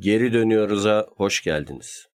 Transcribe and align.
Geri 0.00 0.32
dönüyoruz'a 0.32 1.06
hoş 1.16 1.42
geldiniz. 1.42 2.08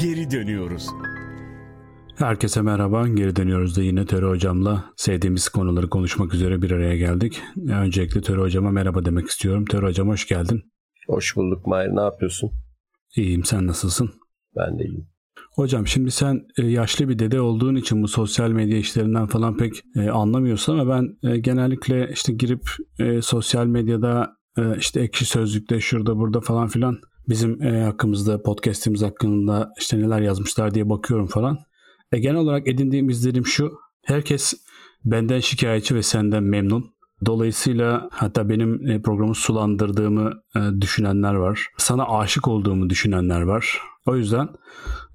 Geri 0.00 0.30
dönüyoruz. 0.30 0.86
Herkese 2.16 2.62
merhaba. 2.62 3.08
Geri 3.08 3.36
dönüyoruz 3.36 3.76
da 3.76 3.82
yine 3.82 4.06
Töre 4.06 4.26
Hocam'la 4.26 4.84
sevdiğimiz 4.96 5.48
konuları 5.48 5.88
konuşmak 5.90 6.34
üzere 6.34 6.62
bir 6.62 6.70
araya 6.70 6.96
geldik. 6.96 7.42
Öncelikle 7.68 8.20
Töre 8.20 8.40
Hocam'a 8.40 8.70
merhaba 8.70 9.04
demek 9.04 9.28
istiyorum. 9.28 9.64
Töre 9.64 9.86
Hocam 9.86 10.08
hoş 10.08 10.28
geldin. 10.28 10.72
Hoş 11.06 11.36
bulduk 11.36 11.66
Mahir. 11.66 11.88
Ne 11.88 12.00
yapıyorsun? 12.00 12.50
İyiyim. 13.16 13.44
Sen 13.44 13.66
nasılsın? 13.66 14.10
Ben 14.56 14.78
de 14.78 14.84
iyiyim. 14.84 15.17
Hocam 15.52 15.86
şimdi 15.86 16.10
sen 16.10 16.40
e, 16.58 16.66
yaşlı 16.66 17.08
bir 17.08 17.18
dede 17.18 17.40
olduğun 17.40 17.76
için 17.76 18.02
bu 18.02 18.08
sosyal 18.08 18.50
medya 18.50 18.78
işlerinden 18.78 19.26
falan 19.26 19.56
pek 19.56 19.82
e, 19.96 20.10
anlamıyorsun 20.10 20.78
ama 20.78 20.94
ben 20.94 21.30
e, 21.30 21.38
genellikle 21.38 22.10
işte 22.12 22.32
girip 22.32 22.62
sosyal 23.22 23.66
medyada 23.66 24.38
işte 24.78 25.00
ekşi 25.00 25.24
sözlükte 25.24 25.80
şurada 25.80 26.16
burada 26.16 26.40
falan 26.40 26.68
filan 26.68 26.98
bizim 27.28 27.60
hakkımızda 27.60 28.42
podcast'imiz 28.42 29.02
hakkında 29.02 29.72
işte 29.78 29.98
neler 29.98 30.20
yazmışlar 30.20 30.74
diye 30.74 30.88
bakıyorum 30.88 31.26
falan. 31.26 31.58
E, 32.12 32.18
genel 32.18 32.36
olarak 32.36 32.68
edindiğim 32.68 33.08
izlenim 33.08 33.46
şu. 33.46 33.72
Herkes 34.04 34.54
benden 35.04 35.40
şikayetçi 35.40 35.94
ve 35.94 36.02
senden 36.02 36.42
memnun. 36.42 36.97
Dolayısıyla 37.26 38.08
hatta 38.12 38.48
benim 38.48 39.02
programı 39.02 39.34
sulandırdığımı 39.34 40.32
düşünenler 40.80 41.34
var. 41.34 41.66
Sana 41.76 42.04
aşık 42.18 42.48
olduğumu 42.48 42.90
düşünenler 42.90 43.40
var. 43.40 43.80
O 44.08 44.16
yüzden 44.16 44.48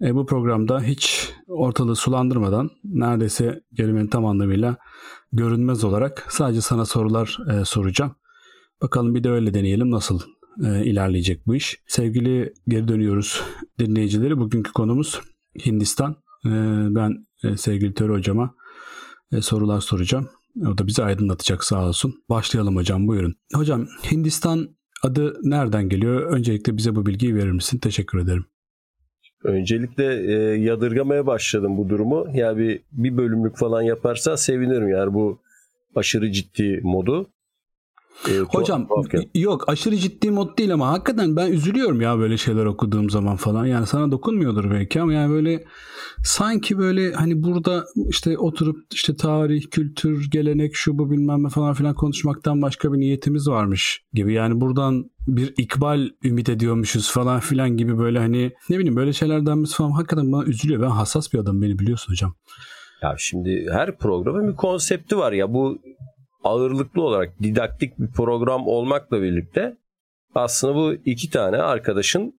e, 0.01 0.15
bu 0.15 0.25
programda 0.25 0.81
hiç 0.81 1.33
ortalığı 1.47 1.95
sulandırmadan 1.95 2.69
neredeyse 2.83 3.61
kelimenin 3.77 4.07
tam 4.07 4.25
anlamıyla 4.25 4.77
görünmez 5.31 5.83
olarak 5.83 6.25
sadece 6.29 6.61
sana 6.61 6.85
sorular 6.85 7.37
e, 7.51 7.65
soracağım. 7.65 8.15
Bakalım 8.81 9.15
bir 9.15 9.23
de 9.23 9.29
öyle 9.29 9.53
deneyelim 9.53 9.91
nasıl 9.91 10.19
e, 10.65 10.85
ilerleyecek 10.85 11.47
bu 11.47 11.55
iş. 11.55 11.79
Sevgili 11.87 12.53
geri 12.67 12.87
dönüyoruz 12.87 13.43
dinleyicileri. 13.79 14.37
Bugünkü 14.37 14.71
konumuz 14.73 15.21
Hindistan. 15.65 16.11
E, 16.45 16.49
ben 16.95 17.27
e, 17.43 17.57
sevgili 17.57 17.93
Töre 17.93 18.11
hocama 18.13 18.55
e, 19.31 19.41
sorular 19.41 19.79
soracağım. 19.79 20.29
O 20.61 20.77
da 20.77 20.87
bizi 20.87 21.03
aydınlatacak 21.03 21.63
sağ 21.63 21.87
olsun. 21.87 22.23
Başlayalım 22.29 22.75
hocam 22.75 23.07
buyurun. 23.07 23.35
Hocam 23.53 23.87
Hindistan 24.11 24.69
adı 25.03 25.39
nereden 25.43 25.89
geliyor? 25.89 26.21
Öncelikle 26.21 26.77
bize 26.77 26.95
bu 26.95 27.05
bilgiyi 27.05 27.35
verir 27.35 27.51
misin? 27.51 27.77
Teşekkür 27.77 28.19
ederim. 28.19 28.45
Öncelikle 29.43 30.33
e, 30.33 30.33
yadırgamaya 30.57 31.25
başladım 31.25 31.77
bu 31.77 31.89
durumu. 31.89 32.27
Yani 32.33 32.57
bir, 32.57 32.81
bir 32.91 33.17
bölümlük 33.17 33.57
falan 33.57 33.81
yaparsa 33.81 34.37
sevinirim 34.37 34.89
yani 34.89 35.13
bu 35.13 35.41
aşırı 35.95 36.31
ciddi 36.31 36.79
modu. 36.83 37.32
E, 38.29 38.39
Hocam 38.39 38.87
yok 39.35 39.69
aşırı 39.69 39.97
ciddi 39.97 40.31
mod 40.31 40.57
değil 40.57 40.73
ama 40.73 40.87
hakikaten 40.87 41.35
ben 41.35 41.51
üzülüyorum 41.51 42.01
ya 42.01 42.19
böyle 42.19 42.37
şeyler 42.37 42.65
okuduğum 42.65 43.09
zaman 43.09 43.35
falan. 43.35 43.65
Yani 43.65 43.87
sana 43.87 44.11
dokunmuyordur 44.11 44.71
belki 44.71 45.01
ama 45.01 45.13
yani 45.13 45.31
böyle 45.31 45.63
sanki 46.23 46.77
böyle 46.77 47.13
hani 47.13 47.43
burada 47.43 47.83
işte 48.09 48.37
oturup 48.37 48.77
işte 48.93 49.15
tarih, 49.15 49.63
kültür, 49.71 50.31
gelenek 50.31 50.75
şu 50.75 50.97
bu 50.97 51.11
bilmem 51.11 51.43
ne 51.43 51.49
falan 51.49 51.73
filan 51.73 51.93
konuşmaktan 51.93 52.61
başka 52.61 52.93
bir 52.93 52.99
niyetimiz 52.99 53.47
varmış 53.47 54.03
gibi. 54.13 54.33
Yani 54.33 54.61
buradan 54.61 55.11
bir 55.27 55.53
ikbal 55.57 56.09
ümit 56.23 56.49
ediyormuşuz 56.49 57.11
falan 57.11 57.39
filan 57.39 57.77
gibi 57.77 57.97
böyle 57.97 58.19
hani 58.19 58.51
ne 58.69 58.77
bileyim 58.77 58.95
böyle 58.95 59.13
şeylerden 59.13 59.63
biz 59.63 59.75
falan 59.75 59.91
hakikaten 59.91 60.31
bana 60.31 60.43
üzülüyor. 60.43 60.81
Ben 60.81 60.89
hassas 60.89 61.33
bir 61.33 61.39
adam 61.39 61.61
beni 61.61 61.79
biliyorsun 61.79 62.11
hocam. 62.11 62.35
Ya 63.01 63.15
şimdi 63.17 63.65
her 63.71 63.97
programın 63.97 64.47
bir 64.47 64.55
konsepti 64.55 65.17
var 65.17 65.31
ya 65.31 65.53
bu 65.53 65.81
ağırlıklı 66.43 67.01
olarak 67.01 67.33
didaktik 67.43 67.99
bir 67.99 68.11
program 68.11 68.67
olmakla 68.67 69.21
birlikte 69.21 69.77
aslında 70.35 70.75
bu 70.75 70.93
iki 71.05 71.29
tane 71.29 71.57
arkadaşın 71.57 72.33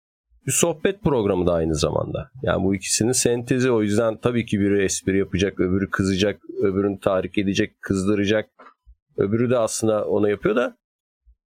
bir 0.47 0.53
sohbet 0.53 1.03
programı 1.03 1.47
da 1.47 1.53
aynı 1.53 1.75
zamanda. 1.75 2.31
Yani 2.43 2.65
bu 2.65 2.75
ikisinin 2.75 3.13
sentezi 3.13 3.71
o 3.71 3.83
yüzden 3.83 4.17
tabii 4.17 4.47
ki 4.47 4.61
biri 4.61 4.85
espri 4.85 5.19
yapacak, 5.19 5.61
öbürü 5.61 5.91
kızacak, 5.91 6.41
öbürünü 6.63 7.01
tahrik 7.01 7.39
edecek, 7.39 7.83
kızdıracak. 7.83 8.51
Öbürü 9.17 9.51
de 9.51 9.59
aslında 9.59 10.05
onu 10.05 10.31
yapıyor 10.31 10.57
da 10.57 10.77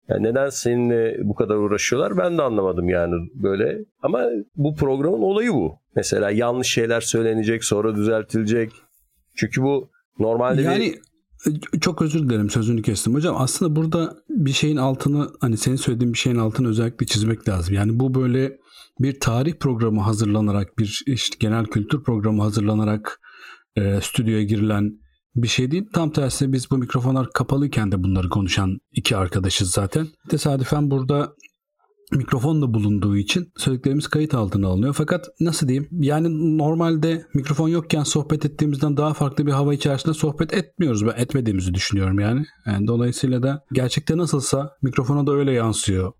yani 0.10 0.24
neden 0.24 0.50
seninle 0.50 1.18
bu 1.22 1.36
kadar 1.36 1.56
uğraşıyorlar 1.56 2.18
ben 2.18 2.38
de 2.38 2.42
anlamadım 2.42 2.90
yani 2.90 3.30
böyle. 3.34 3.86
Ama 4.02 4.26
bu 4.56 4.76
programın 4.76 5.22
olayı 5.22 5.54
bu. 5.54 5.80
Mesela 5.96 6.32
yanlış 6.32 6.68
şeyler 6.68 7.02
söylenecek 7.02 7.64
sonra 7.64 7.96
düzeltilecek. 7.96 8.72
Çünkü 9.36 9.62
bu 9.62 9.90
normalde 10.20 10.62
yani... 10.62 10.80
bir 10.80 11.00
çok 11.82 12.02
özür 12.02 12.30
dilerim 12.30 12.50
sözünü 12.50 12.82
kestim 12.82 13.14
hocam. 13.14 13.36
Aslında 13.38 13.76
burada 13.76 14.18
bir 14.30 14.52
şeyin 14.52 14.78
altını 14.78 15.30
hani 15.42 15.58
senin 15.58 15.76
söylediğin 15.76 16.14
bir 16.14 16.18
şeyin 16.18 16.38
altını 16.38 16.68
özellikle 16.68 17.06
çizmek 17.06 17.50
lazım. 17.50 17.74
Yani 17.76 18.00
bu 18.00 18.14
böyle 18.14 18.58
bir 19.00 19.20
tarih 19.20 19.54
programı 19.54 20.02
hazırlanarak 20.02 20.78
bir 20.80 21.04
işte 21.06 21.38
genel 21.40 21.66
kültür 21.66 22.04
programı 22.04 22.42
hazırlanarak 22.42 23.22
e, 23.76 24.02
stüdyoya 24.02 24.44
girilen 24.44 25.02
bir 25.36 25.48
şey 25.48 25.72
değil. 25.72 25.86
Tam 25.94 26.12
tersine 26.12 26.54
biz 26.54 26.72
bu 26.72 26.78
mikrofonlar 26.78 27.30
kapalıyken 27.34 27.92
de 27.92 28.04
bunları 28.04 28.30
konuşan 28.30 28.80
iki 28.92 29.18
arkadaşız 29.18 29.72
zaten. 29.72 30.08
Tesadüfen 30.30 30.92
burada 30.92 31.34
mikrofon 32.12 32.62
da 32.62 32.74
bulunduğu 32.74 33.18
için 33.18 33.52
söylediklerimiz 33.58 34.08
kayıt 34.08 34.34
altına 34.34 34.68
alınıyor. 34.68 34.94
Fakat 34.94 35.28
nasıl 35.40 35.68
diyeyim? 35.68 35.88
Yani 35.92 36.58
normalde 36.58 37.26
mikrofon 37.34 37.70
yokken 37.70 38.04
sohbet 38.04 38.46
ettiğimizden 38.46 38.98
daha 38.98 39.14
farklı 39.14 39.46
bir 39.46 39.52
hava 39.52 39.74
içerisinde 39.74 40.14
sohbet 40.14 40.54
etmiyoruz. 40.54 41.06
Ben 41.06 41.14
etmediğimizi 41.18 41.74
düşünüyorum 41.74 42.20
yani. 42.20 42.46
yani 42.66 42.88
dolayısıyla 42.88 43.44
da 43.44 43.64
gerçekte 43.74 44.18
nasılsa 44.18 44.72
mikrofona 44.82 45.28
da 45.28 45.32
öyle 45.32 45.52
yansıyor. 45.52 46.14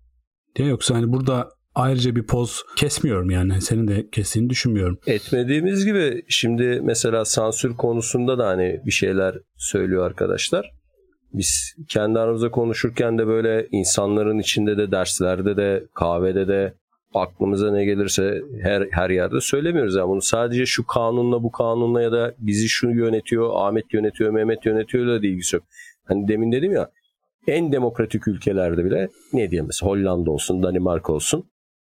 Diye 0.56 0.68
yoksa 0.68 0.94
hani 0.94 1.12
burada 1.12 1.48
ayrıca 1.74 2.16
bir 2.16 2.26
poz 2.26 2.62
kesmiyorum 2.76 3.30
yani. 3.30 3.60
Senin 3.60 3.88
de 3.88 4.08
kestiğini 4.12 4.50
düşünmüyorum. 4.50 4.98
Etmediğimiz 5.06 5.84
gibi 5.84 6.22
şimdi 6.28 6.80
mesela 6.82 7.24
sansür 7.24 7.76
konusunda 7.76 8.38
da 8.38 8.46
hani 8.46 8.80
bir 8.86 8.90
şeyler 8.90 9.38
söylüyor 9.56 10.06
arkadaşlar 10.06 10.81
biz 11.34 11.74
kendi 11.88 12.18
aramızda 12.18 12.50
konuşurken 12.50 13.18
de 13.18 13.26
böyle 13.26 13.68
insanların 13.70 14.38
içinde 14.38 14.76
de 14.76 14.90
derslerde 14.90 15.56
de 15.56 15.84
kahvede 15.94 16.48
de 16.48 16.74
aklımıza 17.14 17.72
ne 17.72 17.84
gelirse 17.84 18.42
her 18.62 18.88
her 18.90 19.10
yerde 19.10 19.40
söylemiyoruz. 19.40 19.96
Yani 19.96 20.08
bunu 20.08 20.22
sadece 20.22 20.66
şu 20.66 20.86
kanunla 20.86 21.42
bu 21.42 21.52
kanunla 21.52 22.02
ya 22.02 22.12
da 22.12 22.34
bizi 22.38 22.68
şu 22.68 22.90
yönetiyor, 22.90 23.50
Ahmet 23.54 23.94
yönetiyor, 23.94 24.30
Mehmet 24.30 24.66
yönetiyor 24.66 25.06
da 25.06 25.26
ilgisi 25.26 25.56
yok. 25.56 25.64
Hani 26.04 26.28
demin 26.28 26.52
dedim 26.52 26.72
ya 26.72 26.90
en 27.46 27.72
demokratik 27.72 28.28
ülkelerde 28.28 28.84
bile 28.84 29.08
ne 29.32 29.50
diyeyim 29.50 29.66
mesela 29.66 29.90
Hollanda 29.90 30.30
olsun, 30.30 30.62
Danimarka 30.62 31.12
olsun. 31.12 31.44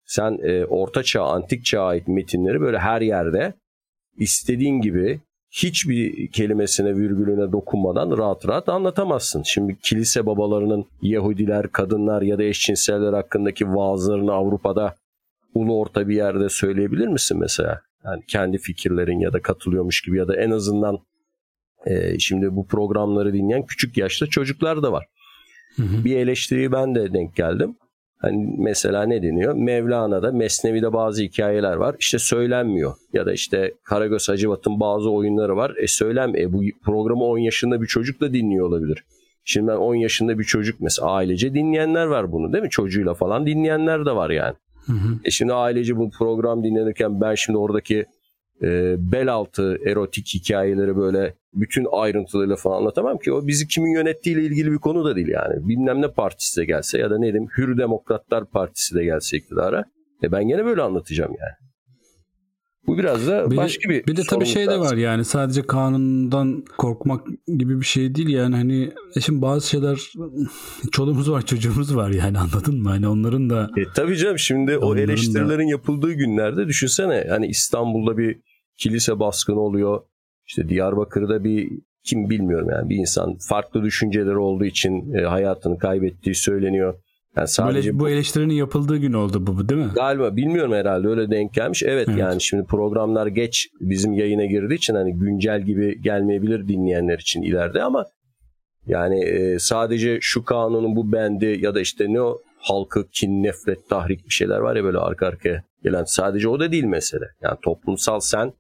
Sen 0.06 0.40
e, 0.44 0.66
orta 0.66 1.04
çağ, 1.04 1.24
antik 1.24 1.66
çağa 1.66 1.84
ait 1.84 2.08
metinleri 2.08 2.62
böyle 2.62 2.80
her 2.80 3.02
yerde 3.02 3.54
istediğin 4.18 4.82
gibi 4.82 5.20
hiçbir 5.54 6.28
kelimesine 6.28 6.96
virgülüne 6.96 7.52
dokunmadan 7.52 8.18
rahat 8.18 8.48
rahat 8.48 8.70
anlatamazsın. 8.70 9.44
Şimdi 9.46 9.78
kilise 9.84 10.26
babalarının 10.26 10.86
Yahudiler, 11.02 11.72
kadınlar 11.72 12.22
ya 12.22 12.38
da 12.38 12.44
eşcinseller 12.44 13.14
hakkındaki 13.14 13.68
vaazlarını 13.68 14.34
Avrupa'da 14.34 14.96
ulu 15.54 15.80
orta 15.80 16.08
bir 16.08 16.16
yerde 16.16 16.50
söyleyebilir 16.50 17.08
misin 17.08 17.38
mesela? 17.40 17.82
Yani 18.06 18.24
kendi 18.28 18.58
fikirlerin 18.58 19.20
ya 19.20 19.34
da 19.34 19.42
katılıyormuş 19.42 20.02
gibi 20.02 20.18
ya 20.18 20.28
da 20.28 20.36
en 20.36 20.52
azından 20.52 21.00
e, 21.86 22.20
şimdi 22.20 22.56
bu 22.56 22.68
programları 22.68 23.34
dinleyen 23.34 23.66
küçük 23.66 23.98
yaşta 23.98 24.28
çocuklar 24.28 24.84
da 24.84 24.92
var. 24.92 25.06
Hı 25.76 25.84
hı. 25.84 26.06
Bir 26.06 26.18
eleştiriyi 26.18 26.72
ben 26.72 26.96
de 26.96 27.14
denk 27.14 27.36
geldim. 27.36 27.76
Hani 28.24 28.56
mesela 28.58 29.04
ne 29.04 29.24
deniyor? 29.24 29.54
Mevlana'da, 29.54 30.32
Mesnevi'de 30.32 30.94
bazı 30.94 31.24
hikayeler 31.24 31.76
var. 31.76 31.96
İşte 32.00 32.20
söylenmiyor. 32.20 32.94
Ya 33.14 33.26
da 33.26 33.34
işte 33.34 33.74
Karagöz 33.84 34.30
Hacivat'ın 34.30 34.80
bazı 34.80 35.10
oyunları 35.12 35.56
var. 35.56 35.74
E 35.78 35.88
söylem, 35.88 36.36
e 36.36 36.54
bu 36.54 36.62
programı 36.86 37.24
10 37.24 37.38
yaşında 37.38 37.82
bir 37.82 37.88
çocuk 37.88 38.22
da 38.22 38.34
dinliyor 38.34 38.68
olabilir. 38.68 39.04
Şimdi 39.46 39.68
ben 39.68 39.76
10 39.76 39.96
yaşında 39.96 40.40
bir 40.40 40.44
çocuk 40.44 40.82
mesela 40.82 41.12
ailece 41.12 41.54
dinleyenler 41.54 42.06
var 42.06 42.32
bunu 42.32 42.54
değil 42.54 42.64
mi? 42.64 42.70
Çocuğuyla 42.70 43.14
falan 43.14 43.46
dinleyenler 43.46 44.06
de 44.06 44.12
var 44.16 44.30
yani. 44.30 44.56
Hı 44.86 44.94
hı. 44.94 45.20
E 45.26 45.32
şimdi 45.32 45.54
ailece 45.54 45.98
bu 45.98 46.12
program 46.12 46.64
dinlenirken 46.64 47.22
ben 47.22 47.36
şimdi 47.36 47.58
oradaki 47.58 48.06
e, 48.64 48.96
bel 48.98 49.34
altı 49.34 49.78
erotik 49.86 50.28
hikayeleri 50.34 50.98
böyle 50.98 51.36
bütün 51.54 51.88
ayrıntılarıyla 51.92 52.56
falan 52.56 52.78
anlatamam 52.78 53.18
ki. 53.18 53.34
O 53.34 53.48
bizi 53.48 53.68
kimin 53.68 53.94
yönettiğiyle 53.94 54.44
ilgili 54.44 54.72
bir 54.72 54.78
konu 54.78 55.06
da 55.06 55.16
değil 55.16 55.28
yani. 55.28 55.68
Bilmem 55.68 56.02
ne 56.02 56.08
partisi 56.08 56.62
de 56.62 56.66
gelse 56.66 56.98
ya 56.98 57.10
da 57.10 57.20
ne 57.20 57.34
diyeyim 57.34 57.50
Hür 57.58 57.78
Demokratlar 57.78 58.46
Partisi 58.46 58.96
de 58.96 59.04
gelse 59.04 59.38
iktidara. 59.38 59.86
E 60.24 60.32
ben 60.32 60.48
gene 60.48 60.66
böyle 60.66 60.82
anlatacağım 60.82 61.32
yani. 61.32 61.64
Bu 62.88 62.98
biraz 62.98 63.28
da 63.28 63.52
bir 63.52 63.58
başka 63.58 63.90
bir 63.90 64.08
Bir 64.08 64.16
de 64.16 64.22
tabii 64.30 64.46
şey 64.46 64.68
de 64.68 64.80
var 64.80 64.98
yani 64.98 65.26
sadece 65.26 65.62
kanundan 65.62 66.66
korkmak 66.78 67.28
gibi 67.58 67.80
bir 67.80 67.86
şey 67.86 68.16
değil 68.16 68.30
yani 68.30 68.56
hani 68.56 68.92
e 69.16 69.22
şimdi 69.22 69.42
bazı 69.42 69.70
şeyler 69.70 70.12
çoluğumuz 70.92 71.32
var 71.32 71.46
çocuğumuz 71.46 71.96
var 71.96 72.10
yani 72.10 72.40
anladın 72.40 72.82
mı? 72.82 72.90
Hani 72.90 73.08
onların 73.08 73.50
da 73.50 73.70
e, 73.78 73.82
tabii 73.96 74.18
canım 74.18 74.40
şimdi 74.40 74.78
o 74.78 74.96
eleştirilerin 74.96 75.68
da... 75.68 75.72
yapıldığı 75.72 76.14
günlerde 76.14 76.68
düşünsene 76.68 77.26
hani 77.30 77.48
İstanbul'da 77.48 78.18
bir 78.18 78.42
kilise 78.78 79.20
baskını 79.20 79.60
oluyor. 79.60 80.02
İşte 80.46 80.70
Diyarbakır'da 80.70 81.44
bir 81.44 81.70
kim 82.04 82.30
bilmiyorum 82.30 82.70
yani 82.72 82.90
bir 82.90 82.96
insan 82.96 83.38
farklı 83.50 83.84
düşünceleri 83.84 84.38
olduğu 84.38 84.66
için 84.66 85.14
e, 85.14 85.22
hayatını 85.22 85.78
kaybettiği 85.78 86.36
söyleniyor. 86.36 86.96
Yani 87.38 87.48
sadece 87.48 87.94
bu, 87.94 88.00
bu 88.00 88.10
eleştirinin 88.10 88.54
yapıldığı 88.54 88.98
gün 88.98 89.14
oldu 89.14 89.48
bu 89.48 89.70
değil 89.70 89.82
mi? 89.82 89.92
Galiba 89.96 90.36
bilmiyorum 90.36 90.74
herhalde 90.74 91.08
öyle 91.08 91.32
denk 91.32 91.54
gelmiş. 91.54 91.84
Evet, 91.84 92.08
evet 92.08 92.20
yani 92.20 92.42
şimdi 92.42 92.66
programlar 92.66 93.28
geç 93.28 93.68
bizim 93.80 94.14
yayına 94.14 94.46
girdiği 94.46 94.76
için 94.76 94.96
hani 94.96 95.14
güncel 95.14 95.62
gibi 95.62 96.02
gelmeyebilir 96.02 96.68
dinleyenler 96.68 97.20
için 97.20 97.42
ileride 97.42 97.84
ama 97.84 98.06
yani 98.88 99.26
e, 99.26 99.60
sadece 99.60 100.18
şu 100.22 100.46
kanunun 100.46 100.96
bu 100.96 101.12
bendi 101.12 101.58
ya 101.62 101.76
da 101.76 101.82
işte 101.82 102.06
ne 102.10 102.22
o 102.22 102.38
halkı 102.58 103.08
kin, 103.10 103.44
nefret, 103.44 103.90
tahrik 103.90 104.26
bir 104.26 104.34
şeyler 104.34 104.60
var 104.60 104.76
ya 104.76 104.84
böyle 104.84 104.98
arka 104.98 105.28
arkaya 105.28 105.64
gelen 105.84 106.04
sadece 106.04 106.50
o 106.50 106.60
da 106.60 106.72
değil 106.72 106.84
mesele. 106.84 107.26
Yani 107.42 107.58
toplumsal 107.64 108.20
sen 108.20 108.54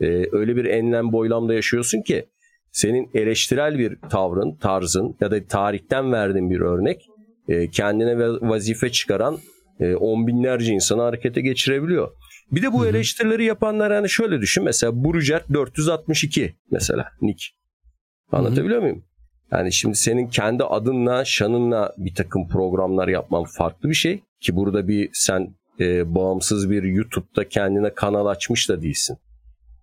e, 0.00 0.06
öyle 0.32 0.56
bir 0.56 0.64
enlem 0.64 1.12
boylamda 1.12 1.54
yaşıyorsun 1.54 2.02
ki 2.02 2.26
senin 2.72 3.10
eleştirel 3.14 3.78
bir 3.78 3.96
tavrın, 4.10 4.56
tarzın 4.56 5.16
ya 5.20 5.30
da 5.30 5.46
tarihten 5.46 6.12
verdiğin 6.12 6.50
bir 6.50 6.60
örnek 6.60 7.06
e, 7.48 7.70
kendine 7.70 8.18
vazife 8.18 8.92
çıkaran 8.92 9.38
e, 9.80 9.94
on 9.94 10.26
binlerce 10.26 10.72
insanı 10.72 11.02
harekete 11.02 11.40
geçirebiliyor. 11.40 12.10
Bir 12.52 12.62
de 12.62 12.72
bu 12.72 12.86
eleştirileri 12.86 13.44
yapanlar 13.44 13.92
hani 13.92 14.08
şöyle 14.08 14.40
düşün. 14.40 14.64
Mesela 14.64 15.04
Bruger 15.04 15.42
462 15.52 16.54
mesela 16.70 17.08
Nick. 17.22 17.44
Anlatabiliyor 18.32 18.80
muyum? 18.80 19.04
Yani 19.52 19.72
şimdi 19.72 19.96
senin 19.96 20.28
kendi 20.28 20.64
adınla, 20.64 21.24
şanınla 21.24 21.94
bir 21.98 22.14
takım 22.14 22.48
programlar 22.48 23.08
yapman 23.08 23.44
farklı 23.44 23.88
bir 23.88 23.94
şey. 23.94 24.22
Ki 24.40 24.56
burada 24.56 24.88
bir 24.88 25.10
sen 25.12 25.54
e, 25.80 26.14
bağımsız 26.14 26.70
bir 26.70 26.82
YouTube'da 26.82 27.48
kendine 27.48 27.94
kanal 27.94 28.26
açmış 28.26 28.68
da 28.68 28.82
değilsin. 28.82 29.16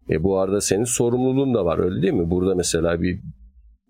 E, 0.09 0.23
bu 0.23 0.39
arada 0.39 0.61
senin 0.61 0.83
sorumluluğun 0.83 1.53
da 1.53 1.65
var 1.65 1.79
öyle 1.79 2.01
değil 2.01 2.13
mi? 2.13 2.29
Burada 2.29 2.55
mesela 2.55 3.01
bir 3.01 3.19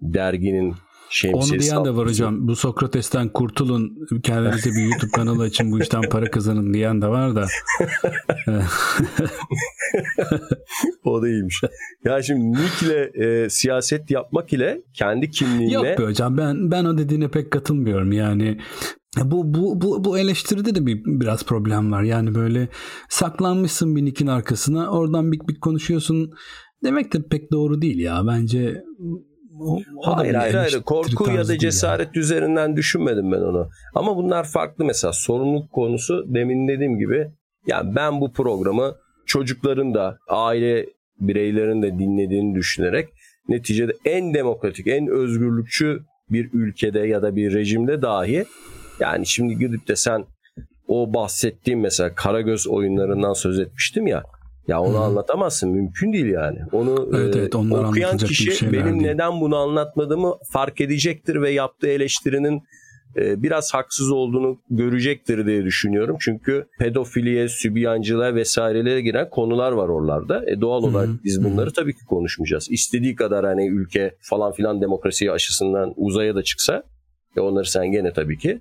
derginin 0.01 0.75
Şemsiyesi 1.09 1.53
Onu 1.53 1.61
diyen 1.61 1.85
de 1.85 1.95
var 1.95 2.07
hocam. 2.07 2.47
Bu 2.47 2.55
Sokrates'ten 2.55 3.29
kurtulun. 3.29 3.97
Kendinize 4.23 4.69
bir 4.69 4.83
YouTube 4.83 5.11
kanalı 5.11 5.43
açın. 5.43 5.71
Bu 5.71 5.79
işten 5.81 6.01
para 6.01 6.31
kazanın 6.31 6.73
diyen 6.73 7.01
de 7.01 7.07
var 7.07 7.35
da. 7.35 7.47
o 11.03 11.21
da 11.21 11.29
iyiymiş. 11.29 11.61
Ya 12.05 12.21
şimdi 12.21 12.51
Nick 12.51 12.85
ile 12.85 13.11
e, 13.25 13.49
siyaset 13.49 14.11
yapmak 14.11 14.53
ile 14.53 14.81
kendi 14.93 15.31
kimliğine... 15.31 15.73
Yok 15.73 15.85
be 15.85 16.03
hocam 16.03 16.37
ben 16.37 16.71
ben 16.71 16.85
o 16.85 16.97
dediğine 16.97 17.27
pek 17.27 17.51
katılmıyorum. 17.51 18.11
Yani 18.11 18.57
bu 19.25 19.53
bu 19.53 19.81
bu 19.81 20.03
bu 20.03 20.17
eleştiride 20.17 20.75
de 20.75 20.85
bir 20.85 21.01
biraz 21.05 21.43
problem 21.43 21.91
var. 21.91 22.03
Yani 22.03 22.35
böyle 22.35 22.67
saklanmışsın 23.09 23.95
bir 23.95 24.05
Nick'in 24.05 24.27
arkasına, 24.27 24.91
oradan 24.91 25.31
bir 25.31 25.39
bir 25.47 25.59
konuşuyorsun. 25.59 26.31
Demek 26.83 27.13
de 27.13 27.23
pek 27.23 27.51
doğru 27.51 27.81
değil 27.81 27.99
ya. 27.99 28.21
Bence 28.27 28.83
o, 29.59 29.79
o 29.95 30.17
hayır 30.17 30.33
hayır 30.33 30.53
hayır. 30.53 30.81
Korku 30.81 31.31
ya 31.31 31.47
da 31.47 31.57
cesaret 31.57 32.07
yani. 32.07 32.17
üzerinden 32.17 32.75
düşünmedim 32.75 33.31
ben 33.31 33.41
onu. 33.41 33.69
Ama 33.95 34.17
bunlar 34.17 34.43
farklı 34.43 34.85
mesela 34.85 35.13
sorumluluk 35.13 35.71
konusu 35.71 36.25
demin 36.27 36.67
dediğim 36.67 36.97
gibi 36.97 37.27
yani 37.67 37.95
ben 37.95 38.21
bu 38.21 38.33
programı 38.33 38.95
çocukların 39.25 39.93
da 39.93 40.17
aile 40.27 40.85
bireylerin 41.19 41.81
de 41.81 41.99
dinlediğini 41.99 42.55
düşünerek 42.55 43.09
neticede 43.49 43.93
en 44.05 44.33
demokratik, 44.33 44.87
en 44.87 45.07
özgürlükçü 45.07 45.99
bir 46.29 46.49
ülkede 46.53 46.99
ya 46.99 47.21
da 47.21 47.35
bir 47.35 47.53
rejimde 47.53 48.01
dahi 48.01 48.45
yani 48.99 49.27
şimdi 49.27 49.57
gidip 49.57 49.88
de 49.88 49.95
sen 49.95 50.25
o 50.88 51.13
bahsettiğim 51.13 51.79
mesela 51.79 52.15
Karagöz 52.15 52.67
oyunlarından 52.67 53.33
söz 53.33 53.59
etmiştim 53.59 54.07
ya 54.07 54.23
ya 54.67 54.81
onu 54.81 54.94
hmm. 54.94 55.01
anlatamazsın. 55.01 55.69
Mümkün 55.69 56.13
değil 56.13 56.25
yani. 56.25 56.59
Onu 56.71 57.09
evet, 57.15 57.35
evet, 57.35 57.55
e, 57.55 57.57
okuyan 57.57 58.17
kişi 58.17 58.73
benim 58.73 58.99
değil. 58.99 59.11
neden 59.11 59.41
bunu 59.41 59.57
anlatmadığımı 59.57 60.33
fark 60.51 60.81
edecektir 60.81 61.41
ve 61.41 61.51
yaptığı 61.51 61.88
eleştirinin 61.88 62.61
e, 63.17 63.44
biraz 63.44 63.73
haksız 63.73 64.11
olduğunu 64.11 64.59
görecektir 64.69 65.45
diye 65.45 65.63
düşünüyorum. 65.63 66.17
Çünkü 66.19 66.65
pedofiliye, 66.79 67.49
sübyancılığa 67.49 68.35
vesairelere 68.35 69.01
giren 69.01 69.29
konular 69.29 69.71
var 69.71 69.89
oralarda. 69.89 70.44
E 70.47 70.61
doğal 70.61 70.83
olarak 70.83 71.07
hmm. 71.07 71.19
biz 71.23 71.44
bunları 71.44 71.65
hmm. 71.65 71.73
tabii 71.73 71.94
ki 71.94 72.05
konuşmayacağız. 72.09 72.67
İstediği 72.71 73.15
kadar 73.15 73.45
hani 73.45 73.67
ülke 73.67 74.15
falan 74.21 74.51
filan 74.51 74.81
demokrasi 74.81 75.31
aşısından 75.31 75.94
uzaya 75.95 76.35
da 76.35 76.44
çıksa 76.44 76.83
e 77.38 77.39
onları 77.39 77.65
sen 77.65 77.91
gene 77.91 78.13
tabii 78.13 78.38
ki 78.38 78.59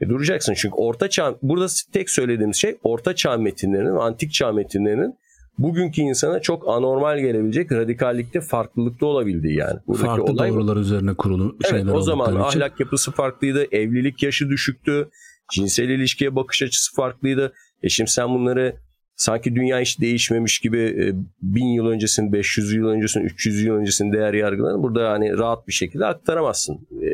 e 0.00 0.08
duracaksın. 0.08 0.54
Çünkü 0.56 0.74
orta 0.74 1.10
çağ 1.10 1.38
burada 1.42 1.66
tek 1.92 2.10
söylediğimiz 2.10 2.56
şey 2.56 2.78
orta 2.82 3.14
çağ 3.14 3.36
metinlerinin, 3.36 3.96
antik 3.96 4.32
çağ 4.32 4.52
metinlerinin 4.52 5.14
bugünkü 5.58 6.02
insana 6.02 6.40
çok 6.40 6.68
anormal 6.68 7.18
gelebilecek 7.18 7.72
radikallikte 7.72 8.40
farklılıkta 8.40 9.06
olabildiği 9.06 9.56
yani. 9.56 9.78
Buradaki 9.86 10.06
Farklı 10.06 10.32
olay 10.32 10.50
doğrular 10.50 10.76
bu. 10.76 10.80
üzerine 10.80 11.14
kurulu 11.14 11.56
evet, 11.60 11.70
şeyler 11.70 11.92
O 11.92 12.00
zaman 12.00 12.30
için. 12.30 12.40
ahlak 12.40 12.80
yapısı 12.80 13.12
farklıydı, 13.12 13.64
evlilik 13.72 14.22
yaşı 14.22 14.48
düşüktü, 14.48 15.08
cinsel 15.52 15.88
ilişkiye 15.88 16.36
bakış 16.36 16.62
açısı 16.62 16.94
farklıydı. 16.94 17.52
E 17.82 17.88
şimdi 17.88 18.10
sen 18.10 18.28
bunları 18.28 18.76
sanki 19.16 19.54
dünya 19.54 19.80
hiç 19.80 20.00
değişmemiş 20.00 20.58
gibi 20.58 20.78
e, 20.78 21.04
bin 21.42 21.66
yıl 21.66 21.86
öncesinin, 21.86 22.32
500 22.32 22.72
yıl 22.72 22.86
öncesinin, 22.86 23.24
300 23.24 23.62
yıl 23.62 23.74
öncesinin 23.74 24.12
değer 24.12 24.34
yargılarını 24.34 24.82
burada 24.82 25.10
hani 25.10 25.38
rahat 25.38 25.68
bir 25.68 25.72
şekilde 25.72 26.06
aktaramazsın. 26.06 26.74
E, 26.74 27.06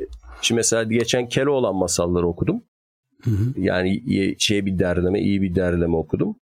şimdi 0.42 0.56
mesela 0.56 0.82
geçen 0.82 1.28
Keloğlan 1.28 1.74
masalları 1.74 2.26
okudum. 2.26 2.62
Yani 3.56 4.02
şey 4.38 4.66
bir 4.66 4.78
derleme, 4.78 5.20
iyi 5.20 5.42
bir 5.42 5.54
derleme 5.54 5.96
okudum. 5.96 6.36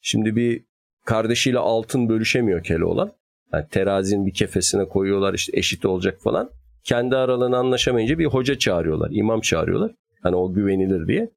Şimdi 0.00 0.36
bir 0.36 0.64
kardeşiyle 1.04 1.58
altın 1.58 2.08
bölüşemiyor 2.08 2.62
Keloğlan. 2.62 3.12
Yani 3.52 3.64
terazinin 3.70 4.26
bir 4.26 4.34
kefesine 4.34 4.84
koyuyorlar 4.84 5.34
işte 5.34 5.58
eşit 5.58 5.84
olacak 5.84 6.20
falan. 6.22 6.50
Kendi 6.84 7.16
aralarını 7.16 7.56
anlaşamayınca 7.56 8.18
bir 8.18 8.26
hoca 8.26 8.58
çağırıyorlar, 8.58 9.10
imam 9.12 9.40
çağırıyorlar. 9.40 9.92
Hani 10.22 10.36
o 10.36 10.52
güvenilir 10.52 11.08
diye. 11.08 11.30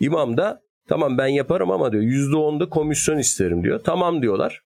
İmam 0.00 0.36
da 0.36 0.60
tamam 0.88 1.18
ben 1.18 1.26
yaparım 1.26 1.70
ama 1.70 1.92
diyor 1.92 2.02
%10'da 2.02 2.68
komisyon 2.68 3.18
isterim 3.18 3.64
diyor. 3.64 3.80
Tamam 3.84 4.22
diyorlar. 4.22 4.62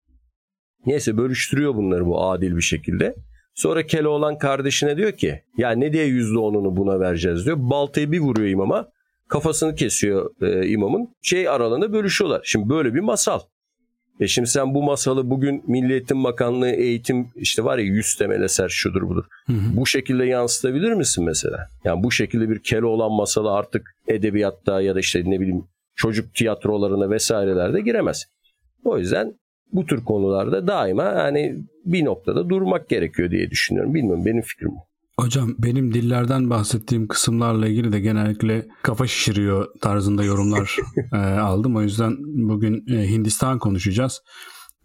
Neyse 0.86 1.16
bölüştürüyor 1.16 1.74
bunları 1.74 2.06
bu 2.06 2.22
adil 2.22 2.56
bir 2.56 2.62
şekilde. 2.62 3.14
Sonra 3.54 3.86
Keloğlan 3.86 4.38
kardeşine 4.38 4.96
diyor 4.96 5.12
ki 5.12 5.42
ya 5.58 5.70
ne 5.70 5.92
diye 5.92 6.08
%10'unu 6.08 6.76
buna 6.76 7.00
vereceğiz 7.00 7.46
diyor. 7.46 7.56
Baltayı 7.60 8.12
bir 8.12 8.20
vuruyor 8.20 8.48
imama. 8.48 8.88
Kafasını 9.34 9.74
kesiyor 9.74 10.30
e, 10.42 10.68
imamın. 10.68 11.08
Şey 11.22 11.48
aralığında 11.48 11.92
bölüşüyorlar. 11.92 12.40
Şimdi 12.44 12.68
böyle 12.68 12.94
bir 12.94 13.00
masal. 13.00 13.40
E 14.20 14.26
şimdi 14.28 14.48
sen 14.48 14.74
bu 14.74 14.82
masalı 14.82 15.30
bugün 15.30 15.64
Milli 15.66 15.92
Eğitim 15.92 16.24
Bakanlığı 16.24 16.70
eğitim 16.70 17.28
işte 17.36 17.64
var 17.64 17.78
ya 17.78 17.84
yüz 17.84 18.16
temel 18.16 18.42
eser 18.42 18.68
şudur 18.68 19.08
budur. 19.08 19.24
Hı 19.46 19.52
hı. 19.52 19.76
Bu 19.76 19.86
şekilde 19.86 20.24
yansıtabilir 20.24 20.92
misin 20.92 21.24
mesela? 21.24 21.68
Yani 21.84 22.02
bu 22.02 22.10
şekilde 22.10 22.48
bir 22.48 22.62
kele 22.62 22.84
olan 22.84 23.12
masalı 23.12 23.52
artık 23.52 23.96
edebiyatta 24.08 24.80
ya 24.80 24.94
da 24.94 25.00
işte 25.00 25.22
ne 25.26 25.40
bileyim 25.40 25.64
çocuk 25.94 26.34
tiyatrolarına 26.34 27.10
vesairelerde 27.10 27.80
giremez. 27.80 28.24
O 28.84 28.98
yüzden 28.98 29.34
bu 29.72 29.86
tür 29.86 30.04
konularda 30.04 30.66
daima 30.66 31.04
yani 31.04 31.56
bir 31.84 32.04
noktada 32.04 32.48
durmak 32.48 32.88
gerekiyor 32.88 33.30
diye 33.30 33.50
düşünüyorum. 33.50 33.94
Bilmiyorum 33.94 34.26
benim 34.26 34.42
fikrim 34.42 34.70
bu. 34.70 34.93
Hocam 35.20 35.54
benim 35.58 35.94
dillerden 35.94 36.50
bahsettiğim 36.50 37.08
kısımlarla 37.08 37.68
ilgili 37.68 37.92
de 37.92 38.00
genellikle 38.00 38.68
kafa 38.82 39.06
şişiriyor 39.06 39.68
tarzında 39.80 40.24
yorumlar 40.24 40.76
e, 41.12 41.16
aldım. 41.16 41.76
O 41.76 41.82
yüzden 41.82 42.16
bugün 42.20 42.84
e, 42.96 43.08
Hindistan 43.08 43.58
konuşacağız 43.58 44.22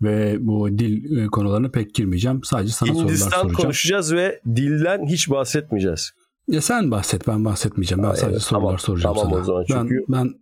ve 0.02 0.38
bu 0.40 0.70
dil 0.78 1.18
e, 1.18 1.28
konularına 1.28 1.70
pek 1.70 1.96
girmeyeceğim. 1.96 2.44
Sadece 2.44 2.74
sana 2.74 2.90
Hindistan 2.90 3.08
sorular 3.08 3.18
soracağım. 3.18 3.44
Hindistan 3.48 3.64
konuşacağız 3.64 4.14
ve 4.14 4.42
dilden 4.56 5.08
hiç 5.08 5.30
bahsetmeyeceğiz. 5.30 6.12
Ya 6.48 6.62
sen 6.62 6.92
bahset 6.92 7.28
ben 7.28 7.46
bahsetmeyeceğim. 7.46 8.04
Ben 8.04 8.10
Aa, 8.10 8.16
sadece 8.16 8.32
evet, 8.32 8.42
sorular 8.42 8.66
tamam, 8.66 8.80
soracağım 8.80 9.16
tamam 9.16 9.32
sana. 9.32 9.42
O 9.42 9.44
zaman. 9.44 9.64
Çünkü... 9.68 9.96
Ben, 10.10 10.26
ben 10.26 10.34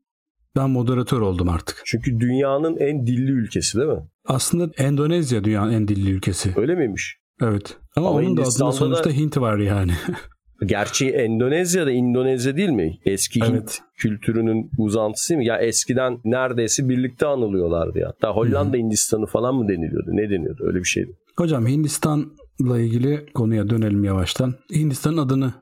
ben 0.56 0.70
moderatör 0.70 1.22
oldum 1.22 1.50
artık. 1.50 1.82
Çünkü 1.86 2.20
dünyanın 2.20 2.78
en 2.78 3.08
dilli 3.08 3.32
ülkesi 3.32 3.78
değil 3.78 3.90
mi? 3.90 4.08
Aslında 4.26 4.72
Endonezya 4.78 5.44
dünyanın 5.44 5.74
en 5.74 5.88
dilli 5.88 6.12
ülkesi. 6.12 6.54
Öyle 6.56 6.76
miymiş? 6.76 7.18
Evet. 7.42 7.78
Ama, 7.98 8.10
Ama 8.10 8.18
onun 8.18 8.38
da 8.38 8.42
adında 8.42 8.72
sonuçta 8.72 9.10
da... 9.10 9.14
Hint 9.14 9.38
var 9.38 9.58
yani. 9.58 9.92
Gerçi 10.66 11.10
Endonezya'da 11.10 11.92
Endonezya 11.92 12.58
değil 12.58 12.70
mi? 12.70 12.98
Eski 13.06 13.40
evet. 13.44 13.52
Hint 13.54 13.80
kültürünün 13.98 14.72
uzantısı 14.78 15.36
mı? 15.36 15.44
Ya 15.44 15.58
eskiden 15.58 16.20
neredeyse 16.26 16.90
birlikte 16.90 17.26
anılıyorlardı 17.26 18.00
ya. 18.00 18.08
Hatta 18.08 18.36
Hollanda 18.36 18.78
Hindistan'ı 18.78 19.26
falan 19.26 19.56
mı 19.56 19.68
deniliyordu? 19.68 20.10
Ne 20.12 20.30
deniyordu? 20.30 20.64
Öyle 20.68 20.80
bir 20.80 20.88
şeydi. 20.88 21.18
Hocam 21.38 21.68
Hindistan'la 21.68 22.80
ilgili 22.80 23.26
konuya 23.34 23.70
dönelim 23.70 24.04
yavaştan. 24.04 24.54
Hindistan'ın 24.76 25.18
adını 25.18 25.54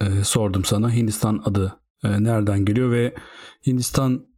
e, 0.00 0.24
sordum 0.24 0.64
sana. 0.64 0.94
Hindistan 0.94 1.42
adı 1.44 1.76
e, 2.04 2.22
nereden 2.22 2.64
geliyor 2.64 2.92
ve 2.92 3.14
Hindistan 3.66 4.29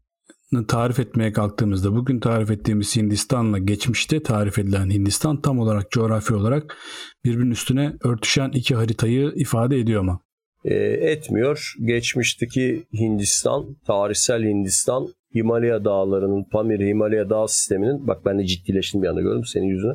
tarif 0.61 1.01
etmeye 1.01 1.33
kalktığımızda 1.33 1.95
bugün 1.95 2.21
tarif 2.21 2.51
ettiğimiz 2.51 2.97
Hindistan'la 2.97 3.59
geçmişte 3.59 4.23
tarif 4.23 4.59
edilen 4.59 4.91
Hindistan 4.91 5.41
tam 5.41 5.59
olarak 5.59 5.91
coğrafi 5.91 6.35
olarak 6.35 6.77
birbirinin 7.25 7.51
üstüne 7.51 7.93
örtüşen 8.05 8.51
iki 8.51 8.75
haritayı 8.75 9.33
ifade 9.35 9.79
ediyor 9.79 10.03
mu? 10.03 10.21
E, 10.65 10.75
etmiyor. 10.85 11.75
Geçmişteki 11.85 12.83
Hindistan, 12.93 13.77
tarihsel 13.87 14.43
Hindistan, 14.43 15.09
Himalaya 15.35 15.85
dağlarının, 15.85 16.45
Pamir 16.53 16.81
Himalaya 16.81 17.31
dağ 17.31 17.49
sisteminin, 17.49 18.07
bak 18.07 18.25
ben 18.25 18.39
de 18.39 18.45
ciddileştim 18.45 19.03
bir 19.03 19.09
anda 19.09 19.21
gördüm 19.21 19.45
senin 19.45 19.67
yüzüne. 19.67 19.95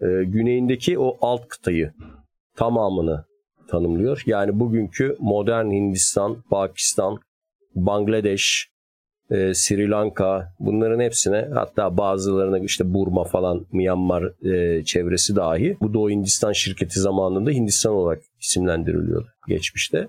E, 0.00 0.24
güneyindeki 0.24 0.98
o 0.98 1.18
alt 1.20 1.48
kıtayı 1.48 1.92
tamamını 2.56 3.24
tanımlıyor. 3.68 4.22
Yani 4.26 4.60
bugünkü 4.60 5.16
modern 5.20 5.70
Hindistan, 5.70 6.42
Pakistan, 6.50 7.18
Bangladeş, 7.74 8.71
e, 9.30 9.54
Sri 9.54 9.90
Lanka 9.90 10.54
bunların 10.60 11.00
hepsine 11.00 11.48
hatta 11.54 11.96
bazılarına 11.96 12.58
işte 12.58 12.94
Burma 12.94 13.24
falan 13.24 13.66
Myanmar 13.72 14.46
e, 14.46 14.84
çevresi 14.84 15.36
dahi 15.36 15.76
bu 15.80 15.94
Doğu 15.94 16.10
Hindistan 16.10 16.52
şirketi 16.52 17.00
zamanında 17.00 17.50
Hindistan 17.50 17.92
olarak 17.92 18.22
isimlendiriliyor 18.40 19.26
geçmişte. 19.48 20.08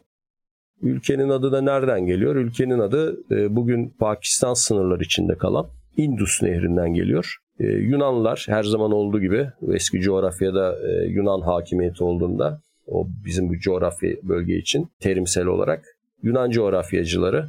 Ülkenin 0.81 1.29
adı 1.29 1.51
da 1.51 1.61
nereden 1.61 2.05
geliyor? 2.05 2.35
Ülkenin 2.35 2.79
adı 2.79 3.17
e, 3.31 3.55
bugün 3.55 3.89
Pakistan 3.99 4.53
sınırları 4.53 5.03
içinde 5.03 5.35
kalan 5.35 5.67
Indus 5.97 6.41
Nehri'nden 6.41 6.93
geliyor. 6.93 7.37
E, 7.59 7.63
Yunanlılar 7.65 8.45
her 8.49 8.63
zaman 8.63 8.91
olduğu 8.91 9.21
gibi 9.21 9.49
eski 9.73 10.01
coğrafyada 10.01 10.75
e, 10.89 11.05
Yunan 11.07 11.41
hakimiyeti 11.41 12.03
olduğunda 12.03 12.61
o 12.87 13.07
bizim 13.25 13.49
bu 13.49 13.59
coğrafya 13.59 14.11
bölge 14.23 14.57
için 14.57 14.87
terimsel 14.99 15.45
olarak 15.45 15.85
Yunan 16.23 16.49
coğrafyacıları 16.49 17.47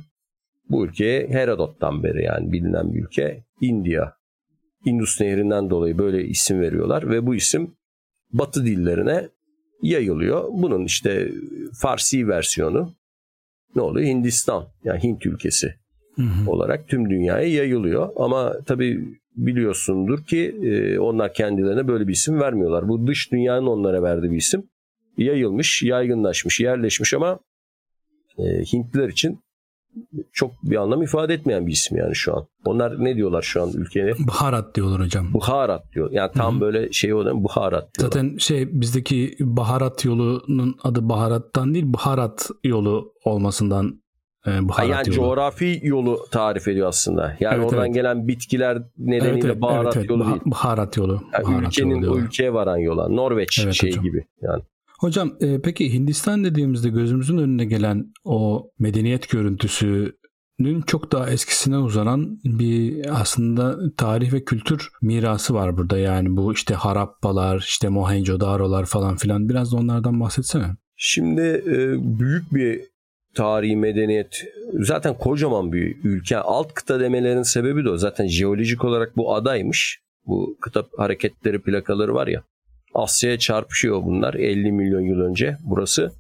bu 0.71 0.87
ülkeye 0.87 1.29
Herodot'tan 1.29 2.03
beri 2.03 2.25
yani 2.25 2.53
bilinen 2.53 2.95
bir 2.95 3.05
ülke 3.05 3.45
India. 3.61 4.13
Indus 4.85 5.21
Nehri'nden 5.21 5.71
dolayı 5.71 5.99
böyle 5.99 6.25
isim 6.25 6.61
veriyorlar 6.61 7.11
ve 7.11 7.27
bu 7.27 7.35
isim 7.35 7.75
Batı 8.33 8.65
dillerine 8.65 9.29
yayılıyor. 9.83 10.49
Bunun 10.53 10.85
işte 10.85 11.33
Farsi 11.81 12.29
versiyonu 12.29 12.95
ne 13.77 13.83
oluyor? 13.83 14.07
Hindistan 14.07 14.65
yani 14.85 15.03
Hint 15.03 15.27
ülkesi 15.27 15.75
hı 16.17 16.23
hı. 16.23 16.51
olarak 16.51 16.89
tüm 16.89 17.11
dünyaya 17.11 17.49
yayılıyor. 17.49 18.09
Ama 18.17 18.53
tabii 18.67 19.19
biliyorsundur 19.37 20.25
ki 20.25 20.57
e, 20.63 20.99
onlar 20.99 21.35
kendilerine 21.35 21.89
böyle 21.89 22.09
bir 22.09 22.13
isim 22.13 22.41
vermiyorlar. 22.41 22.89
Bu 22.89 23.07
dış 23.07 23.33
dünyanın 23.33 23.67
onlara 23.67 24.03
verdiği 24.03 24.31
bir 24.31 24.37
isim. 24.37 24.63
Yayılmış, 25.17 25.83
yaygınlaşmış, 25.83 26.61
yerleşmiş 26.61 27.15
ama 27.15 27.39
e, 28.39 28.43
Hintliler 28.43 29.09
için 29.09 29.44
çok 30.33 30.51
bir 30.63 30.77
anlam 30.77 31.03
ifade 31.03 31.35
etmeyen 31.35 31.67
bir 31.67 31.73
isim 31.73 31.99
yani 31.99 32.15
şu 32.15 32.37
an. 32.37 32.47
Onlar 32.65 33.05
ne 33.05 33.17
diyorlar 33.17 33.43
şu 33.43 33.63
an 33.63 33.71
ülkeye? 33.75 34.13
Baharat 34.19 34.75
diyorlar 34.75 35.01
hocam. 35.01 35.35
Buharat 35.35 35.93
diyor. 35.95 36.11
Yani 36.13 36.33
tam 36.33 36.55
Hı-hı. 36.55 36.61
böyle 36.61 36.93
şey 36.93 37.15
olan 37.15 37.45
Buharat 37.45 37.99
diyorlar. 37.99 38.13
Zaten 38.21 38.37
şey 38.37 38.81
bizdeki 38.81 39.37
baharat 39.41 40.05
yolunun 40.05 40.77
adı 40.83 41.09
baharattan 41.09 41.75
değil 41.75 41.93
baharat 41.93 42.51
yolu 42.65 43.13
olmasından 43.25 44.05
e, 44.47 44.69
baharat 44.69 44.91
yani 44.91 45.09
yolu. 45.09 45.17
coğrafi 45.17 45.81
yolu 45.83 46.19
tarif 46.31 46.69
ediyor 46.69 46.89
aslında. 46.89 47.37
Yani 47.41 47.55
evet, 47.57 47.73
oradan 47.73 47.85
evet. 47.85 47.95
gelen 47.95 48.29
bitkiler 48.29 48.83
nedeniyle 48.99 49.31
evet, 49.33 49.45
evet, 49.45 49.63
baharat 49.63 49.85
evet, 49.85 49.97
evet. 49.97 50.11
yolu 50.11 50.27
değil. 50.27 50.41
Baharat 50.45 50.97
yolu. 50.97 51.21
Yani 51.33 51.45
baharat 51.45 51.69
ülkenin 51.69 52.03
yolu 52.03 52.15
o 52.15 52.19
ülkeye 52.19 52.53
varan 52.53 52.77
yola. 52.77 53.09
Norveç 53.09 53.61
evet, 53.65 53.75
şey 53.75 53.91
hocam. 53.91 54.05
gibi 54.05 54.25
yani. 54.43 54.63
Hocam 55.01 55.37
e, 55.41 55.61
peki 55.61 55.93
Hindistan 55.93 56.45
dediğimizde 56.45 56.89
gözümüzün 56.89 57.39
önüne 57.39 57.65
gelen 57.65 58.13
o 58.25 58.71
medeniyet 58.79 59.31
görüntüsünün 59.31 60.83
çok 60.87 61.13
daha 61.13 61.31
eskisine 61.31 61.79
uzanan 61.79 62.39
bir 62.45 63.07
aslında 63.21 63.79
tarih 63.97 64.33
ve 64.33 64.45
kültür 64.45 64.89
mirası 65.03 65.55
var 65.55 65.77
burada. 65.77 65.99
Yani 65.99 66.37
bu 66.37 66.53
işte 66.53 66.75
Harappalar, 66.75 67.59
işte 67.59 67.89
Mohenjo-Daro'lar 67.89 68.87
falan 68.87 69.17
filan. 69.17 69.49
Biraz 69.49 69.73
da 69.73 69.77
onlardan 69.77 70.21
bahsetsene. 70.21 70.67
Şimdi 70.97 71.63
e, 71.67 71.97
büyük 72.19 72.55
bir 72.55 72.81
tarihi 73.35 73.77
medeniyet 73.77 74.45
zaten 74.73 75.15
kocaman 75.19 75.73
bir 75.73 75.97
ülke. 76.05 76.37
Alt 76.37 76.75
kıta 76.75 77.01
demelerin 77.01 77.43
sebebi 77.43 77.85
de 77.85 77.91
o. 77.91 77.97
Zaten 77.97 78.27
jeolojik 78.27 78.85
olarak 78.85 79.17
bu 79.17 79.35
adaymış. 79.35 80.01
Bu 80.27 80.57
kıta 80.61 80.87
hareketleri 80.97 81.63
plakaları 81.63 82.15
var 82.15 82.27
ya. 82.27 82.43
Asya'ya 82.95 83.39
çarpışıyor 83.39 84.03
bunlar 84.05 84.35
50 84.35 84.73
milyon 84.73 85.01
yıl 85.01 85.21
önce. 85.21 85.59
Burası 85.61 86.13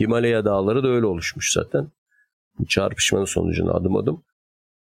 Himalaya 0.00 0.44
dağları 0.44 0.82
da 0.82 0.88
öyle 0.88 1.06
oluşmuş 1.06 1.52
zaten. 1.52 1.88
Bu 2.58 2.66
çarpışmanın 2.66 3.24
sonucunda 3.24 3.74
adım 3.74 3.96
adım. 3.96 4.22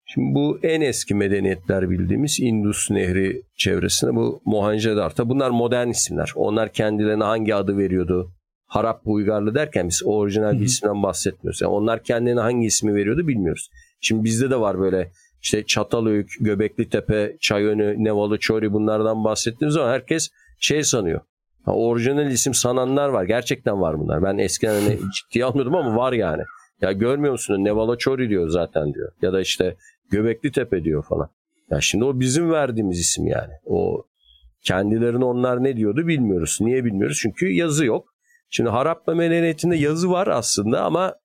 Şimdi 0.06 0.36
bu 0.36 0.60
en 0.64 0.82
eski 0.82 1.16
medeniyetler 1.16 1.90
bildiğimiz 1.90 2.40
Indus 2.40 2.92
Nehri 2.92 3.42
çevresinde 3.58 4.16
bu 4.16 4.42
Mohenjo-Daro. 4.46 5.30
Bunlar 5.30 5.50
modern 5.50 5.88
isimler. 5.88 6.32
Onlar 6.36 6.74
kendilerine 6.74 7.24
hangi 7.24 7.56
adı 7.56 7.78
veriyordu? 7.78 8.32
Harap 8.68 9.02
Uygarlı 9.06 9.56
derken 9.56 9.88
biz 9.90 10.02
orijinal 10.06 10.60
bir 10.60 10.66
isimden 10.66 11.04
bahsetmiyoruz. 11.04 11.62
Yani 11.62 11.72
onlar 11.72 12.04
kendilerine 12.04 12.40
hangi 12.40 12.68
ismi 12.68 12.96
veriyordu 12.96 13.28
bilmiyoruz. 13.28 13.70
Şimdi 14.02 14.24
bizde 14.24 14.50
de 14.50 14.60
var 14.60 14.80
böyle 14.80 15.12
işte 15.42 15.66
Çatalhöyük, 15.66 16.30
Göbekli 16.40 16.90
Tepe, 16.90 17.38
Çayönü, 17.42 18.04
Nevalı 18.04 18.40
Çori 18.40 18.74
bunlardan 18.74 19.24
bahsettiğimiz 19.24 19.74
zaman 19.74 19.90
herkes 19.90 20.30
şey 20.60 20.84
sanıyor. 20.84 21.22
Ha, 21.66 21.72
orijinal 21.72 22.32
isim 22.32 22.54
sananlar 22.54 23.10
var. 23.10 23.24
Gerçekten 23.24 23.82
var 23.82 24.00
bunlar. 24.00 24.24
Ben 24.24 24.38
eskiden 24.38 24.82
hani 24.82 25.00
ciddiye 25.16 25.46
almıyordum 25.46 25.76
ama 25.76 25.96
var 25.96 26.14
yani. 26.14 26.44
Ya 26.82 26.92
görmüyor 26.92 27.32
musun? 27.32 27.64
Nevala 27.66 27.98
Çori 27.98 28.30
diyor 28.30 28.50
zaten 28.50 28.94
diyor. 28.94 29.12
Ya 29.22 29.34
da 29.34 29.42
işte 29.42 29.76
Göbekli 30.10 30.52
Tepe 30.52 30.84
diyor 30.84 31.04
falan. 31.04 31.30
Ya 31.72 31.82
şimdi 31.82 32.06
o 32.06 32.20
bizim 32.20 32.52
verdiğimiz 32.52 33.00
isim 33.00 33.28
yani. 33.28 33.54
O 33.66 34.06
kendilerini 34.62 35.26
onlar 35.26 35.64
ne 35.64 35.78
diyordu 35.78 36.08
bilmiyoruz. 36.08 36.58
Niye 36.62 36.86
bilmiyoruz? 36.86 37.20
Çünkü 37.22 37.48
yazı 37.48 37.86
yok. 37.86 38.14
Şimdi 38.50 38.70
Harappa 38.70 39.16
medeniyetinde 39.16 39.76
yazı 39.76 40.12
var 40.12 40.28
aslında 40.28 40.84
ama 40.84 41.16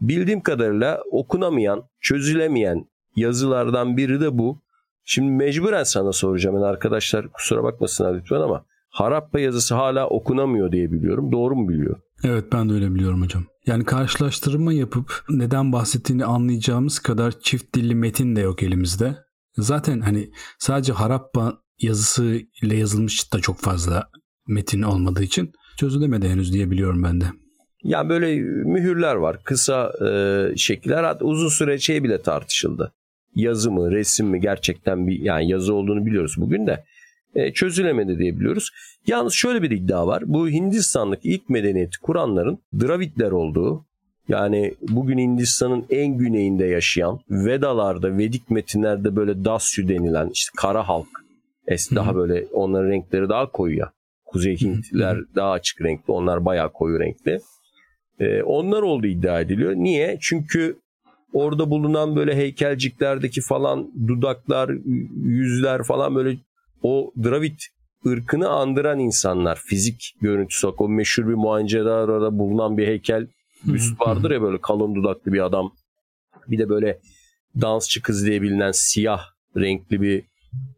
bildiğim 0.00 0.40
kadarıyla 0.40 1.00
okunamayan, 1.10 1.88
çözülemeyen 2.00 2.84
yazılardan 3.16 3.96
biri 3.96 4.20
de 4.20 4.38
bu. 4.38 4.62
Şimdi 5.04 5.30
mecburen 5.30 5.82
sana 5.82 6.12
soracağım. 6.12 6.56
Yani 6.56 6.66
arkadaşlar 6.66 7.28
kusura 7.28 7.62
bakmasınlar 7.62 8.14
lütfen 8.14 8.40
ama 8.40 8.64
Harappa 8.92 9.40
yazısı 9.40 9.74
hala 9.74 10.08
okunamıyor 10.08 10.72
diye 10.72 10.92
biliyorum. 10.92 11.32
Doğru 11.32 11.56
mu 11.56 11.68
biliyor? 11.68 12.00
Evet 12.24 12.44
ben 12.52 12.68
de 12.68 12.72
öyle 12.72 12.94
biliyorum 12.94 13.22
hocam. 13.22 13.44
Yani 13.66 13.84
karşılaştırma 13.84 14.72
yapıp 14.72 15.24
neden 15.30 15.72
bahsettiğini 15.72 16.24
anlayacağımız 16.24 16.98
kadar 16.98 17.40
çift 17.40 17.74
dilli 17.74 17.94
metin 17.94 18.36
de 18.36 18.40
yok 18.40 18.62
elimizde. 18.62 19.16
Zaten 19.56 20.00
hani 20.00 20.30
sadece 20.58 20.92
Harappa 20.92 21.58
yazısı 21.80 22.40
ile 22.62 22.76
yazılmış 22.76 23.32
da 23.32 23.38
çok 23.38 23.58
fazla 23.58 24.08
metin 24.48 24.82
olmadığı 24.82 25.22
için 25.22 25.52
çözülemedi 25.78 26.28
henüz 26.28 26.52
diye 26.52 26.70
biliyorum 26.70 27.02
ben 27.02 27.20
de. 27.20 27.24
Yani 27.84 28.08
böyle 28.08 28.34
mühürler 28.64 29.14
var. 29.14 29.38
Kısa 29.44 29.92
e, 30.06 30.56
şekiller. 30.56 31.04
Hatta 31.04 31.24
uzun 31.24 31.48
süre 31.48 31.78
şey 31.78 32.04
bile 32.04 32.22
tartışıldı. 32.22 32.92
Yazı 33.34 33.70
mı, 33.70 33.90
resim 33.90 34.26
mi 34.26 34.40
gerçekten 34.40 35.06
bir 35.06 35.20
yani 35.20 35.50
yazı 35.50 35.74
olduğunu 35.74 36.06
biliyoruz 36.06 36.34
bugün 36.36 36.66
de. 36.66 36.84
E, 37.34 37.52
çözülemedi 37.52 38.18
diye 38.18 38.36
biliyoruz. 38.36 38.70
Yalnız 39.06 39.32
şöyle 39.32 39.62
bir 39.62 39.70
iddia 39.70 40.06
var. 40.06 40.22
Bu 40.26 40.48
Hindistan'daki 40.48 41.28
ilk 41.28 41.48
medeniyeti 41.48 41.98
kuranların 41.98 42.58
Dravidler 42.80 43.30
olduğu 43.30 43.84
yani 44.28 44.74
bugün 44.88 45.18
Hindistan'ın 45.18 45.84
en 45.90 46.18
güneyinde 46.18 46.64
yaşayan 46.64 47.20
Vedalarda, 47.30 48.18
Vedik 48.18 48.50
metinlerde 48.50 49.16
böyle 49.16 49.44
Dasyu 49.44 49.88
denilen 49.88 50.30
işte 50.32 50.50
kara 50.56 50.88
halk. 50.88 51.08
Es 51.66 51.90
daha 51.90 52.14
böyle 52.14 52.46
onların 52.52 52.90
renkleri 52.90 53.28
daha 53.28 53.50
koyu 53.50 53.76
ya. 53.76 53.92
Kuzey 54.24 54.60
Hintliler 54.60 55.18
daha 55.34 55.50
açık 55.50 55.82
renkli. 55.82 56.12
Onlar 56.12 56.44
bayağı 56.44 56.72
koyu 56.72 57.00
renkli. 57.00 57.40
Ee, 58.20 58.42
onlar 58.42 58.82
olduğu 58.82 59.06
iddia 59.06 59.40
ediliyor. 59.40 59.74
Niye? 59.74 60.18
Çünkü 60.20 60.76
orada 61.32 61.70
bulunan 61.70 62.16
böyle 62.16 62.36
heykelciklerdeki 62.36 63.40
falan 63.40 63.90
dudaklar, 64.08 64.70
yüzler 65.24 65.82
falan 65.82 66.14
böyle 66.14 66.36
o 66.82 67.12
Dravid 67.24 67.58
ırkını 68.06 68.48
andıran 68.48 68.98
insanlar. 68.98 69.60
Fizik 69.64 70.14
görüntüsü 70.20 70.66
o 70.66 70.88
meşhur 70.88 71.28
bir 71.28 71.34
Mohenjo-Daro'da 71.34 72.38
bulunan 72.38 72.78
bir 72.78 72.86
heykel 72.86 73.26
üst 73.66 74.00
vardır 74.00 74.30
ya 74.30 74.42
böyle 74.42 74.60
kalın 74.60 74.94
dudaklı 74.94 75.32
bir 75.32 75.40
adam. 75.40 75.72
Bir 76.48 76.58
de 76.58 76.68
böyle 76.68 76.98
dansçı 77.60 78.02
kız 78.02 78.26
diye 78.26 78.42
bilinen 78.42 78.72
siyah 78.72 79.20
renkli 79.56 80.00
bir 80.00 80.24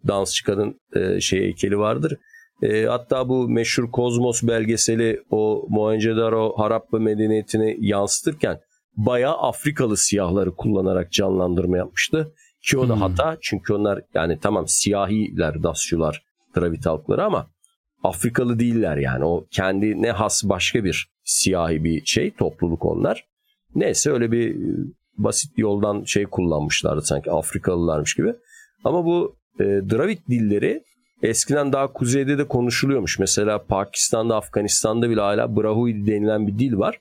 dansçı 0.09 0.45
kadın 0.45 0.81
e, 0.97 1.21
şey 1.21 1.41
heykeli 1.41 1.79
vardır. 1.79 2.19
E, 2.63 2.85
hatta 2.85 3.29
bu 3.29 3.49
meşhur 3.49 3.91
Kozmos 3.91 4.43
belgeseli 4.43 5.23
o 5.31 5.67
Mohenjo-Daro 5.71 6.59
Harappa 6.59 6.99
medeniyetini 6.99 7.77
yansıtırken 7.81 8.61
bayağı 8.97 9.37
Afrikalı 9.37 9.97
siyahları 9.97 10.55
kullanarak 10.57 11.13
canlandırma 11.13 11.77
yapmıştı. 11.77 12.35
Ki 12.67 12.79
o 12.79 12.89
da 12.89 12.95
hmm. 12.95 13.01
hata 13.01 13.37
çünkü 13.41 13.75
onlar 13.75 14.01
yani 14.15 14.39
tamam 14.43 14.69
siyahiler, 14.69 15.63
Dasyular, 15.63 16.23
Dravit 16.57 16.87
halkları 16.87 17.25
ama 17.25 17.47
Afrikalı 18.03 18.59
değiller 18.59 18.97
yani. 18.97 19.25
O 19.25 19.47
kendi 19.51 20.03
ne 20.03 20.11
has 20.11 20.45
başka 20.45 20.85
bir 20.85 21.09
siyahi 21.25 21.85
bir 21.85 22.05
şey 22.05 22.31
topluluk 22.31 22.85
onlar. 22.85 23.25
Neyse 23.75 24.11
öyle 24.11 24.33
bir 24.33 24.57
basit 25.19 25.59
yoldan 25.59 26.05
şey 26.05 26.25
kullanmışlardı 26.25 27.03
sanki 27.03 27.31
Afrikalılarmış 27.31 28.15
gibi. 28.15 28.35
Ama 28.85 29.05
bu 29.05 29.37
e, 29.61 29.65
Dravid 29.65 30.19
dilleri 30.31 30.83
eskiden 31.23 31.73
daha 31.73 31.93
kuzeyde 31.93 32.39
de 32.39 32.49
konuşuluyormuş. 32.49 33.19
Mesela 33.19 33.65
Pakistan'da, 33.65 34.37
Afganistan'da 34.37 35.11
bile 35.11 35.21
hala 35.21 35.57
Brahui 35.57 36.07
denilen 36.07 36.47
bir 36.47 36.59
dil 36.59 36.79
var. 36.79 37.01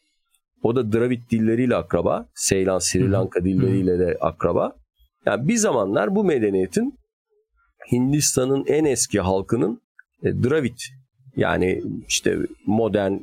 O 0.63 0.75
da 0.75 0.93
Dravid 0.93 1.21
dilleriyle 1.31 1.75
akraba. 1.75 2.25
Seylan, 2.35 2.79
Sri 2.79 3.11
Lanka 3.11 3.43
dilleriyle 3.43 3.99
de 3.99 4.17
akraba. 4.21 4.75
Yani 5.25 5.47
bir 5.47 5.55
zamanlar 5.55 6.15
bu 6.15 6.23
medeniyetin 6.23 6.99
Hindistan'ın 7.91 8.65
en 8.67 8.85
eski 8.85 9.19
halkının 9.19 9.81
e, 10.23 10.43
Dravid 10.43 10.77
yani 11.35 11.81
işte 12.07 12.37
modern 12.65 13.13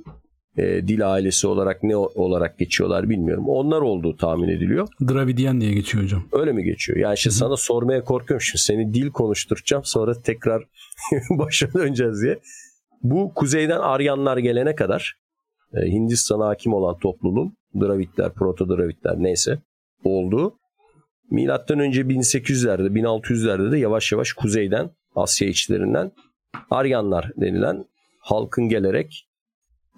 e, 0.57 0.88
dil 0.88 1.12
ailesi 1.12 1.47
olarak 1.47 1.83
ne 1.83 1.97
olarak 1.97 2.59
geçiyorlar 2.59 3.09
bilmiyorum. 3.09 3.49
Onlar 3.49 3.80
olduğu 3.80 4.16
tahmin 4.16 4.49
ediliyor. 4.49 4.88
Dravidian 5.09 5.61
diye 5.61 5.73
geçiyor 5.73 6.04
hocam. 6.04 6.23
Öyle 6.33 6.52
mi 6.52 6.64
geçiyor? 6.64 6.99
Yani 6.99 7.14
işte 7.14 7.30
Hı-hı. 7.30 7.38
sana 7.38 7.57
sormaya 7.57 8.04
korkuyorum 8.04 8.40
şimdi. 8.40 8.62
Seni 8.62 8.95
dil 8.95 9.11
konuşturacağım 9.11 9.85
sonra 9.85 10.23
tekrar 10.23 10.64
başa 11.30 11.73
döneceğiz 11.73 12.23
diye. 12.23 12.38
Bu 13.02 13.35
kuzeyden 13.35 13.80
Aryanlar 13.80 14.37
gelene 14.37 14.75
kadar 14.75 15.16
e, 15.75 15.87
Hindistan'a 15.87 16.47
hakim 16.47 16.73
olan 16.73 16.99
topluluğun 16.99 17.57
Dravidler, 17.80 18.28
Proto-Dravidler 18.28 19.23
neyse 19.23 19.59
oldu. 20.04 20.60
Milattan 21.30 21.78
önce 21.78 22.00
1800'lerde, 22.00 22.87
1600'lerde 22.87 23.72
de 23.72 23.78
yavaş 23.78 24.12
yavaş 24.12 24.32
kuzeyden, 24.32 24.90
Asya 25.14 25.49
içlerinden 25.49 26.12
Aryanlar 26.70 27.30
denilen 27.37 27.84
halkın 28.20 28.68
gelerek 28.68 29.28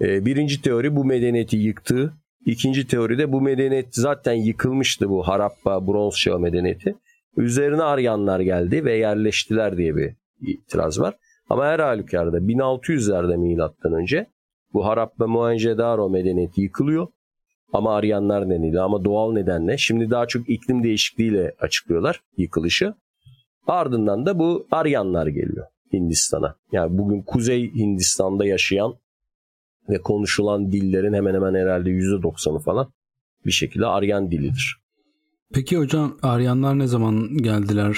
e, 0.01 0.25
birinci 0.25 0.63
teori 0.63 0.97
bu 0.97 1.05
medeniyeti 1.05 1.57
yıktı. 1.57 2.13
İkinci 2.47 2.87
teoride 2.87 3.33
bu 3.33 3.41
medeniyet 3.41 3.95
zaten 3.95 4.33
yıkılmıştı 4.33 5.09
bu 5.09 5.29
Harappa, 5.29 5.87
Bronz 5.87 6.15
Çağı 6.15 6.41
medeniyeti. 6.41 6.95
Üzerine 7.37 7.83
Aryanlar 7.83 8.41
geldi 8.41 8.85
ve 8.85 8.97
yerleştiler 8.97 9.77
diye 9.77 9.97
bir 9.97 10.17
itiraz 10.41 11.01
var. 11.01 11.15
Ama 11.49 11.67
her 11.67 11.79
halükarda 11.79 12.39
1600'lerde 12.39 13.37
milattan 13.37 13.93
önce 13.93 14.27
bu 14.73 14.87
Harappa 14.87 15.25
Mohenjo-Daro 15.25 16.13
medeniyeti 16.13 16.61
yıkılıyor. 16.61 17.09
Ama 17.73 17.95
Aryanlar 17.95 18.51
denildi 18.51 18.81
ama 18.81 19.05
doğal 19.05 19.33
nedenle. 19.33 19.79
Şimdi 19.79 20.11
daha 20.11 20.27
çok 20.27 20.51
iklim 20.51 20.83
değişikliğiyle 20.83 21.55
açıklıyorlar 21.61 22.21
yıkılışı. 22.37 22.95
Ardından 23.67 24.27
da 24.27 24.39
bu 24.39 24.67
Aryanlar 24.71 25.27
geliyor 25.27 25.67
Hindistan'a. 25.93 26.57
Yani 26.73 26.99
bugün 26.99 27.23
Kuzey 27.23 27.75
Hindistan'da 27.75 28.47
yaşayan 28.47 28.95
ve 29.89 29.99
konuşulan 29.99 30.73
dillerin 30.73 31.15
hemen 31.15 31.35
hemen 31.35 31.55
herhalde 31.55 31.91
%90'ı 31.91 32.59
falan 32.59 32.93
bir 33.47 33.53
şekilde 33.53 33.87
Aryan 33.87 34.31
dilidir. 34.31 34.77
Peki 35.55 35.77
hocam 35.77 36.19
Aryanlar 36.23 36.79
ne 36.79 36.87
zaman 36.87 37.37
geldiler 37.37 37.97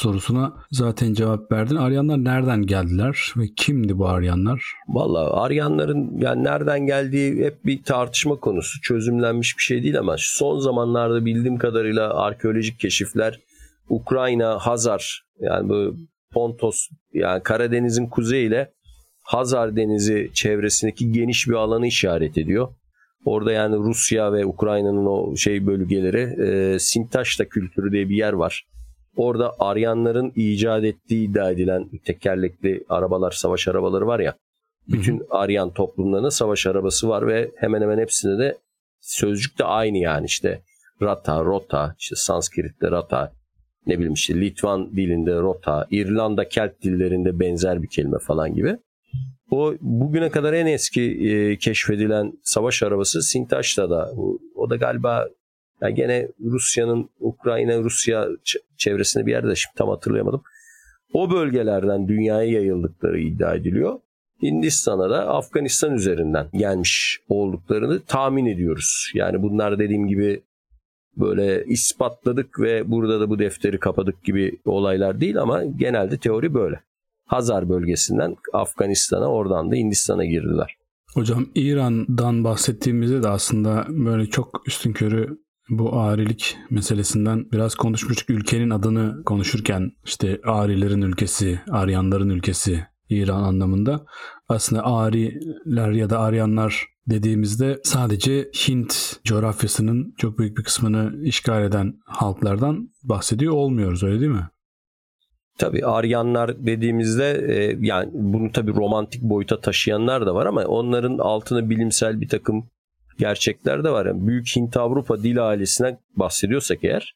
sorusuna 0.00 0.52
zaten 0.70 1.14
cevap 1.14 1.52
verdin. 1.52 1.76
Aryanlar 1.76 2.24
nereden 2.24 2.62
geldiler 2.62 3.32
ve 3.36 3.44
kimdi 3.56 3.98
bu 3.98 4.08
Aryanlar? 4.08 4.62
Valla 4.88 5.42
Aryanların 5.42 6.18
yani 6.18 6.44
nereden 6.44 6.86
geldiği 6.86 7.44
hep 7.44 7.64
bir 7.66 7.82
tartışma 7.82 8.36
konusu. 8.36 8.80
Çözümlenmiş 8.80 9.58
bir 9.58 9.62
şey 9.62 9.82
değil 9.82 9.98
ama 9.98 10.14
son 10.18 10.58
zamanlarda 10.58 11.24
bildiğim 11.24 11.58
kadarıyla 11.58 12.14
arkeolojik 12.14 12.80
keşifler 12.80 13.40
Ukrayna, 13.88 14.58
Hazar 14.58 15.24
yani 15.40 15.68
bu 15.68 15.96
Pontos 16.32 16.88
yani 17.12 17.42
Karadeniz'in 17.42 18.06
kuzeyiyle 18.06 18.72
Hazar 19.22 19.76
Denizi 19.76 20.30
çevresindeki 20.34 21.12
geniş 21.12 21.48
bir 21.48 21.54
alanı 21.54 21.86
işaret 21.86 22.38
ediyor. 22.38 22.68
Orada 23.24 23.52
yani 23.52 23.76
Rusya 23.76 24.32
ve 24.32 24.46
Ukrayna'nın 24.46 25.06
o 25.06 25.36
şey 25.36 25.66
bölgeleri 25.66 26.42
e, 26.46 26.78
Sintaşta 26.78 27.44
kültürü 27.44 27.92
diye 27.92 28.08
bir 28.08 28.16
yer 28.16 28.32
var. 28.32 28.66
Orada 29.20 29.54
Aryanların 29.58 30.32
icat 30.36 30.84
ettiği 30.84 31.30
iddia 31.30 31.50
edilen 31.50 31.90
tekerlekli 32.04 32.84
arabalar, 32.88 33.30
savaş 33.30 33.68
arabaları 33.68 34.06
var 34.06 34.20
ya. 34.20 34.34
Bütün 34.88 35.22
Aryan 35.30 35.70
toplumlarında 35.72 36.30
savaş 36.30 36.66
arabası 36.66 37.08
var 37.08 37.26
ve 37.26 37.50
hemen 37.56 37.82
hemen 37.82 37.98
hepsinde 37.98 38.38
de 38.38 38.58
sözcük 39.00 39.58
de 39.58 39.64
aynı 39.64 39.98
yani 39.98 40.26
işte 40.26 40.62
rata, 41.02 41.44
rota, 41.44 41.94
işte 41.98 42.16
Sanskrit'te 42.16 42.90
rata, 42.90 43.32
ne 43.86 43.94
bileyim 43.94 44.12
işte 44.12 44.40
Litvan 44.40 44.96
dilinde 44.96 45.34
rota, 45.34 45.86
İrlanda 45.90 46.48
Kelt 46.48 46.82
dillerinde 46.82 47.40
benzer 47.40 47.82
bir 47.82 47.88
kelime 47.88 48.18
falan 48.18 48.54
gibi. 48.54 48.76
O 49.50 49.74
bugüne 49.80 50.30
kadar 50.30 50.52
en 50.52 50.66
eski 50.66 51.02
e, 51.02 51.56
keşfedilen 51.56 52.32
savaş 52.42 52.82
arabası 52.82 53.22
Sintaş'ta 53.22 53.90
O, 54.16 54.38
o 54.54 54.70
da 54.70 54.76
galiba 54.76 55.28
yani 55.82 55.94
gene 55.94 56.28
Rusya'nın 56.44 57.10
Ukrayna 57.20 57.78
Rusya 57.78 58.28
çevresinde 58.76 59.26
bir 59.26 59.30
yerde 59.30 59.54
şimdi 59.54 59.74
tam 59.76 59.88
hatırlayamadım. 59.88 60.42
O 61.12 61.30
bölgelerden 61.30 62.08
dünyaya 62.08 62.50
yayıldıkları 62.50 63.20
iddia 63.20 63.54
ediliyor. 63.54 64.00
Hindistan'a 64.42 65.10
da 65.10 65.28
Afganistan 65.28 65.94
üzerinden 65.94 66.48
gelmiş 66.52 67.20
olduklarını 67.28 68.00
tahmin 68.00 68.46
ediyoruz. 68.46 69.10
Yani 69.14 69.42
bunlar 69.42 69.78
dediğim 69.78 70.08
gibi 70.08 70.42
böyle 71.16 71.64
ispatladık 71.64 72.60
ve 72.60 72.90
burada 72.90 73.20
da 73.20 73.30
bu 73.30 73.38
defteri 73.38 73.78
kapadık 73.78 74.24
gibi 74.24 74.60
olaylar 74.64 75.20
değil 75.20 75.38
ama 75.38 75.64
genelde 75.64 76.18
teori 76.18 76.54
böyle. 76.54 76.80
Hazar 77.26 77.68
bölgesinden 77.68 78.36
Afganistan'a 78.52 79.26
oradan 79.26 79.70
da 79.70 79.74
Hindistan'a 79.74 80.24
girdiler. 80.24 80.76
Hocam 81.14 81.46
İran'dan 81.54 82.44
bahsettiğimizde 82.44 83.22
de 83.22 83.28
aslında 83.28 83.86
böyle 83.88 84.26
çok 84.26 84.62
üstün 84.66 84.92
körü 84.92 85.38
bu 85.70 86.00
arilik 86.00 86.56
meselesinden 86.70 87.46
biraz 87.52 87.74
konuşmuştuk. 87.74 88.30
Ülkenin 88.30 88.70
adını 88.70 89.24
konuşurken 89.24 89.92
işte 90.04 90.40
Arilerin 90.44 91.02
ülkesi, 91.02 91.60
Aryanların 91.70 92.28
ülkesi 92.28 92.86
İran 93.08 93.42
anlamında. 93.42 94.04
Aslında 94.48 94.84
Ariler 94.84 95.90
ya 95.90 96.10
da 96.10 96.20
Aryanlar 96.20 96.86
dediğimizde 97.06 97.80
sadece 97.84 98.50
Hint 98.68 99.20
coğrafyasının 99.24 100.14
çok 100.18 100.38
büyük 100.38 100.58
bir 100.58 100.64
kısmını 100.64 101.12
işgal 101.22 101.64
eden 101.64 101.94
halklardan 102.04 102.90
bahsediyor 103.02 103.52
olmuyoruz 103.52 104.02
öyle 104.02 104.20
değil 104.20 104.30
mi? 104.30 104.48
Tabii 105.58 105.86
Aryanlar 105.86 106.66
dediğimizde 106.66 107.46
e, 107.48 107.76
yani 107.80 108.10
bunu 108.12 108.52
tabii 108.52 108.74
romantik 108.74 109.22
boyuta 109.22 109.60
taşıyanlar 109.60 110.26
da 110.26 110.34
var 110.34 110.46
ama 110.46 110.64
onların 110.64 111.18
altına 111.18 111.70
bilimsel 111.70 112.20
bir 112.20 112.28
takım 112.28 112.70
gerçekler 113.20 113.84
de 113.84 113.90
var. 113.90 114.06
Yani 114.06 114.26
Büyük 114.26 114.46
Hint-Avrupa 114.56 115.22
dil 115.22 115.48
ailesinden 115.48 115.98
bahsediyorsak 116.16 116.84
eğer 116.84 117.14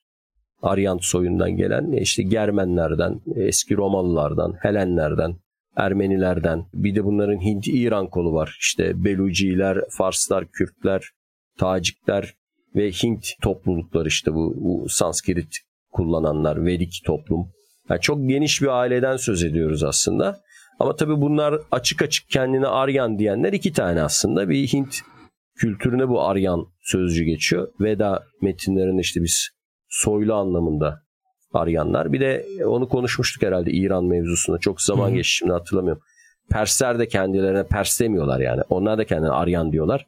Aryan 0.62 0.99
soyundan 1.03 1.57
gelen 1.57 1.93
işte 1.93 2.23
Germenlerden, 2.23 3.21
eski 3.37 3.77
Romalılardan, 3.77 4.55
Helenlerden, 4.62 5.37
Ermenilerden 5.77 6.67
bir 6.75 6.95
de 6.95 7.05
bunların 7.05 7.40
Hint-İran 7.40 8.07
kolu 8.07 8.33
var. 8.33 8.57
İşte 8.61 9.05
Beluciler, 9.05 9.79
Farslar, 9.90 10.45
Kürtler, 10.53 11.11
Tacikler 11.59 12.35
ve 12.77 12.90
Hint 12.90 13.27
toplulukları 13.43 14.09
işte 14.09 14.35
bu, 14.35 14.55
bu 14.57 14.88
Sanskrit 14.88 15.59
kullananlar, 15.93 16.64
Vedik 16.64 17.03
toplum. 17.07 17.49
Yani 17.90 18.01
çok 18.01 18.29
geniş 18.29 18.62
bir 18.62 18.81
aileden 18.81 19.17
söz 19.17 19.45
ediyoruz 19.45 19.85
aslında. 19.85 20.40
Ama 20.81 20.97
tabii 20.97 21.21
bunlar 21.21 21.55
açık 21.71 22.03
açık 22.03 22.31
kendine 22.31 22.67
Aryan 22.67 23.19
diyenler 23.19 23.53
iki 23.53 23.73
tane 23.73 24.03
aslında. 24.03 24.49
Bir 24.49 24.67
Hint 24.67 24.97
kültürüne 25.57 26.09
bu 26.09 26.23
Aryan 26.23 26.67
sözcü 26.83 27.25
geçiyor. 27.25 27.69
Veda 27.81 28.25
metinlerinde 28.43 29.01
işte 29.01 29.23
biz 29.23 29.51
soylu 29.88 30.35
anlamında 30.35 31.03
Aryanlar. 31.53 32.12
Bir 32.12 32.21
de 32.21 32.47
onu 32.67 32.88
konuşmuştuk 32.88 33.43
herhalde 33.43 33.71
İran 33.71 34.05
mevzusunda. 34.05 34.59
Çok 34.59 34.81
zaman 34.81 35.11
Hı. 35.11 35.14
geçti 35.14 35.35
şimdi 35.35 35.53
hatırlamıyorum. 35.53 36.03
Persler 36.51 36.99
de 36.99 37.09
kendilerine 37.09 37.67
Pers 37.67 38.01
demiyorlar 38.01 38.40
yani. 38.40 38.61
Onlar 38.69 38.99
da 38.99 39.05
kendine 39.05 39.31
Aryan 39.31 39.73
diyorlar. 39.73 40.07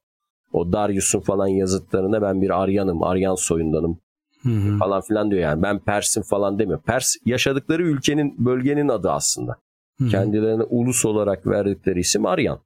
O 0.53 0.73
Darius'un 0.73 1.21
falan 1.21 1.47
yazıtlarında 1.47 2.23
ben 2.23 2.43
bir 2.43 2.63
Aryanım, 2.63 3.03
Aryan 3.03 3.35
soyundanım 3.35 4.01
Hı-hı. 4.43 4.79
falan 4.79 5.01
filan 5.01 5.31
diyor 5.31 5.43
yani. 5.43 5.63
Ben 5.63 5.79
Pers'im 5.79 6.23
falan 6.23 6.59
demiyor. 6.59 6.83
Pers 6.83 7.17
yaşadıkları 7.25 7.83
ülkenin, 7.83 8.47
bölgenin 8.47 8.89
adı 8.89 9.11
aslında. 9.11 9.57
Hı-hı. 9.99 10.09
Kendilerine 10.09 10.63
ulus 10.63 11.05
olarak 11.05 11.47
verdikleri 11.47 12.01
isim 12.01 12.27
Aryan. 12.27 12.61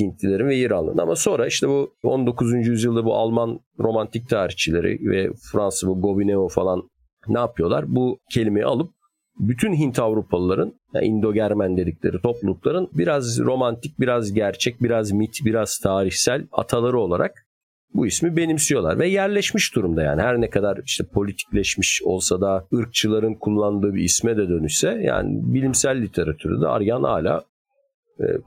Hintlilerin 0.00 0.48
ve 0.48 0.56
İranlıların. 0.56 1.02
Ama 1.02 1.16
sonra 1.16 1.46
işte 1.46 1.68
bu 1.68 1.94
19. 2.02 2.52
yüzyılda 2.52 3.04
bu 3.04 3.14
Alman 3.14 3.60
romantik 3.78 4.28
tarihçileri 4.28 5.10
ve 5.10 5.30
Fransız 5.52 5.88
bu 5.88 6.00
Gobineau 6.00 6.48
falan 6.48 6.82
ne 7.28 7.38
yapıyorlar? 7.38 7.84
Bu 7.88 8.18
kelimeyi 8.32 8.66
alıp 8.66 8.90
bütün 9.38 9.74
Hint 9.74 9.98
Avrupalıların 9.98 10.72
yani 10.94 11.06
Indo-Germen 11.06 11.76
dedikleri 11.76 12.20
toplulukların 12.22 12.88
biraz 12.92 13.40
romantik, 13.40 14.00
biraz 14.00 14.32
gerçek, 14.32 14.82
biraz 14.82 15.12
mit, 15.12 15.38
biraz 15.44 15.78
tarihsel 15.78 16.46
ataları 16.52 16.98
olarak 16.98 17.46
bu 17.94 18.06
ismi 18.06 18.36
benimsiyorlar 18.36 18.98
ve 18.98 19.08
yerleşmiş 19.08 19.74
durumda 19.74 20.02
yani 20.02 20.22
her 20.22 20.40
ne 20.40 20.50
kadar 20.50 20.80
işte 20.84 21.04
politikleşmiş 21.04 22.02
olsa 22.04 22.40
da 22.40 22.66
ırkçıların 22.74 23.34
kullandığı 23.34 23.94
bir 23.94 24.04
isme 24.04 24.36
de 24.36 24.48
dönüşse 24.48 24.88
yani 25.02 25.54
bilimsel 25.54 26.02
literatürde 26.02 26.66
Aryan 26.66 27.02
hala 27.02 27.44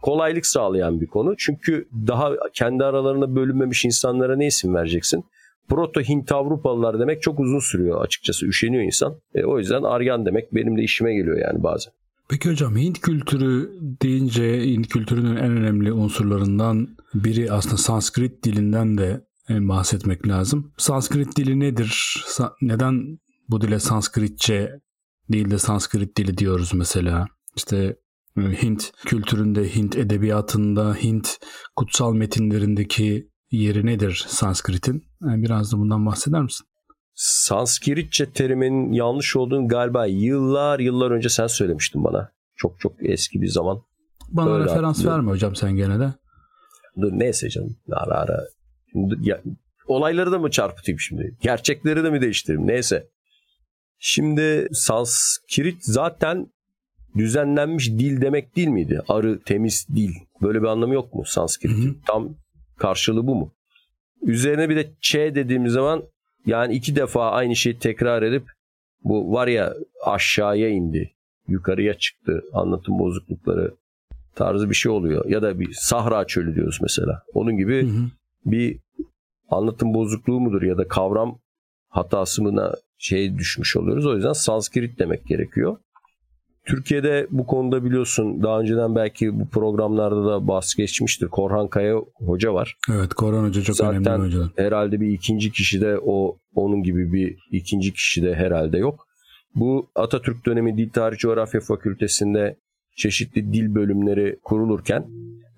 kolaylık 0.02 0.46
sağlayan 0.46 1.02
bir 1.02 1.08
konu. 1.08 1.36
Çünkü 1.38 1.88
daha 2.08 2.32
kendi 2.54 2.84
aralarında 2.84 3.36
bölünmemiş 3.36 3.86
insanlara 3.86 4.36
ne 4.36 4.48
isim 4.48 4.76
vereceksin? 4.76 5.26
proto 5.70 6.02
Hint 6.02 6.32
Avrupalılar 6.32 7.00
demek 7.00 7.22
çok 7.22 7.40
uzun 7.40 7.60
sürüyor 7.60 8.02
açıkçası. 8.02 8.46
Üşeniyor 8.46 8.84
insan. 8.84 9.16
E, 9.36 9.44
o 9.44 9.60
yüzden 9.60 9.84
Aryan 9.84 10.26
demek 10.26 10.56
benim 10.56 10.78
de 10.78 10.84
işime 10.84 11.14
geliyor 11.14 11.38
yani 11.38 11.64
bazen. 11.64 11.94
Peki 12.30 12.50
hocam 12.50 12.78
Hint 12.78 13.02
kültürü 13.02 13.72
deyince 14.02 14.62
Hint 14.62 14.88
kültürünün 14.88 15.36
en 15.36 15.52
önemli 15.52 15.94
unsurlarından 15.94 16.88
biri 17.14 17.52
aslında 17.52 17.78
Sanskrit 17.78 18.44
dilinden 18.44 18.98
de 18.98 19.22
e, 19.50 19.68
bahsetmek 19.68 20.28
lazım. 20.28 20.72
Sanskrit 20.78 21.38
dili 21.38 21.60
nedir? 21.60 22.24
Neden 22.62 23.20
bu 23.50 23.62
dile 23.62 23.80
Sanskritçe 23.80 24.80
değil 25.30 25.52
de 25.52 25.58
Sanskrit 25.58 26.18
dili 26.18 26.38
diyoruz 26.38 26.74
mesela? 26.74 27.28
İşte 27.56 27.96
Hint 28.38 28.92
kültüründe, 29.06 29.76
Hint 29.76 29.96
edebiyatında, 29.96 30.96
Hint 30.96 31.38
kutsal 31.76 32.14
metinlerindeki 32.14 33.30
yeri 33.52 33.86
nedir 33.86 34.26
Sanskrit'in? 34.28 35.04
Yani 35.22 35.44
biraz 35.44 35.74
da 35.74 35.78
bundan 35.78 36.06
bahseder 36.06 36.42
misin? 36.42 36.68
Sanskritçe 37.16 38.32
terimin 38.32 38.92
yanlış 38.92 39.36
olduğunu 39.36 39.68
galiba 39.68 40.06
yıllar 40.06 40.80
yıllar 40.80 41.12
önce 41.12 41.30
sen 41.30 41.48
söylemiştin 41.48 42.04
bana. 42.04 42.32
Çok 42.56 42.80
çok 42.80 42.94
eski 43.00 43.42
bir 43.42 43.48
zaman. 43.48 43.82
Bana 44.32 44.54
Öyle 44.54 44.66
referans 44.66 45.06
verme 45.06 45.32
hocam 45.32 45.56
sen 45.56 45.76
gene 45.76 46.00
de. 46.00 46.14
Dur 47.02 47.12
neyse 47.14 47.50
canım 47.50 47.78
ara 47.92 48.16
ara. 48.16 48.40
Ya, 49.22 49.42
olayları 49.88 50.32
da 50.32 50.40
mı 50.40 50.52
çarpıtayım 50.52 51.00
şimdi? 51.00 51.38
Gerçekleri 51.42 52.04
de 52.04 52.10
mi 52.10 52.22
değiştireyim? 52.22 52.68
Neyse. 52.68 53.10
Şimdi 54.00 54.68
Sanskrit 54.72 55.78
zaten 55.82 56.48
düzenlenmiş 57.18 57.90
dil 57.90 58.22
demek 58.22 58.56
değil 58.56 58.68
miydi? 58.68 59.02
Arı, 59.08 59.40
temiz 59.40 59.88
dil. 59.96 60.12
Böyle 60.42 60.62
bir 60.62 60.68
anlamı 60.68 60.94
yok 60.94 61.14
mu 61.14 61.24
Sanskrit'in? 61.26 62.02
Tam 62.08 62.30
karşılığı 62.78 63.28
bu 63.28 63.36
mu? 63.36 63.54
Üzerine 64.22 64.70
bir 64.70 64.76
de 64.76 64.92
Ç 65.02 65.16
dediğimiz 65.16 65.74
zaman 65.74 66.04
yani 66.46 66.74
iki 66.74 66.96
defa 66.96 67.32
aynı 67.32 67.56
şeyi 67.56 67.80
tekrar 67.80 68.24
edip 68.24 68.44
bu 69.04 69.32
var 69.32 69.48
ya 69.48 69.74
aşağıya 70.06 70.70
indi, 70.70 71.12
yukarıya 71.48 71.94
çıktı 71.94 72.44
anlatım 72.54 73.00
bozuklukları 73.00 73.76
tarzı 74.36 74.70
bir 74.70 74.76
şey 74.76 74.92
oluyor. 74.92 75.26
Ya 75.26 75.42
da 75.42 75.60
bir 75.60 75.74
Sahra 75.74 76.28
çölü 76.28 76.56
diyoruz 76.56 76.80
mesela. 76.82 77.24
Onun 77.34 77.58
gibi 77.58 77.88
hı 77.88 77.92
hı. 77.92 78.06
bir 78.46 78.80
anlatım 79.50 79.94
bozukluğu 79.94 80.40
mudur 80.40 80.62
ya 80.62 80.78
da 80.78 80.88
kavram 80.88 81.40
hatası 81.90 82.44
mı 82.44 82.74
şey 82.98 83.38
düşmüş 83.38 83.78
oluyoruz. 83.78 84.06
O 84.06 84.16
yüzden 84.16 84.34
Sanskrit 84.34 85.00
demek 85.00 85.26
gerekiyor. 85.26 85.78
Türkiye'de 86.70 87.28
bu 87.32 87.46
konuda 87.46 87.86
biliyorsun 87.86 88.44
daha 88.44 88.60
önceden 88.60 88.96
belki 88.96 89.40
bu 89.40 89.50
programlarda 89.50 90.26
da 90.26 90.48
bahs 90.48 90.76
geçmiştir. 90.76 91.28
Korhan 91.28 91.68
Kaya 91.68 91.96
Hoca 92.14 92.54
var. 92.54 92.78
Evet 92.92 93.14
Korhan 93.14 93.44
Hoca 93.44 93.62
çok 93.62 93.76
Zaten 93.76 94.08
önemli 94.08 94.26
hoca. 94.26 94.50
herhalde 94.56 95.02
bir 95.02 95.08
ikinci 95.08 95.52
kişi 95.52 95.82
de 95.82 96.00
o 96.06 96.38
onun 96.56 96.84
gibi 96.84 97.14
bir 97.14 97.38
ikinci 97.52 97.94
kişi 97.94 98.24
de 98.24 98.36
herhalde 98.36 98.78
yok. 98.78 99.08
Bu 99.56 99.90
Atatürk 99.96 100.46
dönemi 100.46 100.78
Dil 100.78 100.90
Tarih 100.90 101.18
Coğrafya 101.18 101.62
Fakültesi'nde 101.62 102.56
çeşitli 102.96 103.54
dil 103.54 103.76
bölümleri 103.76 104.40
kurulurken 104.44 105.06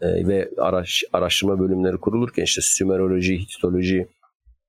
e, 0.02 0.28
ve 0.28 0.50
araş, 0.58 1.04
araştırma 1.14 1.60
bölümleri 1.60 1.98
kurulurken 1.98 2.44
işte 2.44 2.62
Sümeroloji, 2.64 3.40
Hititoloji 3.40 4.08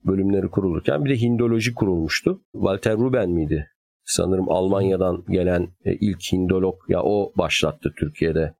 bölümleri 0.06 0.48
kurulurken 0.48 1.04
bir 1.04 1.10
de 1.10 1.20
Hindoloji 1.20 1.74
kurulmuştu. 1.74 2.40
Walter 2.52 2.96
Ruben 2.96 3.30
miydi? 3.30 3.68
Sanırım 4.12 4.48
Almanya'dan 4.48 5.24
gelen 5.30 5.68
e, 5.84 5.94
ilk 5.94 6.32
Hindolog 6.32 6.74
ya 6.88 7.02
o 7.02 7.32
başlattı 7.38 7.92
Türkiye'de 7.98 8.54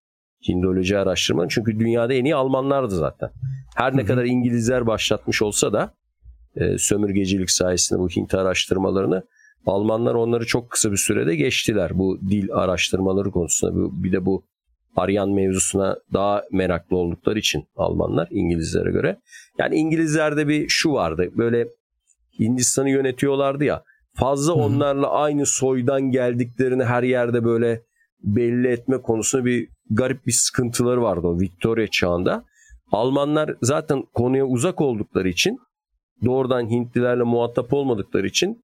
Hindoloji 0.49 0.99
araştırmanı. 0.99 1.49
Çünkü 1.49 1.79
dünyada 1.79 2.15
en 2.15 2.25
iyi 2.25 2.35
Almanlardı 2.35 2.97
zaten. 2.97 3.31
Her 3.77 3.97
ne 3.97 4.05
kadar 4.05 4.25
İngilizler 4.25 4.87
başlatmış 4.87 5.43
olsa 5.43 5.73
da 5.73 5.95
e, 6.57 6.79
sömürgecilik 6.79 7.51
sayesinde 7.51 7.99
bu 8.01 8.09
Hint 8.09 8.35
araştırmalarını 8.35 9.23
Almanlar 9.67 10.15
onları 10.15 10.47
çok 10.47 10.71
kısa 10.71 10.93
bir 10.93 10.97
sürede 10.97 11.37
geçtiler 11.37 11.99
bu 11.99 12.21
dil 12.31 12.53
araştırmaları 12.53 13.31
konusunda. 13.31 14.03
Bir 14.05 14.12
de 14.12 14.27
bu 14.27 14.45
Aryan 14.97 15.31
mevzusuna 15.31 15.97
daha 16.12 16.45
meraklı 16.53 16.97
oldukları 16.97 17.38
için 17.38 17.65
Almanlar 17.77 18.29
İngilizlere 18.31 18.91
göre. 18.91 19.21
Yani 19.59 19.77
İngilizlerde 19.77 20.49
bir 20.49 20.69
şu 20.69 20.93
vardı 20.93 21.29
böyle 21.37 21.69
Hindistan'ı 22.38 22.91
yönetiyorlardı 22.91 23.65
ya 23.65 23.83
fazla 24.14 24.53
onlarla 24.53 25.11
aynı 25.11 25.46
soydan 25.46 26.03
geldiklerini 26.03 26.85
her 26.85 27.03
yerde 27.03 27.44
böyle 27.44 27.83
belli 28.22 28.68
etme 28.68 29.03
konusunda 29.03 29.44
bir 29.44 29.68
garip 29.90 30.27
bir 30.27 30.33
sıkıntıları 30.33 31.03
vardı 31.03 31.27
o 31.27 31.40
Victoria 31.40 31.87
çağında. 31.87 32.44
Almanlar 32.92 33.57
zaten 33.62 34.05
konuya 34.14 34.44
uzak 34.46 34.81
oldukları 34.81 35.29
için 35.29 35.59
doğrudan 36.25 36.70
Hintlilerle 36.70 37.22
muhatap 37.22 37.72
olmadıkları 37.72 38.27
için 38.27 38.62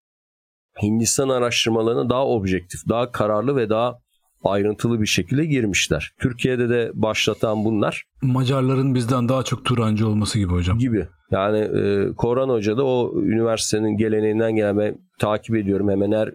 Hindistan 0.83 1.29
araştırmalarına 1.29 2.11
daha 2.11 2.27
objektif, 2.27 2.89
daha 2.89 3.13
kararlı 3.13 3.57
ve 3.57 3.69
daha 3.69 3.99
ayrıntılı 4.45 5.01
bir 5.01 5.07
şekilde 5.07 5.45
girmişler. 5.45 6.13
Türkiye'de 6.21 6.69
de 6.69 6.91
başlatan 6.95 7.65
bunlar. 7.65 8.05
Macarların 8.23 8.95
bizden 8.95 9.29
daha 9.29 9.43
çok 9.43 9.65
Turancı 9.65 10.09
olması 10.09 10.39
gibi 10.39 10.53
hocam. 10.53 10.79
Gibi. 10.79 11.09
Yani 11.31 11.59
e, 11.59 12.13
Koran 12.17 12.49
Hoca 12.49 12.77
da 12.77 12.85
o 12.85 13.23
üniversitenin 13.23 13.97
geleneğinden 13.97 14.57
gelen 14.57 14.79
ben 14.79 14.99
takip 15.19 15.57
ediyorum 15.57 15.91
hemen 15.91 16.13
her 16.13 16.35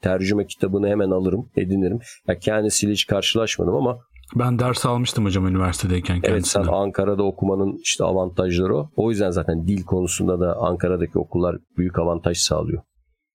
tercüme 0.00 0.46
kitabını 0.46 0.88
hemen 0.88 1.10
alırım, 1.10 1.50
edinirim. 1.56 1.98
Ya 2.28 2.38
kendisiyle 2.38 2.92
hiç 2.92 3.06
karşılaşmadım 3.06 3.74
ama 3.74 3.98
ben 4.34 4.58
ders 4.58 4.86
almıştım 4.86 5.24
hocam 5.24 5.46
üniversitedeyken 5.46 6.20
kendisinden. 6.20 6.34
Evet 6.34 6.46
sen 6.46 6.72
Ankara'da 6.72 7.22
okumanın 7.22 7.78
işte 7.82 8.04
avantajları 8.04 8.76
o. 8.76 8.90
O 8.96 9.10
yüzden 9.10 9.30
zaten 9.30 9.66
dil 9.66 9.84
konusunda 9.84 10.40
da 10.40 10.56
Ankara'daki 10.56 11.18
okullar 11.18 11.56
büyük 11.76 11.98
avantaj 11.98 12.38
sağlıyor 12.38 12.82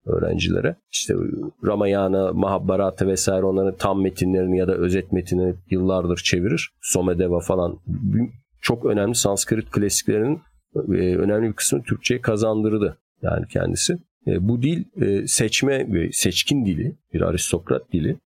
öğrencilere. 0.05 0.75
İşte 0.91 1.13
Ramayana, 1.65 2.33
Mahabharata 2.33 3.07
vesaire 3.07 3.45
onların 3.45 3.77
tam 3.77 4.01
metinlerini 4.01 4.57
ya 4.57 4.67
da 4.67 4.75
özet 4.75 5.11
metinlerini 5.11 5.55
yıllardır 5.69 6.17
çevirir. 6.17 6.69
Somedeva 6.81 7.39
falan 7.39 7.79
çok 8.61 8.85
önemli 8.85 9.15
Sanskrit 9.15 9.71
klasiklerinin 9.71 10.41
önemli 10.75 11.47
bir 11.47 11.53
kısmı 11.53 11.83
Türkçe'ye 11.83 12.21
kazandırdı 12.21 12.97
yani 13.21 13.47
kendisi. 13.47 13.97
E, 14.27 14.47
bu 14.47 14.61
dil 14.61 14.83
e, 15.01 15.27
seçme 15.27 15.93
ve 15.93 16.11
seçkin 16.11 16.65
dili, 16.65 16.95
bir 17.13 17.21
aristokrat 17.21 17.91
dili, 17.93 18.17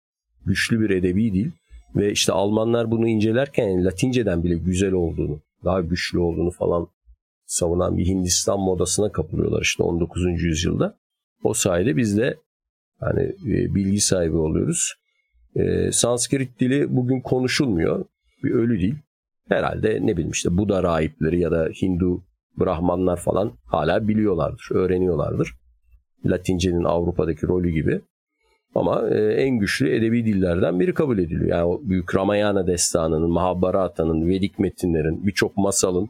güçlü 0.46 0.80
bir 0.80 0.90
edebi 0.90 1.32
dil 1.32 1.50
ve 1.96 2.12
işte 2.12 2.32
Almanlar 2.32 2.90
bunu 2.90 3.08
incelerken 3.08 3.84
Latinceden 3.84 4.44
bile 4.44 4.54
güzel 4.54 4.92
olduğunu, 4.92 5.40
daha 5.64 5.80
güçlü 5.80 6.18
olduğunu 6.18 6.50
falan 6.50 6.88
savunan 7.46 7.98
bir 7.98 8.06
Hindistan 8.06 8.60
modasına 8.60 9.12
kapılıyorlar 9.12 9.62
işte 9.62 9.82
19. 9.82 10.42
yüzyılda. 10.42 10.96
O 11.44 11.54
sayede 11.54 11.96
biz 11.96 12.16
de 12.16 12.36
yani 13.02 13.22
e, 13.22 13.74
bilgi 13.74 14.00
sahibi 14.00 14.36
oluyoruz. 14.36 14.94
E, 15.56 15.92
Sanskrit 15.92 16.60
dili 16.60 16.96
bugün 16.96 17.20
konuşulmuyor. 17.20 18.04
Bir 18.44 18.50
ölü 18.50 18.80
dil. 18.80 18.94
Herhalde 19.48 19.98
ne 20.02 20.12
bileyim 20.12 20.30
işte 20.30 20.56
Buda 20.56 20.82
rahipleri 20.82 21.40
ya 21.40 21.50
da 21.50 21.68
Hindu 21.82 22.22
Brahmanlar 22.60 23.16
falan 23.16 23.52
hala 23.66 24.08
biliyorlardır, 24.08 24.68
öğreniyorlardır. 24.70 25.54
Latincenin 26.26 26.84
Avrupa'daki 26.84 27.46
rolü 27.46 27.70
gibi. 27.70 28.00
Ama 28.74 29.08
e, 29.08 29.34
en 29.34 29.58
güçlü 29.58 29.94
edebi 29.94 30.24
dillerden 30.24 30.80
biri 30.80 30.94
kabul 30.94 31.18
ediliyor. 31.18 31.50
Yani 31.50 31.64
o 31.64 31.80
büyük 31.84 32.14
Ramayana 32.14 32.66
destanının, 32.66 33.30
Mahabharata'nın, 33.30 34.28
Vedik 34.28 34.58
metinlerin, 34.58 35.26
birçok 35.26 35.56
masalın 35.56 36.08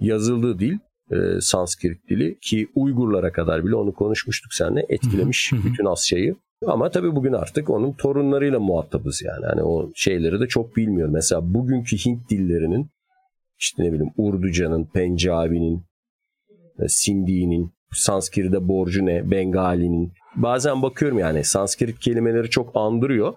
yazıldığı 0.00 0.58
dil 0.58 0.78
e, 1.10 1.40
Sanskrit 1.40 2.08
dili 2.08 2.38
ki 2.40 2.68
Uygurlara 2.74 3.32
kadar 3.32 3.64
bile 3.64 3.74
onu 3.74 3.94
konuşmuştuk 3.94 4.54
seninle 4.54 4.86
etkilemiş 4.88 5.52
bütün 5.64 5.84
Asya'yı. 5.84 6.36
Ama 6.66 6.90
tabii 6.90 7.16
bugün 7.16 7.32
artık 7.32 7.70
onun 7.70 7.92
torunlarıyla 7.92 8.60
muhatabız 8.60 9.22
yani. 9.22 9.46
Hani 9.46 9.62
o 9.62 9.90
şeyleri 9.94 10.40
de 10.40 10.46
çok 10.46 10.76
bilmiyor. 10.76 11.08
Mesela 11.08 11.54
bugünkü 11.54 11.96
Hint 11.96 12.30
dillerinin 12.30 12.90
işte 13.60 13.84
ne 13.84 13.92
bileyim 13.92 14.12
Urduca'nın, 14.16 14.84
Pencabi'nin, 14.84 15.84
e, 16.78 16.88
Sindi'nin, 16.88 17.72
Sanskrit'e 17.92 18.68
borcu 18.68 19.06
ne, 19.06 19.30
Bengali'nin. 19.30 20.12
Bazen 20.36 20.82
bakıyorum 20.82 21.18
yani 21.18 21.44
Sanskrit 21.44 21.98
kelimeleri 21.98 22.50
çok 22.50 22.76
andırıyor. 22.76 23.34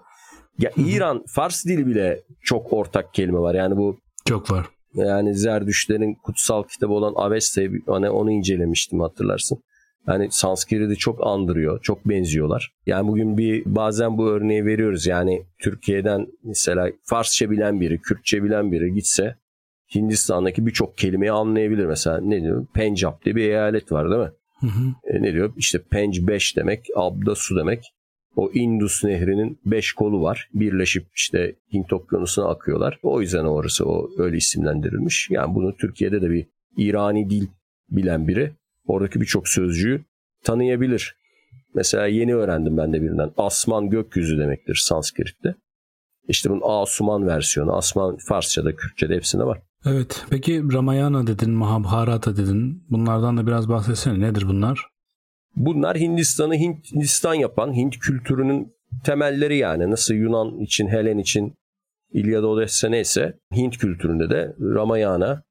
Ya 0.58 0.70
İran, 0.76 1.24
Fars 1.28 1.64
dili 1.64 1.86
bile 1.86 2.22
çok 2.42 2.72
ortak 2.72 3.14
kelime 3.14 3.38
var. 3.38 3.54
Yani 3.54 3.76
bu 3.76 3.98
çok 4.24 4.50
var. 4.50 4.66
Yani 4.94 5.34
Zerdüştlerin 5.34 6.14
kutsal 6.14 6.62
kitabı 6.62 6.92
olan 6.92 7.12
Avesta'yı 7.16 7.70
hani 7.86 8.10
onu 8.10 8.30
incelemiştim 8.30 9.00
hatırlarsın. 9.00 9.58
Yani 10.08 10.28
Sanskrit'i 10.30 10.96
çok 10.96 11.26
andırıyor, 11.26 11.82
çok 11.82 12.08
benziyorlar. 12.08 12.72
Yani 12.86 13.08
bugün 13.08 13.38
bir 13.38 13.62
bazen 13.66 14.18
bu 14.18 14.28
örneği 14.28 14.64
veriyoruz. 14.64 15.06
Yani 15.06 15.42
Türkiye'den 15.62 16.26
mesela 16.42 16.90
Farsça 17.04 17.50
bilen 17.50 17.80
biri, 17.80 18.00
Kürtçe 18.00 18.42
bilen 18.42 18.72
biri 18.72 18.94
gitse 18.94 19.36
Hindistan'daki 19.94 20.66
birçok 20.66 20.98
kelimeyi 20.98 21.32
anlayabilir. 21.32 21.86
Mesela 21.86 22.20
ne 22.20 22.42
diyor? 22.42 22.66
Pencap 22.74 23.24
diye 23.24 23.36
bir 23.36 23.42
eyalet 23.42 23.92
var 23.92 24.10
değil 24.10 24.20
mi? 24.20 24.32
Hı 24.60 24.66
hı. 24.66 24.94
E, 25.04 25.22
ne 25.22 25.32
diyor? 25.32 25.52
İşte 25.56 25.82
Penc 25.90 26.26
5 26.26 26.56
demek, 26.56 26.86
Abda 26.96 27.34
su 27.34 27.56
demek. 27.56 27.84
O 28.36 28.50
Indus 28.52 29.04
nehrinin 29.04 29.58
5 29.66 29.92
kolu 29.92 30.22
var. 30.22 30.48
Birleşip 30.54 31.06
işte 31.14 31.54
Hint 31.72 31.92
okyanusuna 31.92 32.48
akıyorlar. 32.48 32.98
O 33.02 33.20
yüzden 33.20 33.44
orası 33.44 33.84
o 33.86 34.10
öyle 34.18 34.36
isimlendirilmiş. 34.36 35.28
Yani 35.30 35.54
bunu 35.54 35.76
Türkiye'de 35.76 36.22
de 36.22 36.30
bir 36.30 36.46
İrani 36.76 37.30
dil 37.30 37.46
bilen 37.90 38.28
biri 38.28 38.52
oradaki 38.86 39.20
birçok 39.20 39.48
sözcüğü 39.48 40.04
tanıyabilir. 40.44 41.16
Mesela 41.74 42.06
yeni 42.06 42.34
öğrendim 42.34 42.76
ben 42.76 42.92
de 42.92 43.02
birinden. 43.02 43.30
Asman 43.36 43.90
gökyüzü 43.90 44.38
demektir 44.38 44.74
Sanskrit'te. 44.74 45.54
İşte 46.28 46.50
bunun 46.50 46.62
Asuman 46.64 47.26
versiyonu. 47.26 47.76
Asman 47.76 48.16
Farsça'da, 48.16 48.76
Kürtçe'de 48.76 49.14
hepsinde 49.14 49.44
var. 49.44 49.62
Evet. 49.86 50.24
Peki 50.30 50.62
Ramayana 50.72 51.26
dedin, 51.26 51.50
Mahabharata 51.50 52.36
dedin. 52.36 52.84
Bunlardan 52.90 53.36
da 53.36 53.46
biraz 53.46 53.68
bahsetsene. 53.68 54.20
Nedir 54.20 54.48
bunlar? 54.48 54.86
Bunlar 55.56 55.98
Hindistan'ı 55.98 56.54
Hindistan 56.54 57.34
yapan, 57.34 57.72
Hint 57.76 57.98
kültürünün 57.98 58.74
temelleri 59.04 59.56
yani. 59.56 59.90
Nasıl 59.90 60.14
Yunan 60.14 60.60
için, 60.60 60.88
Helen 60.88 61.18
için 61.18 61.54
İlyada 62.12 62.46
Odessa 62.46 62.88
neyse 62.88 63.38
Hint 63.56 63.78
kültüründe 63.78 64.30
de 64.30 64.56
Ramayana, 64.60 65.42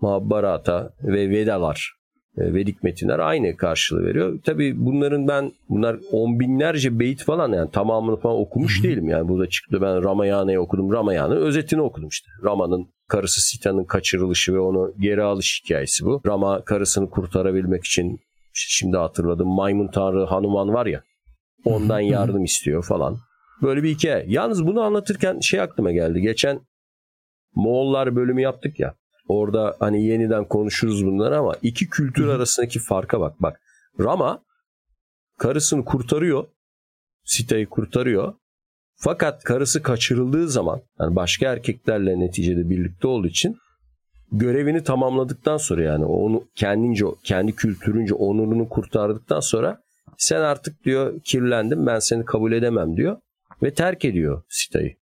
Mahabharata 0.00 0.94
ve 1.02 1.30
Vedalar 1.30 1.96
Vedik 2.38 2.82
metinler 2.82 3.18
aynı 3.18 3.56
karşılığı 3.56 4.04
veriyor. 4.04 4.38
Tabii 4.44 4.74
bunların 4.76 5.28
ben 5.28 5.52
bunlar 5.68 5.96
on 6.12 6.40
binlerce 6.40 6.98
beyit 6.98 7.24
falan 7.24 7.52
yani 7.52 7.70
tamamını 7.70 8.16
falan 8.16 8.40
okumuş 8.40 8.82
değilim. 8.84 9.08
Yani 9.08 9.28
burada 9.28 9.48
çıktı 9.48 9.78
ben 9.82 10.04
Ramayana'yı 10.04 10.60
okudum. 10.60 10.92
Ramayana'nın 10.92 11.36
özetini 11.36 11.80
okudum 11.80 12.08
işte. 12.08 12.28
Rama'nın 12.44 12.86
karısı 13.08 13.40
Sita'nın 13.40 13.84
kaçırılışı 13.84 14.54
ve 14.54 14.58
onu 14.58 14.92
geri 15.00 15.22
alış 15.22 15.62
hikayesi 15.64 16.04
bu. 16.04 16.22
Rama 16.26 16.64
karısını 16.64 17.10
kurtarabilmek 17.10 17.84
için 17.84 18.20
şimdi 18.52 18.96
hatırladım 18.96 19.48
maymun 19.48 19.88
tanrı 19.88 20.24
Hanuman 20.24 20.74
var 20.74 20.86
ya 20.86 21.02
ondan 21.64 22.00
yardım 22.00 22.44
istiyor 22.44 22.84
falan. 22.84 23.16
Böyle 23.62 23.82
bir 23.82 23.94
hikaye. 23.94 24.24
Yalnız 24.28 24.66
bunu 24.66 24.80
anlatırken 24.80 25.40
şey 25.40 25.60
aklıma 25.60 25.92
geldi. 25.92 26.20
Geçen 26.20 26.60
Moğollar 27.54 28.16
bölümü 28.16 28.42
yaptık 28.42 28.80
ya. 28.80 28.94
Orada 29.28 29.76
hani 29.80 30.04
yeniden 30.04 30.44
konuşuruz 30.44 31.06
bunları 31.06 31.38
ama 31.38 31.54
iki 31.62 31.88
kültür 31.88 32.28
arasındaki 32.28 32.78
farka 32.78 33.20
bak. 33.20 33.42
Bak 33.42 33.60
Rama 34.00 34.42
karısını 35.38 35.84
kurtarıyor. 35.84 36.44
Sita'yı 37.24 37.66
kurtarıyor. 37.68 38.34
Fakat 38.96 39.44
karısı 39.44 39.82
kaçırıldığı 39.82 40.48
zaman 40.48 40.82
yani 41.00 41.16
başka 41.16 41.52
erkeklerle 41.52 42.20
neticede 42.20 42.70
birlikte 42.70 43.08
olduğu 43.08 43.26
için 43.26 43.56
görevini 44.32 44.82
tamamladıktan 44.82 45.56
sonra 45.56 45.82
yani 45.82 46.04
onu 46.04 46.44
kendince 46.54 47.04
kendi 47.24 47.52
kültürünce 47.54 48.14
onurunu 48.14 48.68
kurtardıktan 48.68 49.40
sonra 49.40 49.82
sen 50.16 50.40
artık 50.40 50.84
diyor 50.84 51.20
kirlendim 51.20 51.86
ben 51.86 51.98
seni 51.98 52.24
kabul 52.24 52.52
edemem 52.52 52.96
diyor 52.96 53.16
ve 53.62 53.74
terk 53.74 54.04
ediyor 54.04 54.42
Sita'yı. 54.48 54.96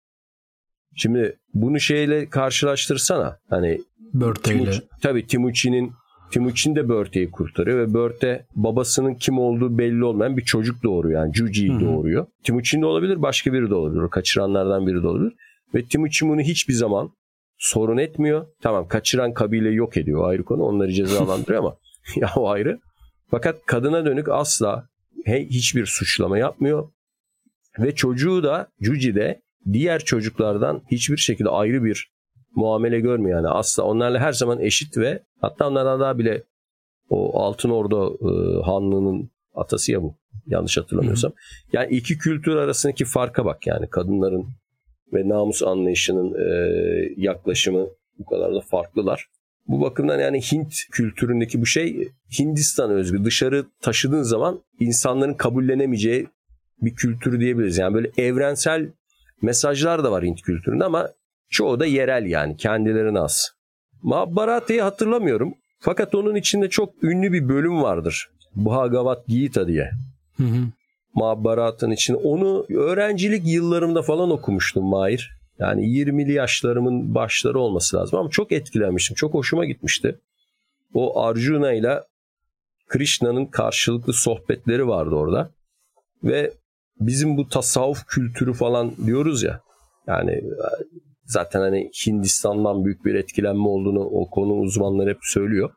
Şimdi 0.95 1.37
bunu 1.53 1.79
şeyle 1.79 2.29
karşılaştırsana. 2.29 3.37
Hani 3.49 3.81
Börte 4.13 4.55
ile. 4.55 4.71
Tabii 5.01 5.27
Timuçin'in 5.27 5.91
Timuçin 6.31 6.75
de 6.75 6.89
Börte'yi 6.89 7.31
kurtarıyor 7.31 7.77
ve 7.77 7.93
Börte 7.93 8.45
babasının 8.55 9.15
kim 9.15 9.39
olduğu 9.39 9.77
belli 9.77 10.03
olmayan 10.03 10.37
bir 10.37 10.41
çocuk 10.41 10.83
doğuruyor. 10.83 11.21
Yani 11.21 11.33
Cuci'yi 11.33 11.79
doğuruyor. 11.79 12.25
Timuçin 12.43 12.81
de 12.81 12.85
olabilir 12.85 13.21
başka 13.21 13.53
biri 13.53 13.69
de 13.69 13.75
olabilir. 13.75 14.01
O 14.01 14.09
kaçıranlardan 14.09 14.87
biri 14.87 15.03
de 15.03 15.07
olabilir. 15.07 15.33
Ve 15.75 15.85
Timuçin 15.85 16.29
bunu 16.29 16.41
hiçbir 16.41 16.73
zaman 16.73 17.09
sorun 17.57 17.97
etmiyor. 17.97 18.47
Tamam 18.61 18.87
kaçıran 18.87 19.33
kabileyi 19.33 19.75
yok 19.75 19.97
ediyor 19.97 20.19
o 20.19 20.25
ayrı 20.25 20.43
konu. 20.43 20.63
Onları 20.63 20.91
cezalandırıyor 20.91 21.59
ama 21.59 21.75
ya 22.15 22.29
o 22.35 22.49
ayrı. 22.49 22.79
Fakat 23.31 23.65
kadına 23.65 24.05
dönük 24.05 24.29
asla 24.29 24.87
hiçbir 25.27 25.85
suçlama 25.85 26.37
yapmıyor. 26.37 26.89
Ve 27.79 27.95
çocuğu 27.95 28.43
da 28.43 28.67
Cuci 28.81 29.15
de 29.15 29.41
diğer 29.71 29.99
çocuklardan 29.99 30.81
hiçbir 30.91 31.17
şekilde 31.17 31.49
ayrı 31.49 31.83
bir 31.83 32.13
muamele 32.55 32.99
görmüyor 32.99 33.37
yani. 33.37 33.47
Asla 33.47 33.83
onlarla 33.83 34.19
her 34.19 34.31
zaman 34.31 34.59
eşit 34.59 34.97
ve 34.97 35.23
hatta 35.41 35.67
onlardan 35.67 35.99
daha 35.99 36.17
bile 36.17 36.43
o 37.09 37.39
Altın 37.39 37.69
Ordu 37.69 38.17
e, 38.21 38.63
Hanlığı'nın 38.65 39.31
atası 39.55 39.91
ya 39.91 40.03
bu. 40.03 40.15
Yanlış 40.45 40.77
hatırlamıyorsam. 40.77 41.31
Hı. 41.31 41.35
Yani 41.73 41.95
iki 41.95 42.17
kültür 42.17 42.55
arasındaki 42.55 43.05
farka 43.05 43.45
bak 43.45 43.67
yani 43.67 43.89
kadınların 43.89 44.47
ve 45.13 45.29
namus 45.29 45.63
anlayışının 45.63 46.33
e, 46.33 47.13
yaklaşımı 47.17 47.87
bu 48.19 48.25
kadar 48.25 48.55
da 48.55 48.61
farklılar. 48.61 49.27
Bu 49.67 49.81
bakımdan 49.81 50.19
yani 50.19 50.41
Hint 50.41 50.73
kültüründeki 50.91 51.61
bu 51.61 51.65
şey 51.65 52.09
Hindistan 52.39 52.91
özgü. 52.91 53.23
Dışarı 53.23 53.65
taşıdığın 53.81 54.23
zaman 54.23 54.63
insanların 54.79 55.33
kabullenemeyeceği 55.33 56.27
bir 56.81 56.95
kültür 56.95 57.39
diyebiliriz. 57.39 57.77
Yani 57.77 57.93
böyle 57.93 58.11
evrensel 58.17 58.91
mesajlar 59.43 60.03
da 60.03 60.11
var 60.11 60.23
Hint 60.23 60.41
kültüründe 60.41 60.83
ama 60.83 61.09
çoğu 61.49 61.79
da 61.79 61.85
yerel 61.85 62.25
yani 62.25 62.57
kendilerine 62.57 63.19
az. 63.19 63.51
Mahabharata'yı 64.03 64.81
hatırlamıyorum. 64.81 65.53
Fakat 65.79 66.15
onun 66.15 66.35
içinde 66.35 66.69
çok 66.69 67.03
ünlü 67.03 67.33
bir 67.33 67.49
bölüm 67.49 67.81
vardır. 67.81 68.29
Bhagavad 68.55 69.27
Gita 69.27 69.67
diye. 69.67 69.91
Hı 70.37 70.43
hı. 70.43 70.65
Mahabharata'nın 71.13 71.91
içinde. 71.91 72.17
Onu 72.17 72.65
öğrencilik 72.69 73.47
yıllarımda 73.47 74.01
falan 74.01 74.31
okumuştum 74.31 74.85
Mahir. 74.85 75.31
Yani 75.59 75.85
20'li 75.85 76.33
yaşlarımın 76.33 77.15
başları 77.15 77.59
olması 77.59 77.97
lazım 77.97 78.19
ama 78.19 78.29
çok 78.29 78.51
etkilenmiştim. 78.51 79.15
Çok 79.15 79.33
hoşuma 79.33 79.65
gitmişti. 79.65 80.15
O 80.93 81.21
Arjuna 81.21 81.73
ile 81.73 82.03
Krishna'nın 82.87 83.45
karşılıklı 83.45 84.13
sohbetleri 84.13 84.87
vardı 84.87 85.15
orada. 85.15 85.49
Ve 86.23 86.51
bizim 86.99 87.37
bu 87.37 87.47
tasavvuf 87.47 88.05
kültürü 88.07 88.53
falan 88.53 88.93
diyoruz 89.05 89.43
ya. 89.43 89.61
Yani 90.07 90.41
zaten 91.25 91.59
hani 91.59 91.91
Hindistan'dan 92.07 92.85
büyük 92.85 93.05
bir 93.05 93.15
etkilenme 93.15 93.67
olduğunu 93.67 93.99
o 93.99 94.29
konu 94.29 94.53
uzmanları 94.53 95.09
hep 95.09 95.19
söylüyor. 95.21 95.69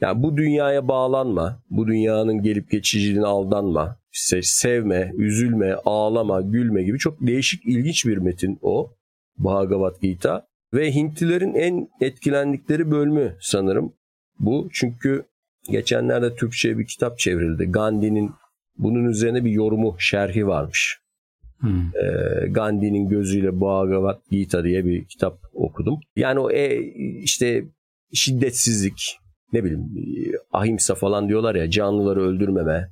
Yani 0.00 0.22
bu 0.22 0.36
dünyaya 0.36 0.88
bağlanma, 0.88 1.62
bu 1.70 1.86
dünyanın 1.86 2.42
gelip 2.42 2.70
geçiciliğine 2.70 3.26
aldanma, 3.26 3.96
işte 4.12 4.42
sevme, 4.42 5.12
üzülme, 5.16 5.74
ağlama, 5.84 6.40
gülme 6.40 6.82
gibi 6.82 6.98
çok 6.98 7.20
değişik, 7.20 7.66
ilginç 7.66 8.06
bir 8.06 8.16
metin 8.16 8.58
o 8.62 8.92
Bhagavad 9.38 10.00
Gita. 10.00 10.46
Ve 10.74 10.94
Hintlilerin 10.94 11.54
en 11.54 11.88
etkilendikleri 12.00 12.90
bölümü 12.90 13.36
sanırım 13.40 13.92
bu. 14.38 14.68
Çünkü 14.72 15.24
geçenlerde 15.70 16.34
Türkçe'ye 16.34 16.78
bir 16.78 16.86
kitap 16.86 17.18
çevrildi. 17.18 17.64
Gandhi'nin 17.64 18.30
bunun 18.78 19.04
üzerine 19.04 19.44
bir 19.44 19.50
yorumu, 19.50 19.96
şerhi 19.98 20.46
varmış. 20.46 20.98
Hmm. 21.60 21.80
E, 21.80 22.46
Gandhi'nin 22.48 23.08
gözüyle 23.08 23.60
Bhagavad 23.60 24.20
Gita 24.30 24.64
diye 24.64 24.84
bir 24.84 25.04
kitap 25.04 25.38
okudum. 25.54 26.00
Yani 26.16 26.38
o 26.38 26.50
e, 26.50 26.82
işte 27.22 27.64
şiddetsizlik, 28.12 29.18
ne 29.52 29.64
bileyim 29.64 29.90
ahimsa 30.52 30.94
falan 30.94 31.28
diyorlar 31.28 31.54
ya 31.54 31.70
canlıları 31.70 32.20
öldürmeme 32.20 32.88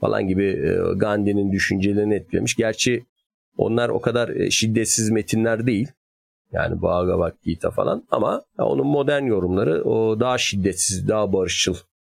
falan 0.00 0.28
gibi 0.28 0.44
e, 0.44 0.78
Gandhi'nin 0.96 1.52
düşüncelerini 1.52 2.14
etkilemiş. 2.14 2.54
Gerçi 2.54 3.04
onlar 3.56 3.88
o 3.88 4.00
kadar 4.00 4.28
e, 4.28 4.50
şiddetsiz 4.50 5.10
metinler 5.10 5.66
değil. 5.66 5.88
Yani 6.52 6.82
Bhagavad 6.82 7.32
Gita 7.44 7.70
falan 7.70 8.04
ama 8.10 8.42
onun 8.58 8.86
modern 8.86 9.22
yorumları 9.22 9.84
o 9.84 10.20
daha 10.20 10.38
şiddetsiz, 10.38 11.08
daha 11.08 11.32
barışçıl 11.32 11.74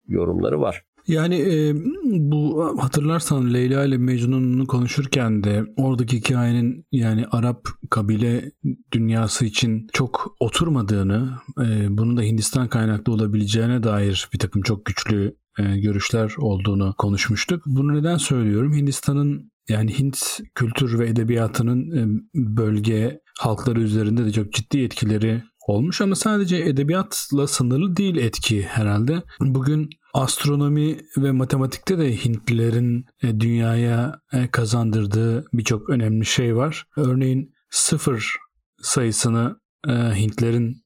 yorumları 0.08 0.60
var. 0.60 0.82
Yani 1.06 1.36
e, 1.36 1.74
bu 2.04 2.64
hatırlarsan 2.82 3.54
Leyla 3.54 3.84
ile 3.84 3.98
Mecnun'u 3.98 4.66
konuşurken 4.66 5.44
de 5.44 5.64
oradaki 5.76 6.16
hikayenin 6.16 6.86
yani 6.92 7.26
Arap 7.26 7.68
kabile 7.90 8.52
dünyası 8.92 9.44
için 9.44 9.86
çok 9.92 10.36
oturmadığını, 10.40 11.38
e, 11.60 11.86
bunun 11.98 12.16
da 12.16 12.22
Hindistan 12.22 12.68
kaynaklı 12.68 13.12
olabileceğine 13.12 13.82
dair 13.82 14.28
bir 14.32 14.38
takım 14.38 14.62
çok 14.62 14.84
güçlü 14.84 15.36
e, 15.58 15.62
görüşler 15.78 16.34
olduğunu 16.38 16.94
konuşmuştuk. 16.98 17.62
Bunu 17.66 17.94
neden 17.94 18.16
söylüyorum? 18.16 18.72
Hindistan'ın 18.74 19.50
yani 19.68 19.98
Hint 19.98 20.40
kültür 20.54 20.98
ve 20.98 21.08
edebiyatının 21.08 21.90
e, 21.90 22.22
bölge 22.34 23.20
halkları 23.38 23.80
üzerinde 23.80 24.24
de 24.24 24.32
çok 24.32 24.52
ciddi 24.52 24.80
etkileri 24.82 25.42
olmuş 25.66 26.00
ama 26.00 26.14
sadece 26.14 26.56
edebiyatla 26.56 27.46
sınırlı 27.46 27.96
değil 27.96 28.16
etki 28.16 28.62
herhalde. 28.62 29.22
Bugün 29.40 29.90
astronomi 30.14 30.98
ve 31.16 31.32
matematikte 31.32 31.98
de 31.98 32.24
Hintlilerin 32.24 33.06
e, 33.22 33.40
dünyaya 33.40 34.20
e, 34.32 34.48
kazandırdığı 34.50 35.44
birçok 35.52 35.90
önemli 35.90 36.24
şey 36.24 36.56
var. 36.56 36.86
Örneğin 36.96 37.54
sıfır 37.70 38.36
sayısını 38.82 39.60
e, 39.88 39.92
Hintlerin 39.92 40.84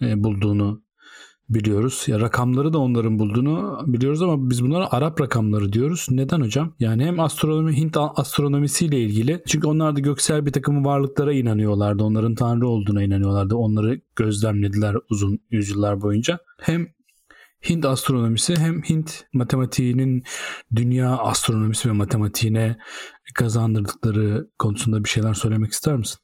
bulduğunu 0.00 0.84
biliyoruz. 1.48 2.04
Ya 2.06 2.20
rakamları 2.20 2.72
da 2.72 2.78
onların 2.78 3.18
bulduğunu 3.18 3.78
biliyoruz 3.86 4.22
ama 4.22 4.50
biz 4.50 4.64
bunlara 4.64 4.92
Arap 4.92 5.20
rakamları 5.20 5.72
diyoruz. 5.72 6.06
Neden 6.10 6.40
hocam? 6.40 6.74
Yani 6.80 7.04
hem 7.04 7.20
astronomi 7.20 7.76
Hint 7.76 7.96
astronomisiyle 7.96 9.00
ilgili. 9.00 9.42
Çünkü 9.46 9.66
onlar 9.66 9.96
da 9.96 10.00
göksel 10.00 10.46
bir 10.46 10.52
takım 10.52 10.84
varlıklara 10.84 11.32
inanıyorlardı. 11.32 12.04
Onların 12.04 12.34
tanrı 12.34 12.68
olduğuna 12.68 13.02
inanıyorlardı. 13.02 13.54
Onları 13.56 14.00
gözlemlediler 14.16 14.96
uzun 15.10 15.38
yüzyıllar 15.50 16.00
boyunca. 16.00 16.38
Hem 16.60 16.93
Hint 17.68 17.84
astronomisi 17.84 18.56
hem 18.56 18.82
Hint 18.82 19.24
matematiğinin 19.32 20.22
dünya 20.76 21.16
astronomisi 21.16 21.88
ve 21.88 21.92
matematiğine 21.92 22.76
kazandırdıkları 23.34 24.46
konusunda 24.58 25.04
bir 25.04 25.08
şeyler 25.08 25.34
söylemek 25.34 25.72
ister 25.72 25.96
misin? 25.96 26.18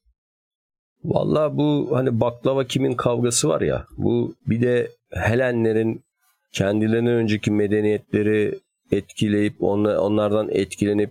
Valla 1.05 1.57
bu 1.57 1.90
hani 1.92 2.20
baklava 2.20 2.64
kimin 2.64 2.92
kavgası 2.92 3.48
var 3.48 3.61
ya 3.61 3.87
bu 3.96 4.35
bir 4.46 4.62
de 4.62 4.90
Helenlerin 5.11 6.05
kendilerinden 6.53 7.14
önceki 7.14 7.50
medeniyetleri 7.50 8.59
etkileyip 8.92 9.62
onlardan 9.62 10.48
etkilenip 10.50 11.11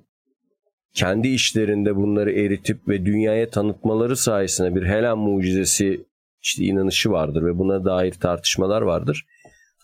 kendi 0.93 1.27
işlerinde 1.27 1.95
bunları 1.95 2.31
eritip 2.31 2.87
ve 2.87 3.05
dünyaya 3.05 3.49
tanıtmaları 3.49 4.15
sayesinde 4.15 4.75
bir 4.75 4.85
Helen 4.85 5.17
mucizesi 5.17 6.05
işte 6.41 6.63
inanışı 6.63 7.11
vardır 7.11 7.45
ve 7.45 7.57
buna 7.57 7.85
dair 7.85 8.11
tartışmalar 8.11 8.81
vardır. 8.81 9.25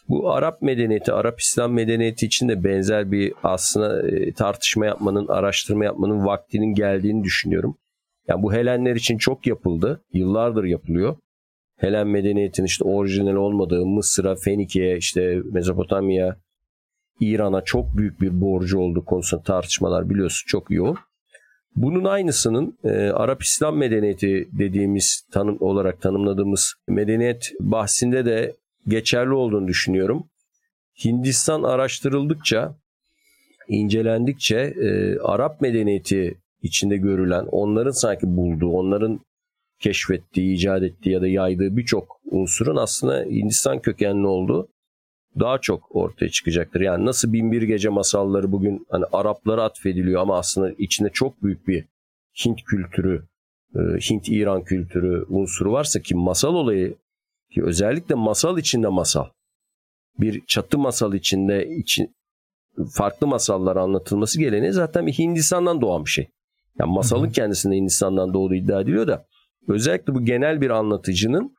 Bu 0.10 0.32
Arap 0.32 0.62
medeniyeti, 0.62 1.12
Arap 1.12 1.40
İslam 1.40 1.74
medeniyeti 1.74 2.26
için 2.26 2.50
de 2.50 2.64
benzer 2.64 3.12
bir 3.12 3.34
aslında 3.44 4.08
e, 4.08 4.34
tartışma 4.34 4.86
yapmanın, 4.86 5.28
araştırma 5.28 5.86
yapmanın 5.86 6.26
vaktinin 6.26 6.74
geldiğini 6.74 7.24
düşünüyorum. 7.24 7.78
Yani 8.28 8.44
bu 8.44 8.54
Helenler 8.54 8.96
için 8.96 9.18
çok 9.18 9.48
yapıldı. 9.48 10.02
Yıllardır 10.14 10.64
yapılıyor. 10.64 11.18
Helen 11.78 12.08
medeniyetinin 12.08 12.68
işte 12.68 12.84
orijinal 12.84 13.36
olmadığı 13.36 13.86
Mısır'a, 13.86 14.36
Fenike'ye, 14.36 14.98
işte 14.98 15.42
Mezopotamya, 15.52 16.38
İran'a 17.20 17.62
çok 17.62 17.98
büyük 17.98 18.22
bir 18.22 18.42
borcu 18.42 18.80
olduğu 18.80 19.06
konusunda 19.06 19.44
tartışmalar 19.44 20.10
biliyorsun 20.10 20.44
çok 20.48 20.72
yoğun. 20.72 20.98
Bunun 21.76 22.06
aynısının 22.06 22.78
e, 22.84 22.90
Arap 22.90 23.44
İslam 23.44 23.78
medeniyeti 23.78 24.48
dediğimiz 24.52 25.28
tanım 25.32 25.58
olarak 25.60 26.02
tanımladığımız 26.02 26.74
medeniyet 26.88 27.52
bahsinde 27.60 28.26
de 28.26 28.56
geçerli 28.88 29.34
olduğunu 29.34 29.68
düşünüyorum. 29.68 30.30
Hindistan 31.06 31.64
araştırıldıkça, 31.64 32.76
incelendikçe 33.68 34.58
e, 34.58 35.20
Arap 35.20 35.62
medeniyeti 35.62 36.38
içinde 36.62 36.98
görülen, 36.98 37.46
onların 37.52 37.92
sanki 37.92 38.28
bulduğu, 38.28 38.70
onların 38.70 39.20
keşfettiği, 39.80 40.56
icat 40.56 40.84
ettiği 40.84 41.10
ya 41.10 41.22
da 41.22 41.28
yaydığı 41.28 41.78
birçok 41.78 42.20
unsurun 42.32 42.76
aslında 42.76 43.24
Hindistan 43.24 43.82
kökenli 43.82 44.28
olduğu 44.28 44.68
daha 45.40 45.58
çok 45.58 45.96
ortaya 45.96 46.30
çıkacaktır. 46.30 46.82
Yani 46.82 47.06
nasıl 47.06 47.34
Binbir 47.34 47.62
Gece 47.62 47.90
masalları 47.90 48.52
bugün 48.52 48.86
hani 48.90 49.06
Araplara 49.12 49.64
atfediliyor 49.64 50.22
ama 50.22 50.38
aslında 50.38 50.72
içinde 50.78 51.10
çok 51.14 51.44
büyük 51.44 51.68
bir 51.68 51.86
Hint 52.46 52.64
kültürü, 52.64 53.24
e, 53.76 53.80
Hint-İran 53.80 54.64
kültürü 54.64 55.26
unsuru 55.30 55.72
varsa 55.72 56.00
ki 56.00 56.16
masal 56.16 56.56
olayı 56.56 56.96
ki 57.56 57.64
özellikle 57.64 58.16
masal 58.16 58.58
içinde 58.58 58.88
masal. 58.88 59.26
Bir 60.20 60.46
çatı 60.48 60.78
masal 60.78 61.14
içinde 61.14 61.68
için 61.68 62.16
farklı 62.94 63.28
masallar 63.28 63.76
anlatılması 63.76 64.40
geleneği 64.40 64.72
zaten 64.72 65.08
bir 65.08 65.14
Hindistan'dan 65.14 65.82
doğan 65.82 66.06
bir 66.06 66.10
şey. 66.10 66.28
Yani 66.80 66.94
masalın 66.94 67.30
kendisinde 67.30 67.76
Hindistan'dan 67.76 68.34
doğduğu 68.34 68.54
iddia 68.54 68.82
ediliyor 68.82 69.08
da 69.08 69.26
özellikle 69.68 70.16
bu 70.16 70.26
genel 70.26 70.62
bir 70.62 70.70
anlatıcının 70.70 71.56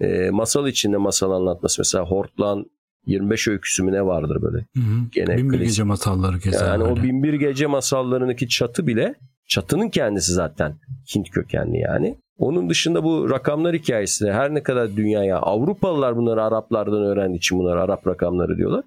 e, 0.00 0.30
masal 0.30 0.68
içinde 0.68 0.96
masal 0.96 1.30
anlatması. 1.30 1.80
Mesela 1.80 2.04
Hortlan 2.04 2.66
25 3.06 3.48
öyküsü 3.48 3.82
mü 3.82 3.92
ne 3.92 4.06
vardır 4.06 4.42
böyle? 4.42 4.56
Hı 4.58 4.80
hı. 4.80 5.08
Gene 5.12 5.36
Binbir 5.36 5.60
Gece 5.60 5.82
masalları 5.82 6.38
keza. 6.38 6.66
Yani 6.66 6.84
öyle. 6.84 7.00
o 7.00 7.02
Binbir 7.02 7.34
Gece 7.34 7.66
masallarındaki 7.66 8.48
çatı 8.48 8.86
bile 8.86 9.14
çatının 9.46 9.88
kendisi 9.88 10.32
zaten 10.32 10.78
Hint 11.14 11.30
kökenli 11.30 11.78
yani. 11.78 12.18
Onun 12.38 12.70
dışında 12.70 13.04
bu 13.04 13.30
rakamlar 13.30 13.74
hikayesi 13.74 14.32
her 14.32 14.54
ne 14.54 14.62
kadar 14.62 14.96
dünyaya 14.96 15.38
Avrupalılar 15.38 16.16
bunları 16.16 16.42
Araplardan 16.42 17.02
öğrendiği 17.02 17.38
için 17.38 17.58
bunlar 17.58 17.76
Arap 17.76 18.06
rakamları 18.06 18.56
diyorlar. 18.56 18.84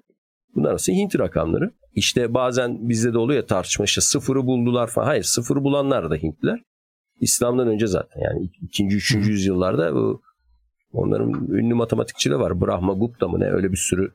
Bunlar 0.54 0.74
aslında 0.74 0.98
Hint 0.98 1.18
rakamları. 1.18 1.70
İşte 1.94 2.34
bazen 2.34 2.88
bizde 2.88 3.12
de 3.12 3.18
oluyor 3.18 3.46
tartışma 3.46 3.84
işte 3.84 4.00
sıfırı 4.00 4.46
buldular 4.46 4.86
falan. 4.86 5.06
Hayır 5.06 5.22
sıfırı 5.22 5.64
bulanlar 5.64 6.10
da 6.10 6.14
Hintliler. 6.14 6.62
İslam'dan 7.20 7.68
önce 7.68 7.86
zaten 7.86 8.20
yani 8.20 8.50
ikinci, 8.62 8.96
üçüncü 8.96 9.30
yüzyıllarda 9.30 9.94
bu 9.94 10.22
onların 10.92 11.32
ünlü 11.32 11.74
matematikçileri 11.74 12.38
var. 12.38 12.60
Brahma 12.60 12.92
Gupta 12.92 13.28
mı 13.28 13.40
ne 13.40 13.50
öyle 13.50 13.72
bir 13.72 13.76
sürü 13.76 14.12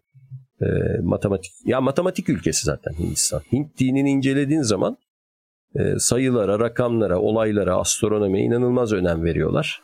e, 0.61 0.65
matematik. 1.03 1.51
Ya 1.65 1.81
matematik 1.81 2.29
ülkesi 2.29 2.65
zaten 2.65 2.93
Hindistan. 2.93 3.41
Hint 3.51 3.79
dinini 3.79 4.11
incelediğin 4.11 4.61
zaman 4.61 4.97
sayılara, 5.97 6.59
rakamlara, 6.59 7.19
olaylara, 7.19 7.75
astronomiye 7.75 8.45
inanılmaz 8.45 8.93
önem 8.93 9.23
veriyorlar. 9.23 9.81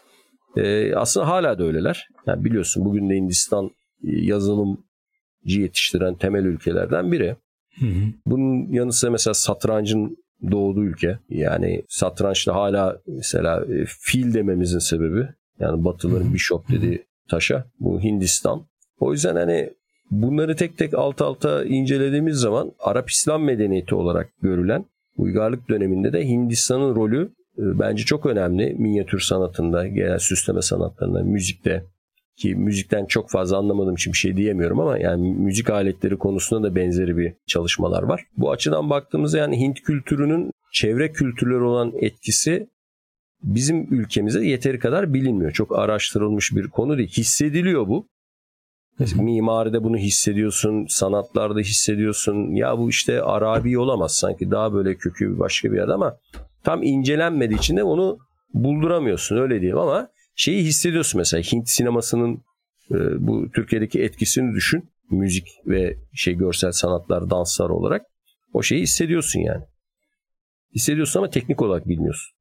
E, 0.57 0.95
aslında 0.95 1.27
hala 1.27 1.59
da 1.59 1.63
öyleler. 1.63 2.07
Yani 2.27 2.45
biliyorsun 2.45 2.85
bugün 2.85 3.09
de 3.09 3.15
Hindistan 3.15 3.65
e, 3.65 3.69
yazılımcı 4.03 4.81
yetiştiren 5.45 6.15
temel 6.15 6.45
ülkelerden 6.45 7.11
biri. 7.11 7.35
Hı 7.79 7.85
hı. 7.85 8.05
Bunun 8.25 8.71
yanı 8.71 8.93
sıra 8.93 9.11
mesela 9.11 9.33
satrancın 9.33 10.17
doğduğu 10.51 10.83
ülke. 10.83 11.19
Yani 11.29 11.83
satrançta 11.89 12.55
hala 12.55 12.97
mesela 13.07 13.65
e, 13.65 13.85
fil 13.85 14.33
dememizin 14.33 14.79
sebebi 14.79 15.27
yani 15.59 15.85
Batılıların 15.85 16.33
bishop 16.33 16.69
dediği 16.69 17.05
taşa 17.29 17.65
bu 17.79 18.01
Hindistan. 18.01 18.65
O 18.99 19.11
yüzden 19.11 19.35
hani 19.35 19.69
bunları 20.11 20.55
tek 20.55 20.77
tek 20.77 20.93
alt 20.93 21.21
alta 21.21 21.65
incelediğimiz 21.65 22.37
zaman 22.37 22.71
Arap 22.79 23.09
İslam 23.09 23.43
medeniyeti 23.43 23.95
olarak 23.95 24.29
görülen 24.41 24.85
uygarlık 25.17 25.69
döneminde 25.69 26.13
de 26.13 26.27
Hindistan'ın 26.27 26.95
rolü 26.95 27.31
e, 27.57 27.79
bence 27.79 28.03
çok 28.03 28.25
önemli. 28.25 28.73
Minyatür 28.73 29.19
sanatında, 29.19 29.87
genel 29.87 30.19
süsleme 30.19 30.61
sanatlarında, 30.61 31.23
müzikte 31.23 31.85
ki 32.37 32.55
müzikten 32.55 33.05
çok 33.05 33.29
fazla 33.29 33.57
anlamadığım 33.57 33.95
için 33.95 34.13
bir 34.13 34.17
şey 34.17 34.37
diyemiyorum 34.37 34.79
ama 34.79 34.97
yani 34.97 35.33
müzik 35.33 35.69
aletleri 35.69 36.17
konusunda 36.17 36.67
da 36.67 36.75
benzeri 36.75 37.17
bir 37.17 37.33
çalışmalar 37.47 38.03
var. 38.03 38.25
Bu 38.37 38.51
açıdan 38.51 38.89
baktığımızda 38.89 39.37
yani 39.37 39.59
Hint 39.59 39.81
kültürünün 39.81 40.51
çevre 40.73 41.11
kültürleri 41.11 41.63
olan 41.63 41.93
etkisi 41.95 42.67
bizim 43.43 43.93
ülkemize 43.93 44.45
yeteri 44.45 44.79
kadar 44.79 45.13
bilinmiyor. 45.13 45.51
Çok 45.51 45.79
araştırılmış 45.79 46.55
bir 46.55 46.67
konu 46.67 46.97
değil. 46.97 47.09
Hissediliyor 47.09 47.87
bu. 47.87 48.07
Mimaride 49.15 49.83
bunu 49.83 49.97
hissediyorsun, 49.97 50.85
sanatlarda 50.89 51.59
hissediyorsun. 51.59 52.55
Ya 52.55 52.77
bu 52.77 52.89
işte 52.89 53.21
Arabi 53.21 53.79
olamaz 53.79 54.15
sanki 54.15 54.51
daha 54.51 54.73
böyle 54.73 54.95
kökü 54.95 55.39
başka 55.39 55.71
bir 55.71 55.77
yerde 55.77 55.93
ama 55.93 56.17
tam 56.63 56.83
incelenmediği 56.83 57.59
için 57.59 57.77
de 57.77 57.83
onu 57.83 58.17
bulduramıyorsun 58.53 59.37
öyle 59.37 59.61
diyeyim 59.61 59.77
ama 59.77 60.07
şeyi 60.35 60.63
hissediyorsun 60.63 61.17
mesela 61.19 61.43
Hint 61.43 61.69
sinemasının 61.69 62.43
e, 62.91 62.95
bu 63.27 63.51
Türkiye'deki 63.55 64.01
etkisini 64.01 64.55
düşün. 64.55 64.89
Müzik 65.11 65.47
ve 65.65 65.97
şey 66.13 66.33
görsel 66.33 66.71
sanatlar, 66.71 67.29
danslar 67.29 67.69
olarak 67.69 68.01
o 68.53 68.63
şeyi 68.63 68.81
hissediyorsun 68.81 69.39
yani. 69.39 69.63
Hissediyorsun 70.75 71.19
ama 71.19 71.29
teknik 71.29 71.61
olarak 71.61 71.87
bilmiyorsun. 71.87 72.37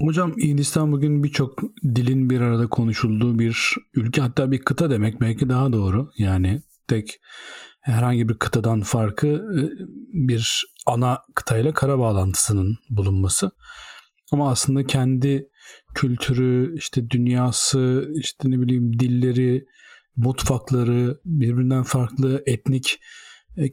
Hocam 0.00 0.36
Hindistan 0.36 0.92
bugün 0.92 1.24
birçok 1.24 1.62
dilin 1.84 2.30
bir 2.30 2.40
arada 2.40 2.66
konuşulduğu 2.66 3.38
bir 3.38 3.74
ülke 3.94 4.20
hatta 4.20 4.50
bir 4.50 4.58
kıta 4.58 4.90
demek 4.90 5.20
belki 5.20 5.48
daha 5.48 5.72
doğru. 5.72 6.10
Yani 6.18 6.62
tek 6.88 7.20
herhangi 7.80 8.28
bir 8.28 8.34
kıtadan 8.34 8.80
farkı 8.80 9.26
e, 9.26 9.60
bir 10.12 10.64
ana 10.86 11.18
kıtayla 11.34 11.72
kara 11.72 11.98
bağlantısının 11.98 12.78
bulunması. 12.90 13.50
Ama 14.32 14.50
aslında 14.50 14.86
kendi 14.86 15.48
kültürü, 15.94 16.76
işte 16.78 17.10
dünyası, 17.10 18.10
işte 18.14 18.50
ne 18.50 18.60
bileyim 18.60 18.98
dilleri, 18.98 19.66
mutfakları, 20.16 21.20
birbirinden 21.24 21.82
farklı 21.82 22.42
etnik 22.46 23.00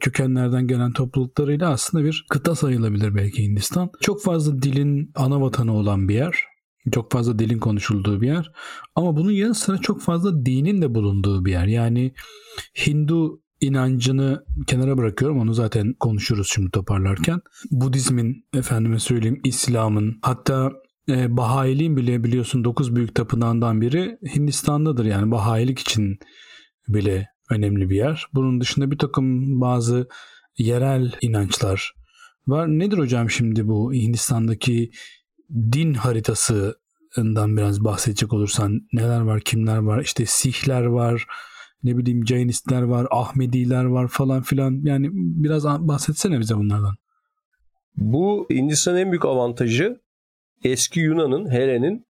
kökenlerden 0.00 0.66
gelen 0.66 0.92
topluluklarıyla 0.92 1.70
aslında 1.70 2.04
bir 2.04 2.26
kıta 2.30 2.54
sayılabilir 2.54 3.14
belki 3.14 3.42
Hindistan. 3.42 3.90
Çok 4.00 4.22
fazla 4.22 4.62
dilin 4.62 5.10
ana 5.14 5.40
vatanı 5.40 5.74
olan 5.74 6.08
bir 6.08 6.14
yer. 6.14 6.40
Çok 6.92 7.12
fazla 7.12 7.38
dilin 7.38 7.58
konuşulduğu 7.58 8.20
bir 8.20 8.26
yer. 8.26 8.52
Ama 8.94 9.16
bunun 9.16 9.30
yanı 9.30 9.54
sıra 9.54 9.78
çok 9.78 10.02
fazla 10.02 10.46
dinin 10.46 10.82
de 10.82 10.94
bulunduğu 10.94 11.44
bir 11.44 11.50
yer. 11.50 11.66
Yani 11.66 12.12
Hindu 12.86 13.42
inancını 13.60 14.44
kenara 14.66 14.98
bırakıyorum. 14.98 15.38
Onu 15.38 15.54
zaten 15.54 15.94
konuşuruz 16.00 16.48
şimdi 16.50 16.70
toparlarken. 16.70 17.40
Budizmin, 17.70 18.46
efendime 18.54 18.98
söyleyeyim, 18.98 19.40
İslam'ın 19.44 20.18
hatta 20.22 20.72
e, 21.08 21.36
Bahayiliğin 21.36 21.96
bile 21.96 22.24
biliyorsun 22.24 22.64
9 22.64 22.96
büyük 22.96 23.14
tapınağından 23.14 23.80
biri 23.80 24.18
Hindistan'dadır. 24.36 25.04
Yani 25.04 25.30
Bahayilik 25.30 25.78
için 25.78 26.18
bile 26.88 27.31
önemli 27.52 27.90
bir 27.90 27.96
yer. 27.96 28.26
Bunun 28.34 28.60
dışında 28.60 28.90
bir 28.90 28.98
takım 28.98 29.60
bazı 29.60 30.08
yerel 30.58 31.12
inançlar 31.20 31.94
var. 32.46 32.68
Nedir 32.68 32.98
hocam 32.98 33.30
şimdi 33.30 33.68
bu 33.68 33.92
Hindistan'daki 33.92 34.90
din 35.72 35.94
haritasından 35.94 37.56
biraz 37.56 37.84
bahsedecek 37.84 38.32
olursan 38.32 38.80
neler 38.92 39.20
var, 39.20 39.40
kimler 39.40 39.78
var? 39.78 40.02
İşte 40.02 40.26
Sihler 40.26 40.82
var, 40.82 41.26
ne 41.82 41.96
bileyim 41.98 42.26
Jainistler 42.26 42.82
var, 42.82 43.06
Ahmediler 43.10 43.84
var 43.84 44.08
falan 44.08 44.42
filan. 44.42 44.80
Yani 44.84 45.08
biraz 45.12 45.64
bahsetsene 45.64 46.40
bize 46.40 46.56
bunlardan. 46.56 46.94
Bu 47.96 48.46
Hindistan'ın 48.50 48.96
en 48.96 49.10
büyük 49.10 49.24
avantajı 49.24 50.00
eski 50.64 51.00
Yunan'ın, 51.00 51.50
Helen'in 51.50 52.06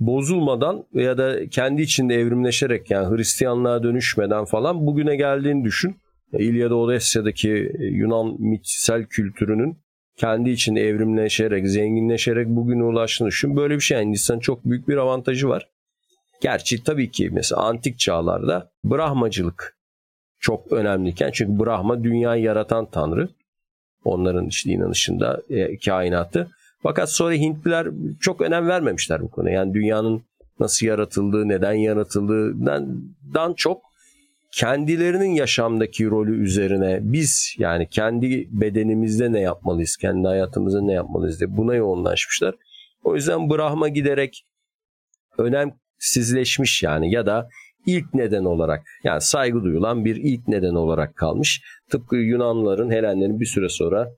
bozulmadan 0.00 0.84
veya 0.94 1.18
da 1.18 1.48
kendi 1.48 1.82
içinde 1.82 2.14
evrimleşerek 2.14 2.90
yani 2.90 3.16
Hristiyanlığa 3.16 3.82
dönüşmeden 3.82 4.44
falan 4.44 4.86
bugüne 4.86 5.16
geldiğini 5.16 5.64
düşün. 5.64 5.96
İlyada 6.32 6.74
Odesya'daki 6.74 7.72
Yunan 7.78 8.36
mitsel 8.38 9.04
kültürünün 9.04 9.78
kendi 10.16 10.50
içinde 10.50 10.80
evrimleşerek, 10.80 11.68
zenginleşerek 11.68 12.48
bugüne 12.48 12.82
ulaştığını 12.82 13.28
düşün. 13.28 13.56
Böyle 13.56 13.74
bir 13.74 13.80
şey 13.80 13.98
Hindistan 13.98 14.38
çok 14.38 14.64
büyük 14.64 14.88
bir 14.88 14.96
avantajı 14.96 15.48
var. 15.48 15.68
Gerçi 16.40 16.84
tabii 16.84 17.10
ki 17.10 17.30
mesela 17.32 17.62
antik 17.62 17.98
çağlarda 17.98 18.70
Brahmacılık 18.84 19.76
çok 20.38 20.72
önemliyken 20.72 21.30
çünkü 21.32 21.64
Brahma 21.64 22.04
dünyayı 22.04 22.42
yaratan 22.42 22.90
tanrı. 22.90 23.28
Onların 24.04 24.46
işte 24.46 24.70
inanışında 24.70 25.42
e, 25.50 25.78
kainatı. 25.78 26.50
Fakat 26.82 27.12
sonra 27.12 27.34
Hintliler 27.34 27.88
çok 28.20 28.40
önem 28.40 28.68
vermemişler 28.68 29.22
bu 29.22 29.30
konuya. 29.30 29.54
Yani 29.54 29.74
dünyanın 29.74 30.22
nasıl 30.60 30.86
yaratıldığı, 30.86 31.48
neden 31.48 31.72
yaratıldığından 31.72 33.54
çok 33.56 33.82
kendilerinin 34.52 35.30
yaşamdaki 35.30 36.06
rolü 36.06 36.42
üzerine 36.42 36.98
biz 37.02 37.54
yani 37.58 37.88
kendi 37.88 38.48
bedenimizde 38.50 39.32
ne 39.32 39.40
yapmalıyız, 39.40 39.96
kendi 39.96 40.28
hayatımızda 40.28 40.80
ne 40.82 40.92
yapmalıyız 40.92 41.40
diye 41.40 41.56
buna 41.56 41.74
yoğunlaşmışlar. 41.74 42.54
O 43.04 43.14
yüzden 43.14 43.50
Brahma 43.50 43.88
giderek 43.88 44.46
önemsizleşmiş 45.38 46.82
yani 46.82 47.12
ya 47.12 47.26
da 47.26 47.48
ilk 47.86 48.14
neden 48.14 48.44
olarak 48.44 48.82
yani 49.04 49.20
saygı 49.20 49.62
duyulan 49.64 50.04
bir 50.04 50.16
ilk 50.16 50.48
neden 50.48 50.74
olarak 50.74 51.16
kalmış. 51.16 51.62
Tıpkı 51.90 52.16
Yunanlıların, 52.16 52.90
Helenlerin 52.90 53.40
bir 53.40 53.46
süre 53.46 53.68
sonra 53.68 54.08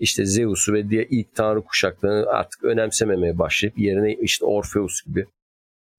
işte 0.00 0.26
Zeus'u 0.26 0.72
ve 0.72 0.90
diğer 0.90 1.06
ilk 1.10 1.34
tanrı 1.34 1.62
kuşaklarını 1.62 2.26
artık 2.26 2.64
önemsememeye 2.64 3.38
başlayıp 3.38 3.78
yerine 3.78 4.14
işte 4.14 4.44
Orpheus 4.44 5.02
gibi 5.06 5.26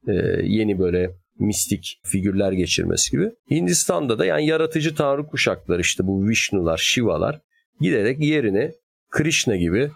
e, 0.07 0.13
yeni 0.43 0.79
böyle 0.79 1.11
mistik 1.39 1.99
figürler 2.03 2.51
geçirmesi 2.51 3.11
gibi. 3.11 3.31
Hindistan'da 3.51 4.19
da 4.19 4.25
yani 4.25 4.45
yaratıcı 4.45 4.95
tanrı 4.95 5.27
kuşakları 5.27 5.81
işte 5.81 6.07
bu 6.07 6.27
Vishnu'lar, 6.27 6.77
Shiva'lar 6.77 7.41
giderek 7.79 8.19
yerini 8.19 8.71
Krishna 9.09 9.55
gibi 9.55 9.91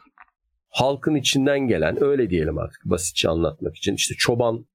halkın 0.70 1.16
içinden 1.16 1.60
gelen 1.60 2.04
öyle 2.04 2.30
diyelim 2.30 2.58
artık 2.58 2.86
basitçe 2.86 3.30
anlatmak 3.30 3.76
için 3.76 3.96
işte 3.96 4.16
çoban 4.18 4.66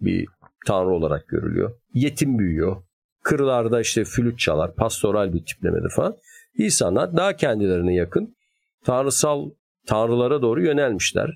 bir 0.00 0.26
tanrı 0.66 0.90
olarak 0.90 1.28
görülüyor. 1.28 1.70
Yetim 1.94 2.38
büyüyor. 2.38 2.76
Kırlarda 3.22 3.80
işte 3.80 4.04
flüt 4.04 4.38
çalar, 4.38 4.74
pastoral 4.74 5.34
bir 5.34 5.44
tiplemedir 5.44 5.90
falan. 5.90 6.16
İnsanlar 6.58 7.16
daha 7.16 7.36
kendilerine 7.36 7.94
yakın 7.94 8.36
tanrısal 8.84 9.50
tanrılara 9.86 10.42
doğru 10.42 10.64
yönelmişler. 10.64 11.30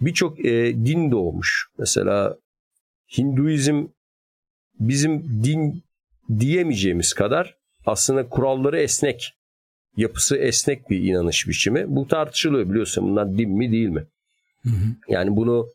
Birçok 0.00 0.44
e, 0.44 0.74
din 0.74 1.10
doğmuş. 1.10 1.66
Mesela 1.78 2.36
Hinduizm 3.18 3.86
bizim 4.80 5.44
din 5.44 5.82
diyemeyeceğimiz 6.38 7.12
kadar 7.12 7.56
aslında 7.86 8.28
kuralları 8.28 8.80
esnek, 8.80 9.32
yapısı 9.96 10.36
esnek 10.36 10.90
bir 10.90 11.02
inanış 11.02 11.48
biçimi. 11.48 11.84
Bu 11.88 12.08
tartışılıyor 12.08 12.70
biliyorsun 12.70 13.04
bunlar 13.10 13.38
din 13.38 13.50
mi 13.50 13.72
değil 13.72 13.88
mi? 13.88 14.06
Hı 14.62 14.68
hı. 14.68 14.86
Yani 15.08 15.36
bunu 15.36 15.66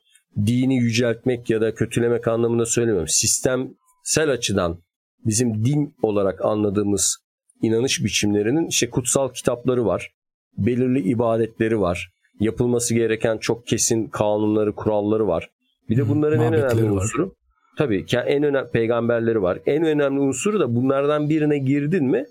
dini 0.46 0.78
yüceltmek 0.78 1.50
ya 1.50 1.62
da 1.62 1.76
kötülemek 1.76 2.28
anlamında 2.28 2.66
söylemiyorum. 2.66 3.08
Sistemsel 3.08 4.32
açıdan 4.32 4.80
bizim 5.26 5.66
din 5.66 5.96
olarak 6.02 6.46
anladığımız 6.46 7.18
inanış 7.62 8.04
biçimlerinin 8.04 8.68
işte 8.68 8.90
kutsal 8.90 9.30
kitapları 9.34 9.86
var. 9.86 10.12
Belirli 10.58 11.00
ibadetleri 11.00 11.82
var. 11.82 12.10
Yapılması 12.40 12.94
gereken 12.94 13.38
çok 13.38 13.68
kesin 13.68 14.08
kanunları, 14.08 14.76
kuralları 14.76 15.28
var. 15.28 15.50
Bir 15.90 15.98
de 15.98 16.10
bunların 16.10 16.40
en 16.40 16.54
önemli 16.54 16.92
var. 16.92 17.02
unsuru 17.02 17.34
tabii 17.78 18.06
en 18.26 18.44
önemli 18.44 18.70
peygamberleri 18.72 19.42
var. 19.42 19.60
En 19.66 19.86
önemli 19.86 20.20
unsuru 20.20 20.60
da 20.60 20.76
bunlardan 20.76 21.30
birine 21.30 21.58
girdin 21.58 22.06
mi 22.06 22.26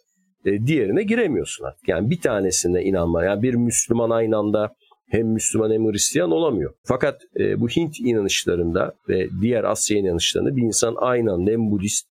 e, 0.45 0.67
diğerine 0.67 1.03
giremiyorsun 1.03 1.65
artık. 1.65 1.89
Yani 1.89 2.11
bir 2.11 2.21
tanesine 2.21 2.83
inanma. 2.83 3.25
Yani 3.25 3.43
bir 3.43 3.55
Müslüman 3.55 4.11
aynı 4.11 4.37
anda 4.37 4.75
hem 5.11 5.27
Müslüman 5.27 5.71
hem 5.71 5.93
Hristiyan 5.93 6.31
olamıyor. 6.31 6.75
Fakat 6.85 7.21
e, 7.41 7.61
bu 7.61 7.69
Hint 7.69 8.01
inanışlarında 8.01 8.95
ve 9.09 9.29
diğer 9.41 9.65
Asya 9.65 9.99
inanışlarında 9.99 10.57
bir 10.57 10.63
insan 10.63 10.95
aynı 10.99 11.33
anda 11.33 11.51
hem 11.51 11.71
Budist 11.71 12.07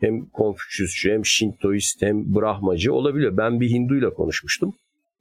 hem 0.00 0.26
Konfüçyüsçü 0.26 1.12
hem 1.12 1.26
Şintoist 1.26 2.02
hem 2.02 2.34
Brahmacı 2.34 2.92
olabiliyor. 2.92 3.36
Ben 3.36 3.60
bir 3.60 3.70
Hinduyla 3.70 4.10
konuşmuştum. 4.10 4.74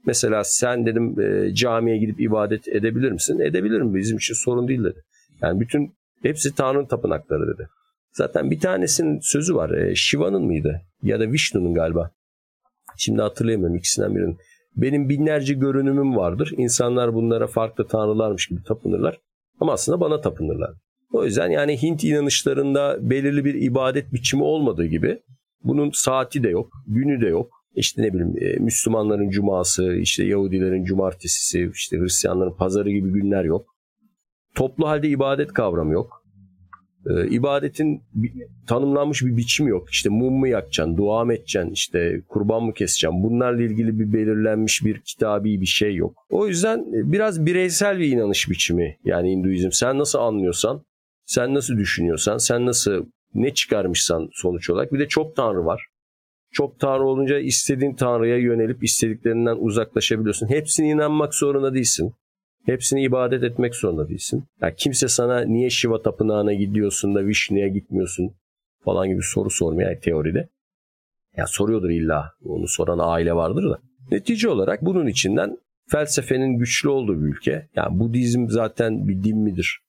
Mesela 0.05 0.43
sen 0.43 0.85
dedim 0.85 1.19
e, 1.19 1.53
camiye 1.53 1.97
gidip 1.97 2.21
ibadet 2.21 2.67
edebilir 2.67 3.11
misin? 3.11 3.39
Edebilirim 3.39 3.95
bizim 3.95 4.17
için 4.17 4.33
sorun 4.33 4.67
değil 4.67 4.83
dedi. 4.83 5.03
Yani 5.41 5.59
bütün 5.59 5.95
hepsi 6.21 6.55
Tanrı'nın 6.55 6.85
tapınakları 6.85 7.53
dedi. 7.55 7.69
Zaten 8.11 8.51
bir 8.51 8.59
tanesinin 8.59 9.19
sözü 9.19 9.55
var. 9.55 9.69
E, 9.69 9.95
Shiva'nın 9.95 10.43
mıydı? 10.43 10.81
Ya 11.01 11.19
da 11.19 11.31
Vishnu'nun 11.31 11.73
galiba. 11.73 12.11
Şimdi 12.97 13.21
hatırlayamıyorum 13.21 13.75
ikisinden 13.75 14.15
birinin. 14.15 14.37
Benim 14.75 15.09
binlerce 15.09 15.53
görünümüm 15.53 16.15
vardır. 16.15 16.53
İnsanlar 16.57 17.13
bunlara 17.13 17.47
farklı 17.47 17.87
tanrılarmış 17.87 18.47
gibi 18.47 18.63
tapınırlar. 18.63 19.19
Ama 19.59 19.73
aslında 19.73 19.99
bana 19.99 20.21
tapınırlar. 20.21 20.71
O 21.13 21.25
yüzden 21.25 21.49
yani 21.49 21.81
Hint 21.81 22.03
inanışlarında 22.03 22.97
belirli 23.09 23.45
bir 23.45 23.53
ibadet 23.53 24.13
biçimi 24.13 24.43
olmadığı 24.43 24.85
gibi 24.85 25.19
bunun 25.63 25.91
saati 25.93 26.43
de 26.43 26.49
yok, 26.49 26.73
günü 26.87 27.21
de 27.21 27.27
yok. 27.27 27.54
İşte 27.75 28.01
ne 28.01 28.13
bileyim 28.13 28.33
e, 28.41 28.59
Müslümanların 28.59 29.29
cuması, 29.29 29.95
işte 29.95 30.23
Yahudilerin 30.25 30.83
cumartesisi, 30.83 31.71
işte 31.73 31.97
Hristiyanların 31.97 32.55
pazarı 32.57 32.91
gibi 32.91 33.11
günler 33.11 33.43
yok. 33.43 33.75
Toplu 34.55 34.87
halde 34.87 35.09
ibadet 35.09 35.53
kavramı 35.53 35.93
yok. 35.93 36.25
Ee, 37.09 37.27
ibadetin 37.27 38.01
tanımlanmış 38.67 39.21
bir 39.21 39.37
biçimi 39.37 39.69
yok. 39.69 39.89
İşte 39.91 40.09
mum 40.09 40.33
mu 40.33 40.47
yakacaksın, 40.47 40.97
dua 40.97 41.25
mı 41.25 41.33
edeceksin, 41.33 41.71
işte 41.71 42.21
kurban 42.27 42.63
mı 42.63 42.73
keseceksin. 42.73 43.23
Bunlarla 43.23 43.63
ilgili 43.63 43.99
bir 43.99 44.13
belirlenmiş 44.13 44.85
bir 44.85 45.01
kitabi 45.01 45.61
bir 45.61 45.65
şey 45.65 45.95
yok. 45.95 46.17
O 46.29 46.47
yüzden 46.47 46.79
e, 46.79 47.11
biraz 47.11 47.45
bireysel 47.45 47.99
bir 47.99 48.07
inanış 48.07 48.49
biçimi 48.49 48.97
yani 49.03 49.31
Hinduizm. 49.31 49.71
Sen 49.71 49.99
nasıl 49.99 50.19
anlıyorsan, 50.19 50.85
sen 51.25 51.53
nasıl 51.53 51.77
düşünüyorsan, 51.77 52.37
sen 52.37 52.65
nasıl 52.65 53.05
ne 53.33 53.53
çıkarmışsan 53.53 54.29
sonuç 54.31 54.69
olarak. 54.69 54.93
Bir 54.93 54.99
de 54.99 55.07
çok 55.07 55.35
tanrı 55.35 55.65
var. 55.65 55.85
Çok 56.55 56.79
tanrı 56.79 57.03
olunca 57.03 57.39
istediğin 57.39 57.93
tanrıya 57.93 58.37
yönelip 58.37 58.83
istediklerinden 58.83 59.55
uzaklaşabiliyorsun. 59.59 60.49
Hepsine 60.49 60.89
inanmak 60.89 61.35
zorunda 61.35 61.73
değilsin. 61.73 62.13
Hepsini 62.65 63.03
ibadet 63.03 63.43
etmek 63.43 63.75
zorunda 63.75 64.09
değilsin. 64.09 64.43
Yani 64.61 64.73
kimse 64.77 65.07
sana 65.07 65.41
niye 65.41 65.69
Shiva 65.69 66.01
tapınağına 66.01 66.53
gidiyorsun 66.53 67.15
da 67.15 67.25
Vishnu'ya 67.25 67.67
gitmiyorsun 67.67 68.31
falan 68.85 69.07
gibi 69.07 69.21
soru 69.23 69.49
sormuyor 69.49 69.89
yani 69.89 69.99
teoride. 69.99 70.49
Ya 71.37 71.47
soruyordur 71.47 71.89
illa. 71.89 72.31
Onu 72.45 72.67
soran 72.67 72.99
aile 73.01 73.33
vardır 73.33 73.69
da. 73.69 73.79
Netice 74.11 74.49
olarak 74.49 74.81
bunun 74.81 75.07
içinden 75.07 75.57
felsefenin 75.87 76.57
güçlü 76.57 76.89
olduğu 76.89 77.21
bir 77.21 77.27
ülke. 77.27 77.67
Yani 77.75 77.99
Budizm 77.99 78.49
zaten 78.49 79.07
bir 79.07 79.23
din 79.23 79.37
midir? 79.37 79.79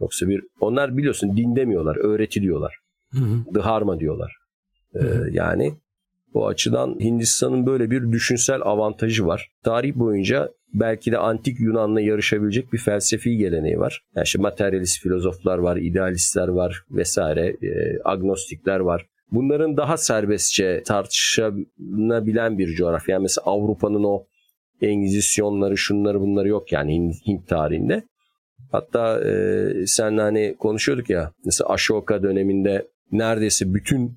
Yoksa 0.00 0.28
bir 0.28 0.42
onlar 0.60 0.96
biliyorsun 0.96 1.36
din 1.36 1.56
demiyorlar, 1.56 1.96
öğreti 1.96 2.42
diyorlar. 2.42 2.74
Hı 3.12 3.18
hı. 3.18 3.54
Dharma 3.54 4.00
diyorlar. 4.00 4.36
Ee, 4.94 5.00
yani 5.30 5.74
o 6.34 6.46
açıdan 6.46 6.96
Hindistan'ın 7.00 7.66
böyle 7.66 7.90
bir 7.90 8.12
düşünsel 8.12 8.60
avantajı 8.62 9.26
var. 9.26 9.50
Tarih 9.64 9.94
boyunca 9.94 10.50
belki 10.74 11.12
de 11.12 11.18
antik 11.18 11.60
Yunan'la 11.60 12.00
yarışabilecek 12.00 12.72
bir 12.72 12.78
felsefi 12.78 13.36
geleneği 13.36 13.78
var. 13.78 14.02
Yani 14.16 14.24
işte 14.24 14.38
materyalist 14.38 15.02
filozoflar 15.02 15.58
var, 15.58 15.76
idealistler 15.76 16.48
var 16.48 16.82
vesaire, 16.90 17.46
e, 17.48 17.98
agnostikler 18.04 18.80
var. 18.80 19.06
Bunların 19.32 19.76
daha 19.76 19.96
serbestçe 19.96 20.82
tartışılabilen 20.86 22.58
bir 22.58 22.74
coğrafya. 22.74 23.12
Yani 23.12 23.22
mesela 23.22 23.44
Avrupa'nın 23.46 24.04
o 24.04 24.24
Engizisyonları, 24.80 25.76
şunları 25.76 26.20
bunları 26.20 26.48
yok 26.48 26.72
yani 26.72 27.12
Hint, 27.26 27.48
tarihinde. 27.48 28.02
Hatta 28.72 29.20
e, 29.20 29.86
sen 29.86 30.18
hani 30.18 30.54
konuşuyorduk 30.58 31.10
ya 31.10 31.32
mesela 31.44 31.68
Ashoka 31.68 32.22
döneminde 32.22 32.88
neredeyse 33.12 33.74
bütün 33.74 34.16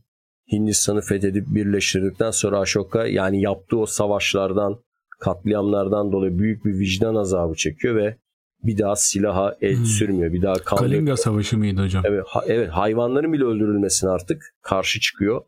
Hindistan'ı 0.52 1.02
fethedip 1.02 1.46
birleştirdikten 1.48 2.32
sonra 2.32 2.60
Ashoka 2.60 3.08
yani 3.08 3.42
yaptığı 3.42 3.78
o 3.78 3.86
savaşlardan 3.86 4.80
katliamlardan 5.20 6.12
dolayı 6.12 6.40
büyük 6.40 6.66
bir 6.66 6.80
vicdan 6.80 7.16
azabı 7.16 7.56
çekiyor 7.56 7.96
ve 7.96 8.18
bir 8.64 8.78
daha 8.78 8.96
silaha 8.96 9.56
el 9.62 9.78
hmm. 9.78 9.86
sürmüyor. 9.86 10.34
Bir 10.34 10.42
daha 10.42 10.54
kan 10.54 10.78
Kalinga 10.78 11.18
Savaşı 11.18 11.58
mıydı 11.58 11.82
hocam? 11.82 12.04
Evet, 12.08 12.24
ha, 12.28 12.44
evet 12.48 12.70
hayvanların 12.70 13.34
bile 13.34 13.44
öldürülmesine 13.44 14.10
artık 14.10 14.56
karşı 14.62 15.00
çıkıyor. 15.00 15.42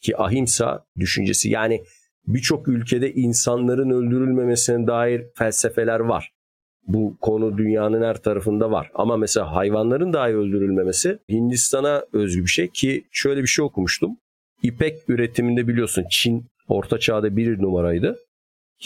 Ki 0.00 0.16
ahimsa 0.16 0.84
düşüncesi 0.98 1.50
yani 1.50 1.82
birçok 2.26 2.68
ülkede 2.68 3.12
insanların 3.12 3.90
öldürülmemesine 3.90 4.86
dair 4.86 5.24
felsefeler 5.34 6.00
var. 6.00 6.32
Bu 6.86 7.16
konu 7.20 7.58
dünyanın 7.58 8.02
her 8.02 8.22
tarafında 8.22 8.70
var. 8.70 8.90
Ama 8.94 9.16
mesela 9.16 9.54
hayvanların 9.54 10.12
dahi 10.12 10.36
öldürülmemesi 10.36 11.18
Hindistan'a 11.28 12.04
özgü 12.12 12.42
bir 12.42 12.50
şey 12.50 12.68
ki 12.68 13.04
şöyle 13.10 13.42
bir 13.42 13.46
şey 13.46 13.64
okumuştum. 13.64 14.16
İpek 14.62 15.10
üretiminde 15.10 15.68
biliyorsun 15.68 16.04
Çin 16.10 16.46
orta 16.68 16.98
çağda 16.98 17.36
bir 17.36 17.62
numaraydı. 17.62 18.18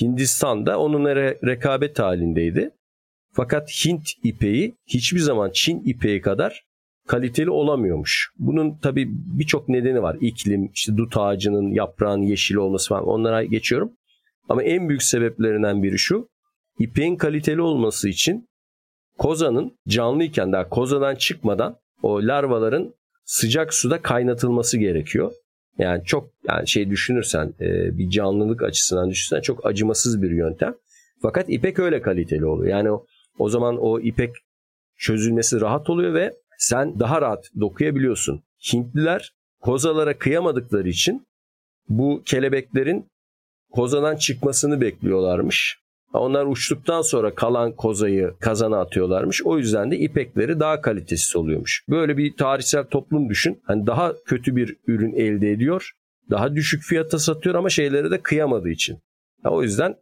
Hindistan 0.01 0.67
da 0.67 0.79
onunla 0.79 1.13
re- 1.13 1.47
rekabet 1.47 1.99
halindeydi. 1.99 2.71
Fakat 3.33 3.71
Hint 3.71 4.11
ipeği 4.23 4.75
hiçbir 4.87 5.19
zaman 5.19 5.51
Çin 5.55 5.83
ipeği 5.85 6.21
kadar 6.21 6.65
kaliteli 7.07 7.51
olamıyormuş. 7.51 8.31
Bunun 8.39 8.79
tabi 8.79 9.09
birçok 9.11 9.69
nedeni 9.69 10.03
var. 10.03 10.17
İklim, 10.21 10.71
işte 10.75 10.97
dut 10.97 11.17
ağacının 11.17 11.73
yaprağın 11.73 12.23
yeşil 12.23 12.55
olması 12.55 12.89
falan 12.89 13.07
onlara 13.07 13.45
geçiyorum. 13.45 13.93
Ama 14.49 14.63
en 14.63 14.89
büyük 14.89 15.03
sebeplerinden 15.03 15.83
biri 15.83 15.99
şu. 15.99 16.29
İpeğin 16.79 17.17
kaliteli 17.17 17.61
olması 17.61 18.09
için 18.09 18.49
kozanın 19.19 19.79
canlıyken 19.89 20.53
daha 20.53 20.69
kozadan 20.69 21.15
çıkmadan 21.15 21.77
o 22.03 22.23
larvaların 22.23 22.95
sıcak 23.25 23.75
suda 23.75 24.03
kaynatılması 24.03 24.79
gerekiyor. 24.79 25.33
Yani 25.79 26.05
çok 26.05 26.31
yani 26.49 26.69
şey 26.69 26.91
düşünürsen 26.91 27.55
e, 27.61 27.99
bir 27.99 28.11
canlılık 28.11 28.63
açısından 28.63 29.11
düşünürsen 29.11 29.43
çok 29.43 29.67
acımasız 29.67 30.23
bir 30.23 30.31
yöntem. 30.31 30.75
Fakat 31.23 31.51
ipek 31.51 31.79
öyle 31.79 32.03
kaliteli 32.03 32.47
oluyor. 32.47 32.71
Yani 32.71 32.91
o, 32.91 33.07
o 33.39 33.49
zaman 33.49 33.79
o 33.81 34.01
ipek 34.01 34.35
çözülmesi 34.97 35.61
rahat 35.61 35.91
oluyor 35.91 36.15
ve 36.15 36.35
sen 36.59 37.01
daha 37.01 37.21
rahat 37.21 37.45
dokuyabiliyorsun. 37.61 38.43
Hintliler 38.73 39.33
kozalara 39.61 40.19
kıyamadıkları 40.19 40.89
için 40.89 41.27
bu 41.89 42.23
kelebeklerin 42.25 43.07
kozadan 43.73 44.17
çıkmasını 44.17 44.81
bekliyorlarmış. 44.81 45.82
Onlar 46.13 46.47
uçtuktan 46.47 47.03
sonra 47.03 47.35
kalan 47.35 47.73
kozayı 47.73 48.35
kazana 48.41 48.81
atıyorlarmış. 48.81 49.43
O 49.43 49.59
yüzden 49.59 49.91
de 49.91 49.99
ipekleri 49.99 50.61
daha 50.61 50.81
kalitesiz 50.81 51.37
oluyormuş. 51.37 51.85
Böyle 51.89 52.17
bir 52.17 52.37
tarihsel 52.37 52.85
toplum 52.85 53.29
düşün. 53.29 53.61
Hani 53.65 53.87
daha 53.87 54.13
kötü 54.25 54.57
bir 54.57 54.77
ürün 54.87 55.13
elde 55.13 55.51
ediyor. 55.51 55.91
Daha 56.31 56.55
düşük 56.55 56.83
fiyata 56.83 57.19
satıyor 57.19 57.55
ama 57.55 57.69
şeyleri 57.69 58.11
de 58.11 58.21
kıyamadığı 58.21 58.71
için. 58.71 58.99
O 59.45 59.63
yüzden 59.63 59.97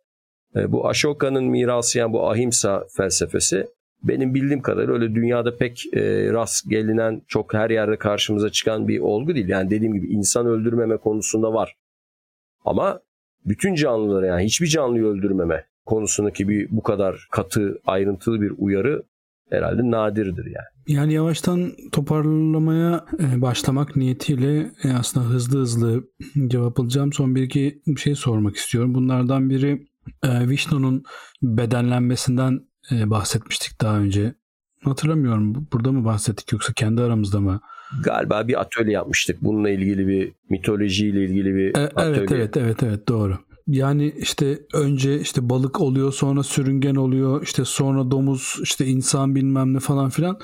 e, 0.56 0.72
bu 0.72 0.88
Ashoka'nın 0.88 1.44
mirası 1.44 1.98
yani 1.98 2.12
bu 2.12 2.30
ahimsa 2.30 2.86
felsefesi 2.96 3.66
benim 4.02 4.34
bildiğim 4.34 4.62
kadarıyla 4.62 4.94
öyle 4.94 5.14
dünyada 5.14 5.56
pek 5.56 5.94
e, 5.94 6.32
rast 6.32 6.70
gelinen 6.70 7.22
çok 7.28 7.54
her 7.54 7.70
yerde 7.70 7.96
karşımıza 7.96 8.50
çıkan 8.50 8.88
bir 8.88 9.00
olgu 9.00 9.34
değil. 9.34 9.48
Yani 9.48 9.70
dediğim 9.70 9.94
gibi 9.94 10.06
insan 10.06 10.46
öldürmeme 10.46 10.96
konusunda 10.96 11.52
var. 11.52 11.76
Ama 12.64 13.00
bütün 13.44 13.74
canlıları 13.74 14.26
yani 14.26 14.44
hiçbir 14.44 14.66
canlıyı 14.66 15.04
öldürmeme 15.04 15.69
konusundaki 15.86 16.48
bir 16.48 16.68
bu 16.70 16.82
kadar 16.82 17.26
katı 17.30 17.80
ayrıntılı 17.86 18.40
bir 18.40 18.52
uyarı 18.58 19.02
herhalde 19.50 19.90
nadirdir 19.90 20.44
yani. 20.44 20.96
Yani 20.98 21.12
yavaştan 21.12 21.72
toparlamaya 21.92 23.04
e, 23.18 23.42
başlamak 23.42 23.96
niyetiyle 23.96 24.70
e, 24.84 24.92
aslında 24.98 25.26
hızlı 25.26 25.58
hızlı 25.58 26.04
cevap 26.46 26.80
alacağım. 26.80 27.12
Son 27.12 27.34
bir 27.34 27.42
iki 27.42 27.82
şey 27.96 28.14
sormak 28.14 28.56
istiyorum. 28.56 28.94
Bunlardan 28.94 29.50
biri 29.50 29.86
e, 30.22 30.48
Vishnu'nun 30.48 31.04
bedenlenmesinden 31.42 32.60
bahsetmiştik 32.90 33.80
daha 33.80 33.98
önce. 33.98 34.34
Hatırlamıyorum 34.84 35.68
burada 35.72 35.92
mı 35.92 36.04
bahsettik 36.04 36.52
yoksa 36.52 36.72
kendi 36.72 37.02
aramızda 37.02 37.40
mı? 37.40 37.60
Galiba 38.04 38.48
bir 38.48 38.60
atölye 38.60 38.92
yapmıştık. 38.92 39.42
Bununla 39.42 39.70
ilgili 39.70 40.06
bir 40.06 40.32
mitolojiyle 40.50 41.24
ilgili 41.24 41.54
bir 41.54 41.76
e, 41.76 41.80
atölye. 41.80 42.16
Evet 42.18 42.32
evet 42.32 42.56
evet 42.56 42.82
evet 42.82 43.08
doğru. 43.08 43.38
Yani 43.70 44.14
işte 44.18 44.58
önce 44.74 45.20
işte 45.20 45.50
balık 45.50 45.80
oluyor 45.80 46.12
sonra 46.12 46.42
sürüngen 46.42 46.94
oluyor 46.94 47.42
işte 47.42 47.64
sonra 47.64 48.10
domuz 48.10 48.56
işte 48.62 48.86
insan 48.86 49.34
bilmem 49.34 49.74
ne 49.74 49.80
falan 49.80 50.10
filan. 50.10 50.38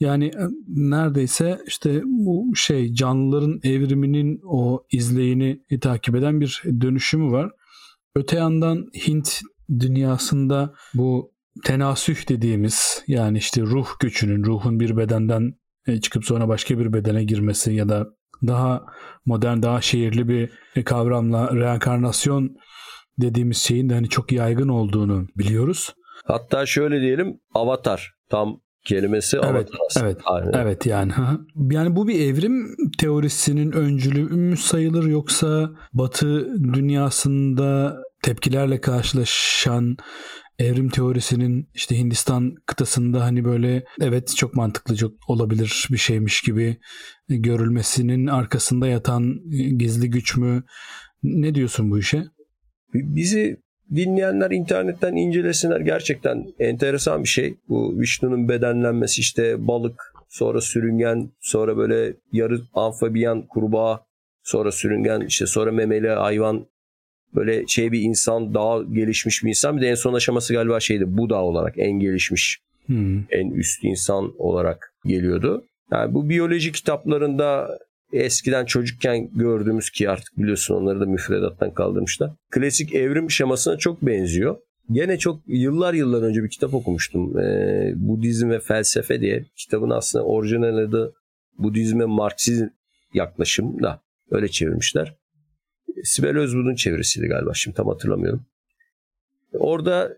Yani 0.00 0.26
e, 0.26 0.44
neredeyse 0.68 1.60
işte 1.66 2.02
bu 2.04 2.56
şey 2.56 2.94
canlıların 2.94 3.60
evriminin 3.62 4.40
o 4.44 4.86
izleyini 4.92 5.62
takip 5.80 6.14
eden 6.14 6.40
bir 6.40 6.62
dönüşümü 6.80 7.32
var. 7.32 7.50
Öte 8.16 8.36
yandan 8.36 8.86
Hint 9.06 9.40
dünyasında 9.80 10.74
bu 10.94 11.32
tenasüh 11.64 12.28
dediğimiz 12.28 13.04
yani 13.06 13.38
işte 13.38 13.62
ruh 13.62 13.88
göçünün, 14.00 14.44
ruhun 14.44 14.80
bir 14.80 14.96
bedenden 14.96 15.54
e, 15.86 16.00
çıkıp 16.00 16.24
sonra 16.24 16.48
başka 16.48 16.78
bir 16.78 16.92
bedene 16.92 17.24
girmesi 17.24 17.72
ya 17.72 17.88
da 17.88 18.06
daha 18.46 18.82
modern, 19.26 19.62
daha 19.62 19.80
şehirli 19.80 20.28
bir 20.28 20.50
kavramla 20.84 21.56
reenkarnasyon 21.56 22.56
dediğimiz 23.20 23.56
şeyin 23.56 23.90
de 23.90 23.94
hani 23.94 24.08
çok 24.08 24.32
yaygın 24.32 24.68
olduğunu 24.68 25.26
biliyoruz. 25.38 25.94
Hatta 26.24 26.66
şöyle 26.66 27.00
diyelim 27.00 27.40
avatar 27.54 28.14
tam 28.28 28.60
kelimesi 28.84 29.36
evet, 29.36 29.46
avatar 29.46 29.78
aslında. 29.86 30.06
Evet, 30.06 30.20
Aynen. 30.24 30.52
evet 30.52 30.86
yani. 30.86 31.12
Yani 31.70 31.96
bu 31.96 32.08
bir 32.08 32.20
evrim 32.20 32.76
teorisinin 32.98 33.72
öncülü 33.72 34.22
mü 34.22 34.56
sayılır 34.56 35.06
yoksa 35.06 35.70
Batı 35.92 36.54
dünyasında 36.74 37.96
tepkilerle 38.22 38.80
karşılaşan 38.80 39.96
evrim 40.64 40.88
teorisinin 40.88 41.68
işte 41.74 41.98
Hindistan 41.98 42.54
kıtasında 42.66 43.24
hani 43.24 43.44
böyle 43.44 43.84
evet 44.00 44.36
çok 44.36 44.54
mantıklı 44.54 44.96
çok 44.96 45.12
olabilir 45.28 45.88
bir 45.90 45.96
şeymiş 45.98 46.42
gibi 46.42 46.76
görülmesinin 47.28 48.26
arkasında 48.26 48.88
yatan 48.88 49.40
gizli 49.78 50.10
güç 50.10 50.36
mü? 50.36 50.64
Ne 51.22 51.54
diyorsun 51.54 51.90
bu 51.90 51.98
işe? 51.98 52.24
Bizi 52.94 53.56
dinleyenler 53.94 54.50
internetten 54.50 55.16
incelesinler. 55.16 55.80
Gerçekten 55.80 56.44
enteresan 56.58 57.22
bir 57.22 57.28
şey. 57.28 57.54
Bu 57.68 58.00
Vishnu'nun 58.00 58.48
bedenlenmesi 58.48 59.20
işte 59.20 59.66
balık, 59.66 60.12
sonra 60.28 60.60
sürüngen, 60.60 61.30
sonra 61.40 61.76
böyle 61.76 62.16
yarı 62.32 62.60
amfibiyan 62.74 63.46
kurbağa, 63.46 64.06
sonra 64.42 64.72
sürüngen, 64.72 65.20
işte 65.20 65.46
sonra 65.46 65.72
memeli 65.72 66.08
hayvan 66.08 66.66
böyle 67.34 67.66
şey 67.66 67.92
bir 67.92 68.00
insan 68.00 68.54
daha 68.54 68.82
gelişmiş 68.82 69.44
bir 69.44 69.48
insan. 69.48 69.76
Bir 69.76 69.82
de 69.82 69.88
en 69.88 69.94
son 69.94 70.14
aşaması 70.14 70.54
galiba 70.54 70.80
şeydi 70.80 71.04
Buda 71.06 71.42
olarak 71.42 71.74
en 71.78 71.92
gelişmiş 71.92 72.58
hmm. 72.86 73.18
en 73.30 73.50
üst 73.50 73.84
insan 73.84 74.32
olarak 74.38 74.94
geliyordu. 75.06 75.64
Yani 75.92 76.14
bu 76.14 76.28
biyoloji 76.28 76.72
kitaplarında 76.72 77.78
eskiden 78.12 78.64
çocukken 78.64 79.30
gördüğümüz 79.34 79.90
ki 79.90 80.10
artık 80.10 80.38
biliyorsun 80.38 80.74
onları 80.74 81.00
da 81.00 81.06
müfredattan 81.06 81.74
kaldırmışlar. 81.74 82.30
Klasik 82.50 82.94
evrim 82.94 83.30
şemasına 83.30 83.76
çok 83.76 84.02
benziyor. 84.02 84.56
Gene 84.90 85.18
çok 85.18 85.40
yıllar 85.46 85.94
yıllar 85.94 86.22
önce 86.22 86.42
bir 86.44 86.50
kitap 86.50 86.74
okumuştum. 86.74 87.38
Ee, 87.38 87.92
Budizm 87.96 88.50
ve 88.50 88.60
Felsefe 88.60 89.20
diye. 89.20 89.44
Kitabın 89.56 89.90
aslında 89.90 90.24
orijinal 90.24 90.76
adı 90.76 91.14
Budizme 91.58 92.04
Marksizm 92.04 92.66
yaklaşım 93.14 93.82
da 93.82 94.00
öyle 94.30 94.48
çevirmişler. 94.48 95.16
Sibel 96.02 96.38
Özbud'un 96.38 96.74
çevirisiydi 96.74 97.26
galiba 97.26 97.54
şimdi 97.54 97.76
tam 97.76 97.88
hatırlamıyorum. 97.88 98.46
Orada 99.52 100.16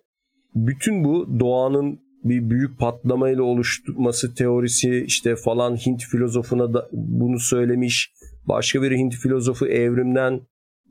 bütün 0.54 1.04
bu 1.04 1.40
doğanın 1.40 2.00
bir 2.24 2.50
büyük 2.50 2.78
patlamayla 2.78 3.42
oluşması 3.42 4.34
teorisi 4.34 5.04
işte 5.06 5.36
falan 5.36 5.76
Hint 5.76 6.02
filozofuna 6.02 6.74
da 6.74 6.88
bunu 6.92 7.40
söylemiş. 7.40 8.12
Başka 8.48 8.82
bir 8.82 8.92
Hint 8.92 9.14
filozofu 9.14 9.66
evrimden 9.66 10.40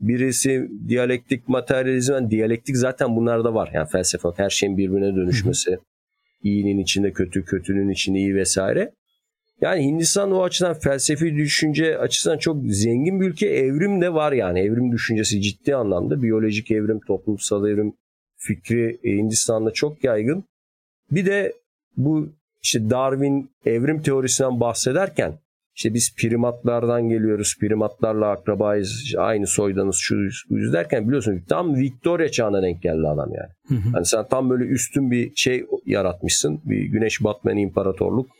birisi 0.00 0.70
diyalektik 0.88 1.48
materyalizm. 1.48 2.30
Diyalektik 2.30 2.76
zaten 2.76 3.16
bunlarda 3.16 3.54
var. 3.54 3.70
Yani 3.74 3.88
felsefe 3.88 4.28
her 4.36 4.50
şeyin 4.50 4.76
birbirine 4.76 5.16
dönüşmesi. 5.16 5.78
iyinin 6.42 6.78
içinde 6.78 7.12
kötü, 7.12 7.44
kötünün 7.44 7.88
içinde 7.88 8.18
iyi 8.18 8.34
vesaire. 8.34 8.92
Yani 9.60 9.84
Hindistan 9.84 10.32
o 10.32 10.42
açıdan 10.42 10.74
felsefi 10.74 11.36
düşünce 11.36 11.98
açısından 11.98 12.38
çok 12.38 12.56
zengin 12.66 13.20
bir 13.20 13.26
ülke. 13.26 13.46
Evrim 13.46 14.00
de 14.00 14.14
var 14.14 14.32
yani. 14.32 14.60
Evrim 14.60 14.92
düşüncesi 14.92 15.42
ciddi 15.42 15.76
anlamda. 15.76 16.22
Biyolojik 16.22 16.70
evrim, 16.70 17.00
toplumsal 17.00 17.68
evrim 17.68 17.94
fikri 18.36 18.98
Hindistan'da 19.04 19.70
çok 19.70 20.04
yaygın. 20.04 20.44
Bir 21.10 21.26
de 21.26 21.52
bu 21.96 22.28
işte 22.62 22.90
Darwin 22.90 23.50
evrim 23.66 24.02
teorisinden 24.02 24.60
bahsederken 24.60 25.38
işte 25.76 25.94
biz 25.94 26.16
primatlardan 26.16 27.08
geliyoruz, 27.08 27.56
primatlarla 27.60 28.30
akrabayız, 28.30 29.00
işte 29.04 29.20
aynı 29.20 29.46
soydanız, 29.46 29.96
şu 29.96 30.16
yüz 30.50 30.72
derken 30.72 31.06
biliyorsun 31.06 31.42
tam 31.48 31.74
Victoria 31.74 32.28
çağına 32.28 32.62
denk 32.62 32.82
geldi 32.82 33.08
adam 33.08 33.30
yani. 33.34 33.50
Hı 33.68 33.88
hı. 33.88 33.92
Hani 33.92 34.06
sen 34.06 34.28
tam 34.28 34.50
böyle 34.50 34.64
üstün 34.64 35.10
bir 35.10 35.32
şey 35.34 35.66
yaratmışsın, 35.86 36.60
bir 36.64 36.82
güneş 36.82 37.24
batmayan 37.24 37.58
imparatorluk, 37.58 38.30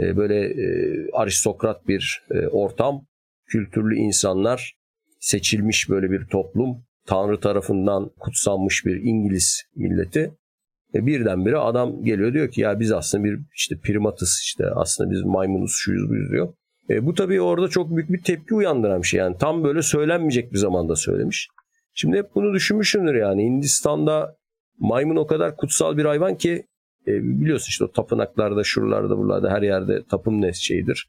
ee, 0.00 0.16
böyle 0.16 0.44
e, 0.44 0.66
aristokrat 1.12 1.88
bir 1.88 2.22
e, 2.30 2.46
ortam, 2.46 3.06
kültürlü 3.46 3.96
insanlar, 3.96 4.74
seçilmiş 5.20 5.90
böyle 5.90 6.10
bir 6.10 6.26
toplum, 6.26 6.84
Tanrı 7.06 7.40
tarafından 7.40 8.10
kutsanmış 8.20 8.86
bir 8.86 8.96
İngiliz 8.96 9.62
milleti. 9.76 10.34
E 10.94 11.06
birdenbire 11.06 11.56
adam 11.56 12.04
geliyor 12.04 12.32
diyor 12.32 12.50
ki 12.50 12.60
ya 12.60 12.80
biz 12.80 12.92
aslında 12.92 13.24
bir 13.24 13.40
işte 13.54 13.78
primatız 13.82 14.40
işte 14.42 14.64
aslında 14.74 15.10
biz 15.10 15.22
maymunuz 15.22 15.72
şuyuz 15.74 16.08
buyuz 16.08 16.30
diyor. 16.30 16.54
E, 16.90 17.06
bu 17.06 17.14
tabii 17.14 17.40
orada 17.40 17.68
çok 17.68 17.96
büyük 17.96 18.12
bir 18.12 18.22
tepki 18.22 18.54
uyandıran 18.54 19.02
bir 19.02 19.06
şey 19.06 19.20
yani 19.20 19.36
tam 19.38 19.64
böyle 19.64 19.82
söylenmeyecek 19.82 20.52
bir 20.52 20.58
zamanda 20.58 20.96
söylemiş. 20.96 21.48
Şimdi 21.94 22.18
hep 22.18 22.34
bunu 22.34 22.54
düşünmüşümdür 22.54 23.14
yani 23.14 23.44
Hindistan'da 23.44 24.36
maymun 24.78 25.16
o 25.16 25.26
kadar 25.26 25.56
kutsal 25.56 25.96
bir 25.96 26.04
hayvan 26.04 26.36
ki 26.36 26.66
e, 27.06 27.22
biliyorsun 27.22 27.66
işte 27.68 27.84
o 27.84 27.92
tapınaklarda 27.92 28.64
şuralarda 28.64 29.18
buralarda 29.18 29.50
her 29.50 29.62
yerde 29.62 30.02
tapım 30.10 30.42
ne 30.42 30.52
şeyidir. 30.52 31.08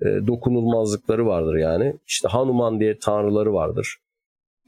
E, 0.00 0.06
dokunulmazlıkları 0.26 1.26
vardır 1.26 1.54
yani. 1.54 1.94
İşte 2.06 2.28
Hanuman 2.28 2.80
diye 2.80 2.98
tanrıları 2.98 3.54
vardır. 3.54 3.96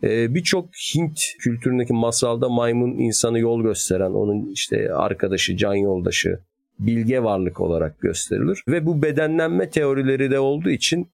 E, 0.02 0.34
Birçok 0.34 0.68
Hint 0.94 1.20
kültüründeki 1.38 1.92
masalda 1.92 2.48
maymun 2.48 2.98
insanı 2.98 3.38
yol 3.38 3.62
gösteren, 3.62 4.10
onun 4.10 4.52
işte 4.52 4.94
arkadaşı, 4.94 5.56
can 5.56 5.74
yoldaşı, 5.74 6.38
bilge 6.78 7.22
varlık 7.22 7.60
olarak 7.60 8.00
gösterilir. 8.00 8.62
Ve 8.68 8.86
bu 8.86 9.02
bedenlenme 9.02 9.70
teorileri 9.70 10.30
de 10.30 10.38
olduğu 10.38 10.70
için 10.70 11.08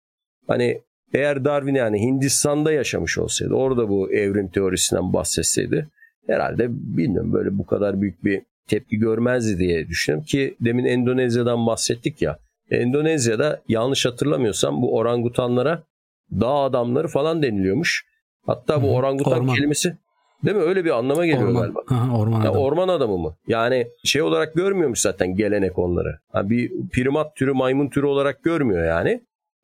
hani 0.47 0.81
eğer 1.15 1.45
Darwin 1.45 1.75
yani 1.75 2.01
Hindistan'da 2.01 2.73
yaşamış 2.73 3.19
olsaydı, 3.19 3.55
orada 3.55 3.89
bu 3.89 4.13
evrim 4.13 4.49
teorisinden 4.49 5.13
bahsetseydi 5.13 5.89
herhalde 6.27 6.67
bilmiyorum 6.71 7.33
böyle 7.33 7.59
bu 7.59 7.67
kadar 7.67 8.01
büyük 8.01 8.25
bir 8.25 8.43
tepki 8.67 8.97
görmezdi 8.97 9.59
diye 9.59 9.89
düşünüyorum 9.89 10.25
ki 10.25 10.57
demin 10.61 10.85
Endonezya'dan 10.85 11.67
bahsettik 11.67 12.23
ya. 12.23 12.39
Endonezya'da 12.71 13.63
yanlış 13.69 14.07
hatırlamıyorsam 14.07 14.83
bu 14.83 14.97
orangutanlara 14.97 15.83
dağ 16.31 16.55
adamları 16.55 17.09
falan 17.09 17.43
deniliyormuş. 17.43 18.07
Hatta 18.47 18.83
bu 18.83 18.95
orangutan 18.95 19.39
orman. 19.39 19.55
kelimesi 19.55 19.97
değil 20.45 20.57
mi? 20.57 20.63
Öyle 20.63 20.85
bir 20.85 20.91
anlama 20.91 21.27
geliyor 21.27 21.49
orman. 21.49 21.63
galiba. 21.63 21.81
Aha, 21.91 22.19
orman 22.19 22.41
adamı. 22.41 22.59
orman 22.59 22.89
adamı 22.89 23.19
mı? 23.19 23.37
Yani 23.49 23.87
şey 24.05 24.23
olarak 24.23 24.55
görmüyormuş 24.55 25.01
zaten 25.01 25.37
gelenek 25.37 25.79
onları. 25.79 26.19
Yani 26.35 26.51
bir 26.51 26.73
primat 26.93 27.37
türü, 27.37 27.53
maymun 27.53 27.89
türü 27.89 28.07
olarak 28.07 28.43
görmüyor 28.43 28.87
yani. 28.87 29.21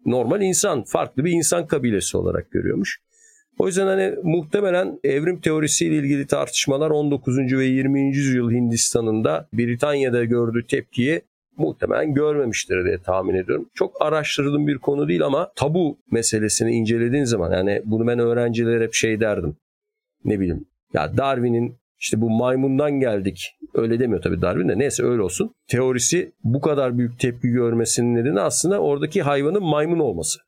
Normal 0.06 0.42
insan, 0.42 0.82
farklı 0.82 1.24
bir 1.24 1.30
insan 1.30 1.66
kabilesi 1.66 2.16
olarak 2.16 2.50
görüyormuş. 2.50 3.00
O 3.62 3.66
yüzden 3.66 3.86
hani 3.86 4.14
muhtemelen 4.22 5.00
evrim 5.04 5.40
teorisiyle 5.40 5.96
ilgili 5.96 6.26
tartışmalar 6.26 6.90
19. 6.90 7.38
ve 7.38 7.64
20. 7.64 8.16
yüzyıl 8.16 8.50
Hindistan'ında 8.50 9.48
Britanya'da 9.52 10.24
gördüğü 10.24 10.66
tepkiyi 10.66 11.22
muhtemelen 11.56 12.14
görmemiştir 12.14 12.84
diye 12.84 12.98
tahmin 12.98 13.34
ediyorum. 13.34 13.68
Çok 13.74 14.02
araştırdığım 14.02 14.66
bir 14.66 14.78
konu 14.78 15.08
değil 15.08 15.22
ama 15.22 15.52
tabu 15.56 15.98
meselesini 16.10 16.70
incelediğin 16.70 17.24
zaman 17.24 17.52
yani 17.52 17.82
bunu 17.84 18.06
ben 18.06 18.18
öğrencilere 18.18 18.84
hep 18.84 18.94
şey 18.94 19.20
derdim. 19.20 19.56
Ne 20.24 20.40
bileyim 20.40 20.64
ya 20.94 21.16
Darwin'in 21.16 21.76
işte 21.98 22.20
bu 22.20 22.30
maymundan 22.30 23.00
geldik. 23.00 23.56
Öyle 23.74 24.00
demiyor 24.00 24.22
tabii 24.22 24.42
Darwin 24.42 24.68
de. 24.68 24.78
Neyse 24.78 25.02
öyle 25.02 25.22
olsun. 25.22 25.54
Teorisi 25.68 26.32
bu 26.44 26.60
kadar 26.60 26.98
büyük 26.98 27.18
tepki 27.18 27.48
görmesinin 27.48 28.14
nedeni 28.14 28.40
aslında 28.40 28.80
oradaki 28.80 29.22
hayvanın 29.22 29.62
maymun 29.62 29.98
olması. 29.98 30.38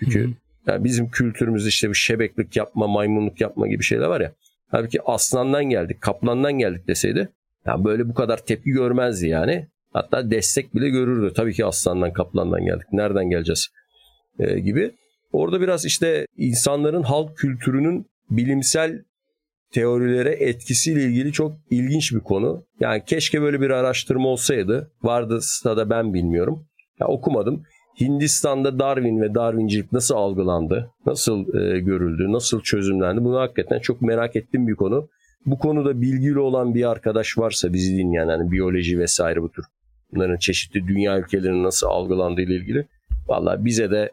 Çünkü 0.00 0.30
yani 0.66 0.84
bizim 0.84 1.10
kültürümüzde 1.10 1.68
işte 1.68 1.88
bu 1.88 1.94
şebeklik 1.94 2.56
yapma, 2.56 2.86
maymunluk 2.86 3.40
yapma 3.40 3.68
gibi 3.68 3.82
şeyler 3.82 4.06
var 4.06 4.20
ya. 4.20 4.32
Halbuki 4.70 5.02
aslandan 5.02 5.64
geldik, 5.64 6.00
kaplandan 6.00 6.52
geldik 6.52 6.88
deseydi 6.88 7.28
yani 7.66 7.84
böyle 7.84 8.08
bu 8.08 8.14
kadar 8.14 8.38
tepki 8.46 8.70
görmezdi 8.70 9.28
yani. 9.28 9.66
Hatta 9.92 10.30
destek 10.30 10.74
bile 10.74 10.88
görürdü. 10.88 11.32
Tabii 11.36 11.54
ki 11.54 11.64
aslandan, 11.64 12.12
kaplandan 12.12 12.64
geldik. 12.64 12.86
Nereden 12.92 13.30
geleceğiz? 13.30 13.68
Ee, 14.38 14.58
gibi. 14.58 14.94
Orada 15.32 15.60
biraz 15.60 15.84
işte 15.84 16.26
insanların 16.36 17.02
halk 17.02 17.36
kültürünün 17.36 18.06
bilimsel 18.30 19.02
teorilere 19.72 20.30
etkisiyle 20.30 21.04
ilgili 21.04 21.32
çok 21.32 21.56
ilginç 21.70 22.12
bir 22.12 22.20
konu. 22.20 22.64
Yani 22.80 23.02
keşke 23.06 23.42
böyle 23.42 23.60
bir 23.60 23.70
araştırma 23.70 24.28
olsaydı. 24.28 24.92
Vardı 25.02 25.40
da 25.64 25.90
ben 25.90 26.14
bilmiyorum. 26.14 26.66
Ya 27.00 27.06
okumadım. 27.06 27.62
Hindistan'da 28.00 28.78
Darwin 28.78 29.20
ve 29.20 29.34
Darwincilik 29.34 29.92
nasıl 29.92 30.14
algılandı, 30.14 30.90
nasıl 31.06 31.54
e, 31.54 31.80
görüldü, 31.80 32.32
nasıl 32.32 32.60
çözümlendi 32.60 33.24
bunu 33.24 33.38
hakikaten 33.38 33.78
çok 33.78 34.02
merak 34.02 34.36
ettiğim 34.36 34.68
bir 34.68 34.74
konu. 34.74 35.08
Bu 35.46 35.58
konuda 35.58 36.00
bilgili 36.00 36.38
olan 36.38 36.74
bir 36.74 36.90
arkadaş 36.90 37.38
varsa 37.38 37.72
bizi 37.72 37.96
dinleyen 37.96 38.28
yani 38.28 38.50
biyoloji 38.50 38.98
vesaire 38.98 39.42
bu 39.42 39.52
tür 39.52 39.64
bunların 40.12 40.36
çeşitli 40.36 40.88
dünya 40.88 41.18
ülkelerinin 41.18 41.64
nasıl 41.64 41.86
algılandığı 41.86 42.40
ile 42.40 42.54
ilgili 42.54 42.86
valla 43.28 43.64
bize 43.64 43.90
de 43.90 44.12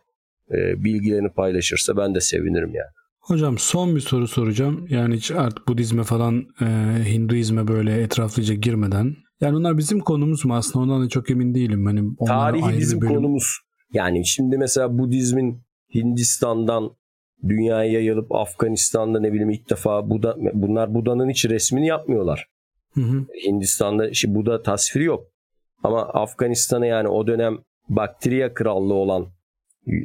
e, 0.52 0.84
bilgilerini 0.84 1.30
paylaşırsa 1.30 1.98
ben 1.98 2.16
de 2.16 2.22
sevinirim 2.22 2.76
yani. 2.76 2.90
Hocam 3.20 3.58
son 3.58 3.96
bir 3.96 4.02
soru 4.02 4.28
soracağım. 4.28 4.86
Yani 4.90 5.16
hiç 5.16 5.32
artık 5.32 5.68
Budizme 5.68 6.04
falan 6.04 6.46
e, 6.62 6.66
Hinduizme 7.14 7.68
böyle 7.68 8.02
etraflıca 8.02 8.54
girmeden. 8.54 9.16
Yani 9.42 9.58
onlar 9.58 9.78
bizim 9.78 10.00
konumuz 10.00 10.46
mu 10.46 10.56
aslında 10.56 10.84
ondan 10.84 11.06
da 11.06 11.10
çok 11.10 11.30
emin 11.30 11.56
değilim. 11.56 11.86
Hani 11.86 12.02
Tarihi 12.28 12.78
bizim 12.80 13.02
bölüm... 13.02 13.16
konumuz. 13.16 13.60
Yani 13.94 14.26
şimdi 14.26 14.58
mesela 14.58 14.98
Budizmin 14.98 15.62
Hindistan'dan 15.96 16.92
dünyaya 17.48 17.92
yayılıp 17.92 18.36
Afganistan'da 18.36 19.20
ne 19.20 19.34
bileyim 19.34 19.50
ilk 19.50 19.70
defa 19.70 20.10
Buda, 20.10 20.36
bunlar 20.54 20.94
Buda'nın 20.94 21.30
hiç 21.30 21.46
resmini 21.46 21.88
yapmıyorlar. 21.88 22.48
Hı 22.94 23.02
hı. 23.02 23.26
Hindistan'da 23.46 24.10
işte 24.10 24.36
Buda 24.36 24.64
tasviri 24.64 25.04
yok. 25.04 25.28
Ama 25.84 26.02
Afganistan'a 26.02 26.86
yani 26.86 27.08
o 27.08 27.28
dönem 27.28 27.58
Baktriya 27.90 28.54
krallığı 28.54 28.94
olan 28.94 29.28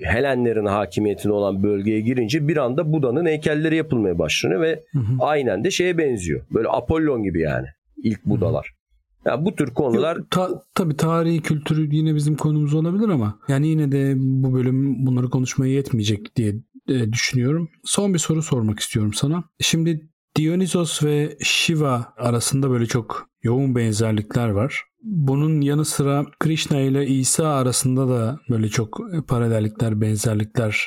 Helenlerin 0.02 0.66
hakimiyetinde 0.66 1.32
olan 1.32 1.62
bölgeye 1.62 2.00
girince 2.00 2.48
bir 2.48 2.56
anda 2.56 2.92
Buda'nın 2.92 3.26
heykelleri 3.26 3.76
yapılmaya 3.76 4.18
başlanıyor 4.18 4.60
ve 4.60 4.84
hı 4.92 4.98
hı. 4.98 5.16
aynen 5.20 5.64
de 5.64 5.70
şeye 5.70 5.98
benziyor. 5.98 6.44
Böyle 6.50 6.68
Apollon 6.68 7.22
gibi 7.22 7.40
yani 7.40 7.66
ilk 8.02 8.24
Budalar. 8.24 8.77
Yani 9.28 9.44
bu 9.44 9.54
tür 9.54 9.74
konular... 9.74 10.16
Yok, 10.16 10.30
ta, 10.30 10.62
tabii 10.74 10.96
tarihi 10.96 11.42
kültürü 11.42 11.94
yine 11.96 12.14
bizim 12.14 12.36
konumuz 12.36 12.74
olabilir 12.74 13.08
ama 13.08 13.38
yani 13.48 13.68
yine 13.68 13.92
de 13.92 14.14
bu 14.16 14.54
bölüm 14.54 15.06
bunları 15.06 15.30
konuşmaya 15.30 15.72
yetmeyecek 15.72 16.36
diye 16.36 16.54
e, 16.88 17.12
düşünüyorum. 17.12 17.68
Son 17.84 18.14
bir 18.14 18.18
soru 18.18 18.42
sormak 18.42 18.80
istiyorum 18.80 19.14
sana. 19.14 19.44
Şimdi 19.60 20.08
Dionysos 20.36 21.02
ve 21.02 21.38
Shiva 21.42 22.14
arasında 22.16 22.70
böyle 22.70 22.86
çok 22.86 23.28
yoğun 23.42 23.74
benzerlikler 23.74 24.48
var. 24.48 24.82
Bunun 25.02 25.60
yanı 25.60 25.84
sıra 25.84 26.26
Krishna 26.40 26.80
ile 26.80 27.06
İsa 27.06 27.48
arasında 27.48 28.08
da 28.08 28.40
böyle 28.50 28.68
çok 28.68 29.00
paralellikler, 29.28 30.00
benzerlikler 30.00 30.86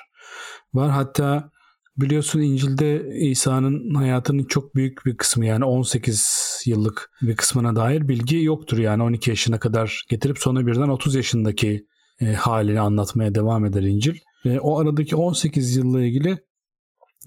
var. 0.74 0.90
Hatta 0.90 1.52
biliyorsun 1.98 2.40
İncil'de 2.40 3.18
İsa'nın 3.20 3.94
hayatının 3.94 4.44
çok 4.44 4.76
büyük 4.76 5.06
bir 5.06 5.18
kısmı 5.18 5.46
yani 5.46 5.66
18 5.66 6.64
yıllık 6.66 7.12
bir 7.22 7.36
kısmına 7.36 7.76
dair 7.76 8.08
bilgi 8.08 8.44
yoktur. 8.44 8.78
Yani 8.78 9.04
12 9.04 9.30
yaşına 9.30 9.60
kadar 9.60 10.06
getirip 10.10 10.40
sonra 10.40 10.68
birden 10.68 10.90
30 10.90 11.16
yaşındaki 11.16 11.86
e, 12.22 12.34
halini 12.34 12.80
anlatmaya 12.80 13.36
devam 13.36 13.66
eder 13.66 13.82
İncil. 13.82 14.16
Ve 14.46 14.60
o 14.60 14.80
aradaki 14.80 15.16
18 15.16 15.76
yılla 15.76 16.02
ilgili 16.04 16.38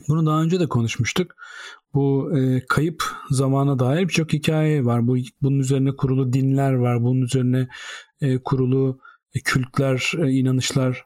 bunu 0.09 0.27
daha 0.27 0.43
önce 0.43 0.61
de 0.61 0.69
konuşmuştuk. 0.69 1.35
Bu 1.95 2.39
e, 2.39 2.67
kayıp 2.69 3.03
zamana 3.31 3.79
dair 3.79 4.09
birçok 4.09 4.33
hikaye 4.33 4.85
var. 4.85 5.07
Bu 5.07 5.17
bunun 5.43 5.59
üzerine 5.59 5.97
kurulu 5.97 6.33
dinler 6.33 6.73
var. 6.73 7.03
Bunun 7.03 7.23
üzerine 7.23 7.69
e, 8.21 8.39
kurulu 8.43 8.99
e, 9.35 9.41
kültler, 9.41 10.13
e, 10.19 10.31
inanışlar 10.31 11.05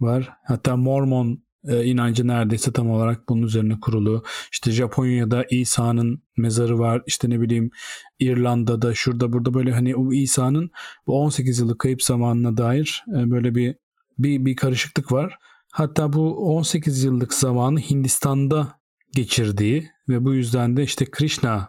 var. 0.00 0.30
Hatta 0.44 0.76
Mormon 0.76 1.42
e, 1.68 1.84
inancı 1.84 2.26
neredeyse 2.26 2.72
tam 2.72 2.90
olarak 2.90 3.28
bunun 3.28 3.42
üzerine 3.42 3.80
kurulu. 3.80 4.22
İşte 4.52 4.70
Japonya'da 4.70 5.44
İsa'nın 5.50 6.22
mezarı 6.36 6.78
var. 6.78 7.02
İşte 7.06 7.30
ne 7.30 7.40
bileyim 7.40 7.70
İrlanda'da 8.18 8.94
şurada 8.94 9.32
burada 9.32 9.54
böyle 9.54 9.72
hani 9.72 9.96
o 9.96 10.12
İsa'nın 10.12 10.70
bu 11.06 11.20
18 11.20 11.58
yıllık 11.58 11.78
kayıp 11.78 12.02
zamanına 12.02 12.56
dair 12.56 13.04
e, 13.08 13.30
böyle 13.30 13.54
bir 13.54 13.76
bir 14.18 14.44
bir 14.44 14.56
karışıklık 14.56 15.12
var. 15.12 15.38
Hatta 15.72 16.12
bu 16.12 16.54
18 16.54 17.04
yıllık 17.04 17.34
zamanı 17.34 17.80
Hindistan'da 17.80 18.78
geçirdiği 19.14 19.90
ve 20.08 20.24
bu 20.24 20.34
yüzden 20.34 20.76
de 20.76 20.82
işte 20.82 21.04
Krishna 21.04 21.68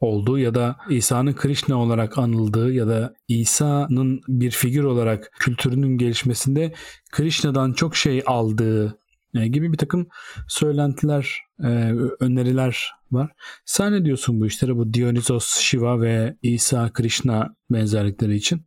olduğu 0.00 0.38
ya 0.38 0.54
da 0.54 0.76
İsa'nın 0.90 1.32
Krishna 1.32 1.76
olarak 1.76 2.18
anıldığı 2.18 2.72
ya 2.72 2.88
da 2.88 3.14
İsa'nın 3.28 4.20
bir 4.28 4.50
figür 4.50 4.84
olarak 4.84 5.30
kültürünün 5.40 5.98
gelişmesinde 5.98 6.72
Krishna'dan 7.12 7.72
çok 7.72 7.96
şey 7.96 8.22
aldığı 8.26 9.01
gibi 9.34 9.72
bir 9.72 9.78
takım 9.78 10.06
söylentiler, 10.48 11.40
e, 11.60 11.92
öneriler 12.20 12.90
var. 13.10 13.30
Sen 13.64 13.92
ne 13.92 14.04
diyorsun 14.04 14.40
bu 14.40 14.46
işlere 14.46 14.76
bu 14.76 14.94
Dionysos, 14.94 15.60
Shiva 15.60 16.00
ve 16.00 16.36
İsa 16.42 16.92
Krishna 16.92 17.56
benzerlikleri 17.70 18.34
için? 18.34 18.62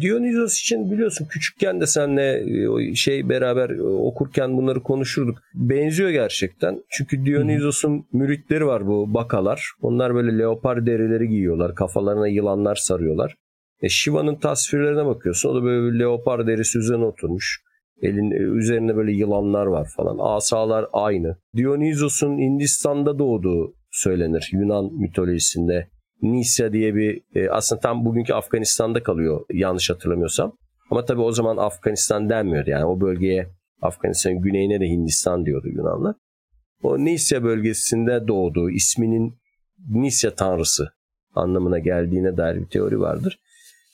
Dionysos 0.00 0.60
için 0.60 0.92
biliyorsun 0.92 1.26
küçükken 1.30 1.80
de 1.80 1.86
senle 1.86 2.44
e, 2.90 2.94
şey 2.94 3.28
beraber 3.28 3.70
e, 3.70 3.82
okurken 3.82 4.56
bunları 4.56 4.82
konuşurduk. 4.82 5.38
Benziyor 5.54 6.10
gerçekten. 6.10 6.82
Çünkü 6.90 7.26
Dionysos'un 7.26 8.06
müritleri 8.12 8.66
var 8.66 8.86
bu 8.86 9.14
bakalar. 9.14 9.70
Onlar 9.80 10.14
böyle 10.14 10.38
leopar 10.38 10.86
derileri 10.86 11.28
giyiyorlar. 11.28 11.74
Kafalarına 11.74 12.28
yılanlar 12.28 12.74
sarıyorlar. 12.74 13.34
E 13.80 13.88
Shiva'nın 13.88 14.34
tasvirlerine 14.34 15.06
bakıyorsun. 15.06 15.48
O 15.48 15.54
da 15.54 15.62
böyle 15.62 15.92
bir 15.92 15.98
leopar 15.98 16.46
derisi 16.46 16.78
üzerine 16.78 17.04
oturmuş. 17.04 17.62
Elin 18.02 18.30
e, 18.30 18.58
üzerinde 18.58 18.96
böyle 18.96 19.12
yılanlar 19.12 19.66
var 19.66 19.88
falan. 19.96 20.16
Asalar 20.20 20.86
aynı. 20.92 21.36
Dionysos'un 21.56 22.38
Hindistan'da 22.38 23.18
doğduğu 23.18 23.74
söylenir 23.90 24.50
Yunan 24.52 24.92
mitolojisinde. 24.94 25.88
Nisya 26.22 26.72
diye 26.72 26.94
bir 26.94 27.22
e, 27.34 27.50
aslında 27.50 27.80
tam 27.80 28.04
bugünkü 28.04 28.32
Afganistan'da 28.32 29.02
kalıyor 29.02 29.44
yanlış 29.52 29.90
hatırlamıyorsam. 29.90 30.56
Ama 30.90 31.04
tabii 31.04 31.20
o 31.20 31.32
zaman 31.32 31.56
Afganistan 31.56 32.28
denmiyordu 32.28 32.70
yani 32.70 32.84
o 32.84 33.00
bölgeye 33.00 33.48
Afganistan'ın 33.82 34.40
güneyine 34.40 34.80
de 34.80 34.84
Hindistan 34.84 35.46
diyordu 35.46 35.68
Yunanlar. 35.68 36.14
O 36.82 36.98
Nisya 36.98 37.42
bölgesinde 37.42 38.28
doğduğu 38.28 38.70
isminin 38.70 39.34
Nisya 39.90 40.34
tanrısı 40.34 40.88
anlamına 41.34 41.78
geldiğine 41.78 42.36
dair 42.36 42.60
bir 42.60 42.66
teori 42.66 43.00
vardır. 43.00 43.40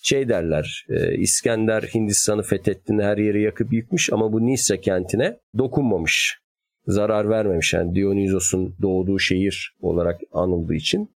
Şey 0.03 0.29
derler 0.29 0.87
e, 0.89 1.15
İskender 1.15 1.83
Hindistan'ı 1.83 2.43
fethettiğinde 2.43 3.05
her 3.05 3.19
yeri 3.19 3.43
yakıp 3.43 3.73
yıkmış 3.73 4.13
ama 4.13 4.33
bu 4.33 4.47
Nisya 4.47 4.81
kentine 4.81 5.37
dokunmamış. 5.59 6.39
Zarar 6.87 7.29
vermemiş 7.29 7.73
yani 7.75 7.95
Dionysos'un 7.95 8.75
doğduğu 8.83 9.19
şehir 9.19 9.75
olarak 9.81 10.21
anıldığı 10.33 10.75
için 10.75 11.11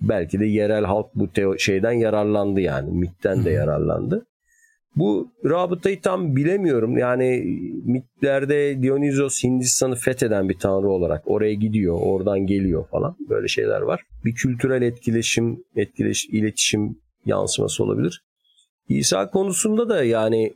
belki 0.00 0.40
de 0.40 0.46
yerel 0.46 0.84
halk 0.84 1.06
bu 1.14 1.24
teo- 1.24 1.58
şeyden 1.58 1.92
yararlandı 1.92 2.60
yani. 2.60 2.90
MIT'ten 2.90 3.44
de 3.44 3.50
yararlandı. 3.50 4.26
Bu 4.96 5.32
rabıtayı 5.44 6.00
tam 6.00 6.36
bilemiyorum. 6.36 6.98
Yani 6.98 7.44
mitlerde 7.84 8.82
Dionysos 8.82 9.44
Hindistan'ı 9.44 9.94
fetheden 9.94 10.48
bir 10.48 10.58
tanrı 10.58 10.88
olarak 10.88 11.22
oraya 11.26 11.54
gidiyor, 11.54 11.98
oradan 12.00 12.46
geliyor 12.46 12.88
falan. 12.88 13.16
Böyle 13.28 13.48
şeyler 13.48 13.80
var. 13.80 14.00
Bir 14.24 14.34
kültürel 14.34 14.82
etkileşim, 14.82 15.64
etkileş, 15.76 16.26
iletişim 16.26 16.98
yansıması 17.26 17.84
olabilir. 17.84 18.22
İsa 18.88 19.30
konusunda 19.30 19.88
da 19.88 20.04
yani 20.04 20.54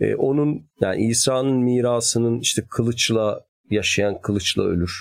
e, 0.00 0.14
onun 0.14 0.66
yani 0.80 1.06
İsa'nın 1.06 1.56
mirasının 1.56 2.40
işte 2.40 2.62
kılıçla 2.70 3.40
yaşayan 3.70 4.20
kılıçla 4.20 4.62
ölür. 4.62 4.92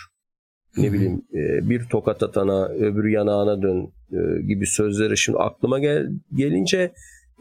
Ne 0.78 0.93
bileyim 0.93 1.22
e, 1.34 1.70
bir 1.70 1.86
tokat 1.86 2.24
atana 2.24 2.68
öbür 2.68 3.10
yanağına 3.10 3.62
dön 3.62 3.93
e, 4.12 4.41
gibi 4.41 4.66
sözleri 4.66 5.18
şimdi 5.18 5.39
aklıma 5.39 5.80
gel, 5.80 6.10
gelince 6.34 6.91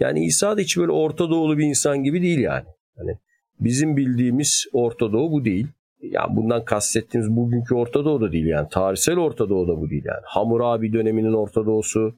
yani 0.00 0.24
İsa 0.24 0.56
da 0.56 0.60
hiç 0.60 0.76
böyle 0.76 0.92
Orta 0.92 1.30
Doğulu 1.30 1.58
bir 1.58 1.64
insan 1.64 2.02
gibi 2.02 2.22
değil 2.22 2.38
yani. 2.38 2.64
Hani 2.96 3.18
bizim 3.60 3.96
bildiğimiz 3.96 4.66
Orta 4.72 5.12
Doğu 5.12 5.32
bu 5.32 5.44
değil. 5.44 5.66
Yani 6.00 6.36
bundan 6.36 6.64
kastettiğimiz 6.64 7.36
bugünkü 7.36 7.74
Orta 7.74 8.04
Doğu 8.04 8.20
da 8.20 8.32
değil 8.32 8.46
yani. 8.46 8.68
Tarihsel 8.70 9.18
Orta 9.18 9.48
Doğu 9.48 9.68
da 9.68 9.76
bu 9.80 9.90
değil 9.90 10.04
yani. 10.04 10.22
Hammurabi 10.24 10.92
döneminin 10.92 11.32
Orta 11.32 11.66
Doğusu, 11.66 12.14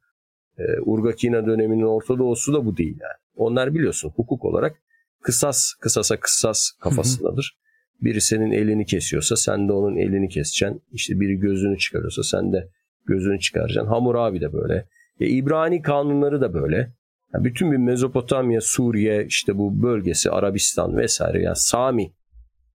e, 0.58 0.62
Urgakina 0.80 1.46
döneminin 1.46 1.82
Orta 1.82 2.18
Doğusu 2.18 2.52
da 2.52 2.64
bu 2.64 2.76
değil 2.76 2.98
yani. 3.00 3.18
Onlar 3.36 3.74
biliyorsun 3.74 4.10
hukuk 4.16 4.44
olarak 4.44 4.76
kısas, 5.22 5.72
kısasa 5.80 6.20
kısas 6.20 6.70
kafasındadır. 6.80 7.58
Biri 8.00 8.20
senin 8.20 8.50
elini 8.50 8.86
kesiyorsa 8.86 9.36
sen 9.36 9.68
de 9.68 9.72
onun 9.72 9.96
elini 9.96 10.28
keseceksin. 10.28 10.82
İşte 10.92 11.20
biri 11.20 11.36
gözünü 11.36 11.78
çıkarıyorsa 11.78 12.22
sen 12.22 12.52
de 12.52 12.68
gözünü 13.06 13.40
çıkaracaksın. 13.40 13.90
Hammurabi 13.90 14.40
de 14.40 14.52
böyle. 14.52 14.88
E, 15.20 15.26
İbrani 15.26 15.82
kanunları 15.82 16.40
da 16.40 16.54
böyle. 16.54 16.92
Yani 17.34 17.44
bütün 17.44 17.72
bir 17.72 17.76
Mezopotamya, 17.76 18.60
Suriye, 18.60 19.26
işte 19.26 19.58
bu 19.58 19.82
bölgesi, 19.82 20.30
Arabistan 20.30 20.96
vesaire 20.96 21.42
yani 21.42 21.56
Sami 21.56 22.12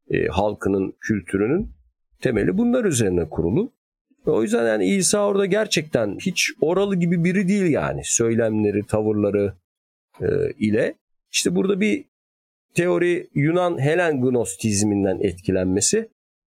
e, 0.10 0.28
halkının 0.28 0.94
kültürünün 1.02 1.72
temeli 2.22 2.58
bunlar 2.58 2.86
üzerine 2.86 3.30
kurulu. 3.30 3.74
O 4.26 4.44
yüzden 4.44 4.68
yani 4.68 4.86
İsa 4.86 5.26
orada 5.26 5.46
gerçekten 5.46 6.18
hiç 6.22 6.50
oralı 6.62 6.96
gibi 6.96 7.24
biri 7.24 7.48
değil 7.48 7.72
yani. 7.72 8.02
Söylemleri, 8.04 8.86
tavırları 8.88 9.54
e, 10.22 10.26
ile. 10.60 10.96
İşte 11.32 11.56
burada 11.56 11.80
bir 11.80 12.06
teori 12.74 13.28
Yunan 13.34 13.82
Helen 13.82 14.22
Gnostizminden 14.22 15.20
etkilenmesi. 15.22 16.10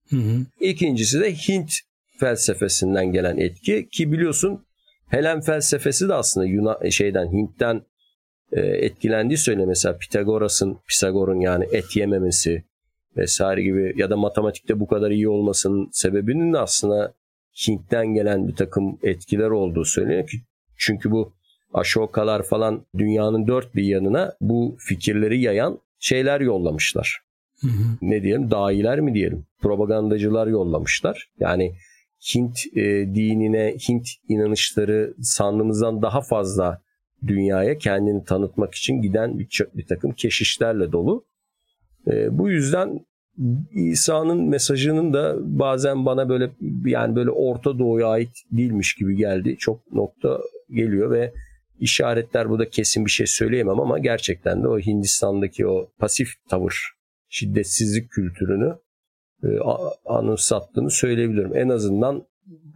Hı 0.09 0.15
hı. 0.15 0.45
İkincisi 0.59 1.19
de 1.19 1.33
Hint 1.33 1.71
felsefesinden 2.19 3.11
gelen 3.11 3.37
etki 3.37 3.89
ki 3.89 4.11
biliyorsun 4.11 4.65
Helen 5.09 5.41
felsefesi 5.41 6.09
de 6.09 6.13
aslında 6.13 6.47
Yunan 6.47 6.89
şeyden 6.89 7.31
Hint'ten 7.33 7.81
e, 8.51 8.61
etkilendiği 8.61 9.37
söyle 9.37 9.65
mesela 9.65 9.97
Pitagoras'ın 9.97 10.77
Pisagor'un 10.87 11.39
yani 11.39 11.65
et 11.71 11.95
yememesi 11.95 12.63
vesaire 13.17 13.61
gibi 13.63 13.93
ya 13.95 14.09
da 14.09 14.17
matematikte 14.17 14.79
bu 14.79 14.87
kadar 14.87 15.11
iyi 15.11 15.29
olmasının 15.29 15.89
sebebinin 15.91 16.53
de 16.53 16.57
aslında 16.57 17.13
Hint'ten 17.67 18.13
gelen 18.13 18.47
bir 18.47 18.55
takım 18.55 18.99
etkiler 19.03 19.49
olduğu 19.49 19.85
söyleniyor 19.85 20.27
ki 20.27 20.37
çünkü 20.77 21.11
bu 21.11 21.33
Ashokalar 21.73 22.43
falan 22.43 22.85
dünyanın 22.97 23.47
dört 23.47 23.75
bir 23.75 23.83
yanına 23.83 24.33
bu 24.41 24.77
fikirleri 24.79 25.41
yayan 25.41 25.79
şeyler 25.99 26.41
yollamışlar. 26.41 27.19
Hı 27.61 27.67
hı. 27.67 27.83
Ne 28.01 28.23
diyelim? 28.23 28.51
Dahiler 28.51 28.99
mi 28.99 29.13
diyelim? 29.13 29.45
Propagandacılar 29.61 30.47
yollamışlar. 30.47 31.29
Yani 31.39 31.75
Hint 32.35 32.59
e, 32.75 32.81
dinine, 33.15 33.75
Hint 33.89 34.07
inanışları 34.27 35.13
sandığımızdan 35.21 36.01
daha 36.01 36.21
fazla 36.21 36.81
dünyaya 37.27 37.77
kendini 37.77 38.23
tanıtmak 38.23 38.75
için 38.75 39.01
giden 39.01 39.39
bir, 39.39 39.47
bir 39.75 39.87
takım 39.87 40.11
keşişlerle 40.11 40.91
dolu. 40.91 41.25
E, 42.07 42.37
bu 42.37 42.49
yüzden 42.49 43.05
İsa'nın 43.71 44.49
mesajının 44.49 45.13
da 45.13 45.35
bazen 45.39 46.05
bana 46.05 46.29
böyle 46.29 46.51
yani 46.85 47.15
böyle 47.15 47.29
Orta 47.29 47.79
Doğu'ya 47.79 48.07
ait 48.07 48.31
değilmiş 48.51 48.93
gibi 48.93 49.15
geldi. 49.15 49.55
Çok 49.59 49.91
nokta 49.91 50.39
geliyor 50.69 51.11
ve 51.11 51.33
işaretler 51.79 52.49
burada 52.49 52.69
kesin 52.69 53.05
bir 53.05 53.11
şey 53.11 53.27
söyleyemem 53.27 53.79
ama 53.79 53.99
gerçekten 53.99 54.63
de 54.63 54.67
o 54.67 54.79
Hindistan'daki 54.79 55.67
o 55.67 55.89
pasif 55.99 56.29
tavır, 56.49 56.91
şiddetsizlik 57.29 58.11
kültürünü 58.11 58.75
e, 59.43 59.47
anımsattığını 60.05 60.91
söyleyebilirim. 60.91 61.55
En 61.55 61.69
azından 61.69 62.23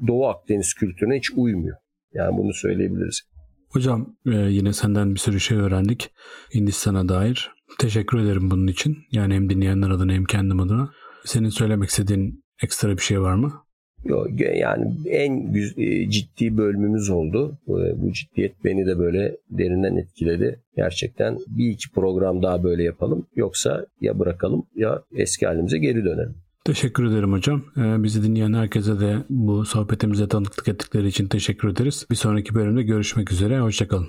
Doğu 0.08 0.28
Akdeniz 0.28 0.74
kültürüne 0.74 1.18
hiç 1.18 1.32
uymuyor. 1.32 1.78
Yani 2.14 2.38
bunu 2.38 2.53
söyleyebiliriz. 2.53 3.22
Hocam 3.70 4.16
e, 4.26 4.36
yine 4.36 4.74
senden 4.74 5.14
bir 5.14 5.20
sürü 5.20 5.39
şey 5.39 5.58
öğrendik 5.58 6.12
Hindistan'a 6.53 7.10
dair. 7.10 7.55
Teşekkür 7.80 8.20
ederim 8.20 8.51
bunun 8.51 8.68
için. 8.68 8.97
Yani 9.11 9.34
hem 9.34 9.49
dinleyenler 9.49 9.89
adına 9.89 10.13
hem 10.13 10.26
kendim 10.26 10.59
adına. 10.59 10.89
Senin 11.26 11.49
söylemek 11.49 11.89
istediğin 11.89 12.43
ekstra 12.63 12.97
bir 12.97 13.01
şey 13.01 13.22
var 13.22 13.36
mı? 13.36 13.66
Yok 14.05 14.28
yani 14.39 14.97
en 15.09 15.53
e, 15.78 16.09
ciddi 16.09 16.57
bölümümüz 16.57 17.09
oldu. 17.09 17.57
Bu 17.68 18.11
ciddiyet 18.13 18.63
beni 18.63 18.86
de 18.86 18.99
böyle 18.99 19.38
derinden 19.49 19.95
etkiledi. 19.95 20.59
Gerçekten 20.76 21.38
bir 21.47 21.70
iki 21.70 21.91
program 21.91 22.43
daha 22.43 22.63
böyle 22.63 22.84
yapalım. 22.84 23.28
Yoksa 23.36 23.86
ya 24.01 24.20
bırakalım 24.20 24.66
ya 24.76 25.01
eski 25.16 25.45
halimize 25.45 25.78
geri 25.78 26.05
dönelim. 26.05 26.36
Teşekkür 26.66 27.05
ederim 27.05 27.32
hocam. 27.32 27.63
Ee, 27.78 28.03
bizi 28.03 28.24
dinleyen 28.24 28.53
herkese 28.53 28.99
de 28.99 29.18
bu 29.30 29.66
sohbetimize 29.66 30.28
tanıklık 30.28 30.68
ettikleri 30.68 31.07
için 31.07 31.28
teşekkür 31.28 31.70
ederiz. 31.70 32.05
Bir 32.11 32.16
sonraki 32.16 32.55
bölümde 32.55 32.84
görüşmek 32.84 33.32
üzere. 33.32 33.59
Hoşçakalın. 33.59 34.07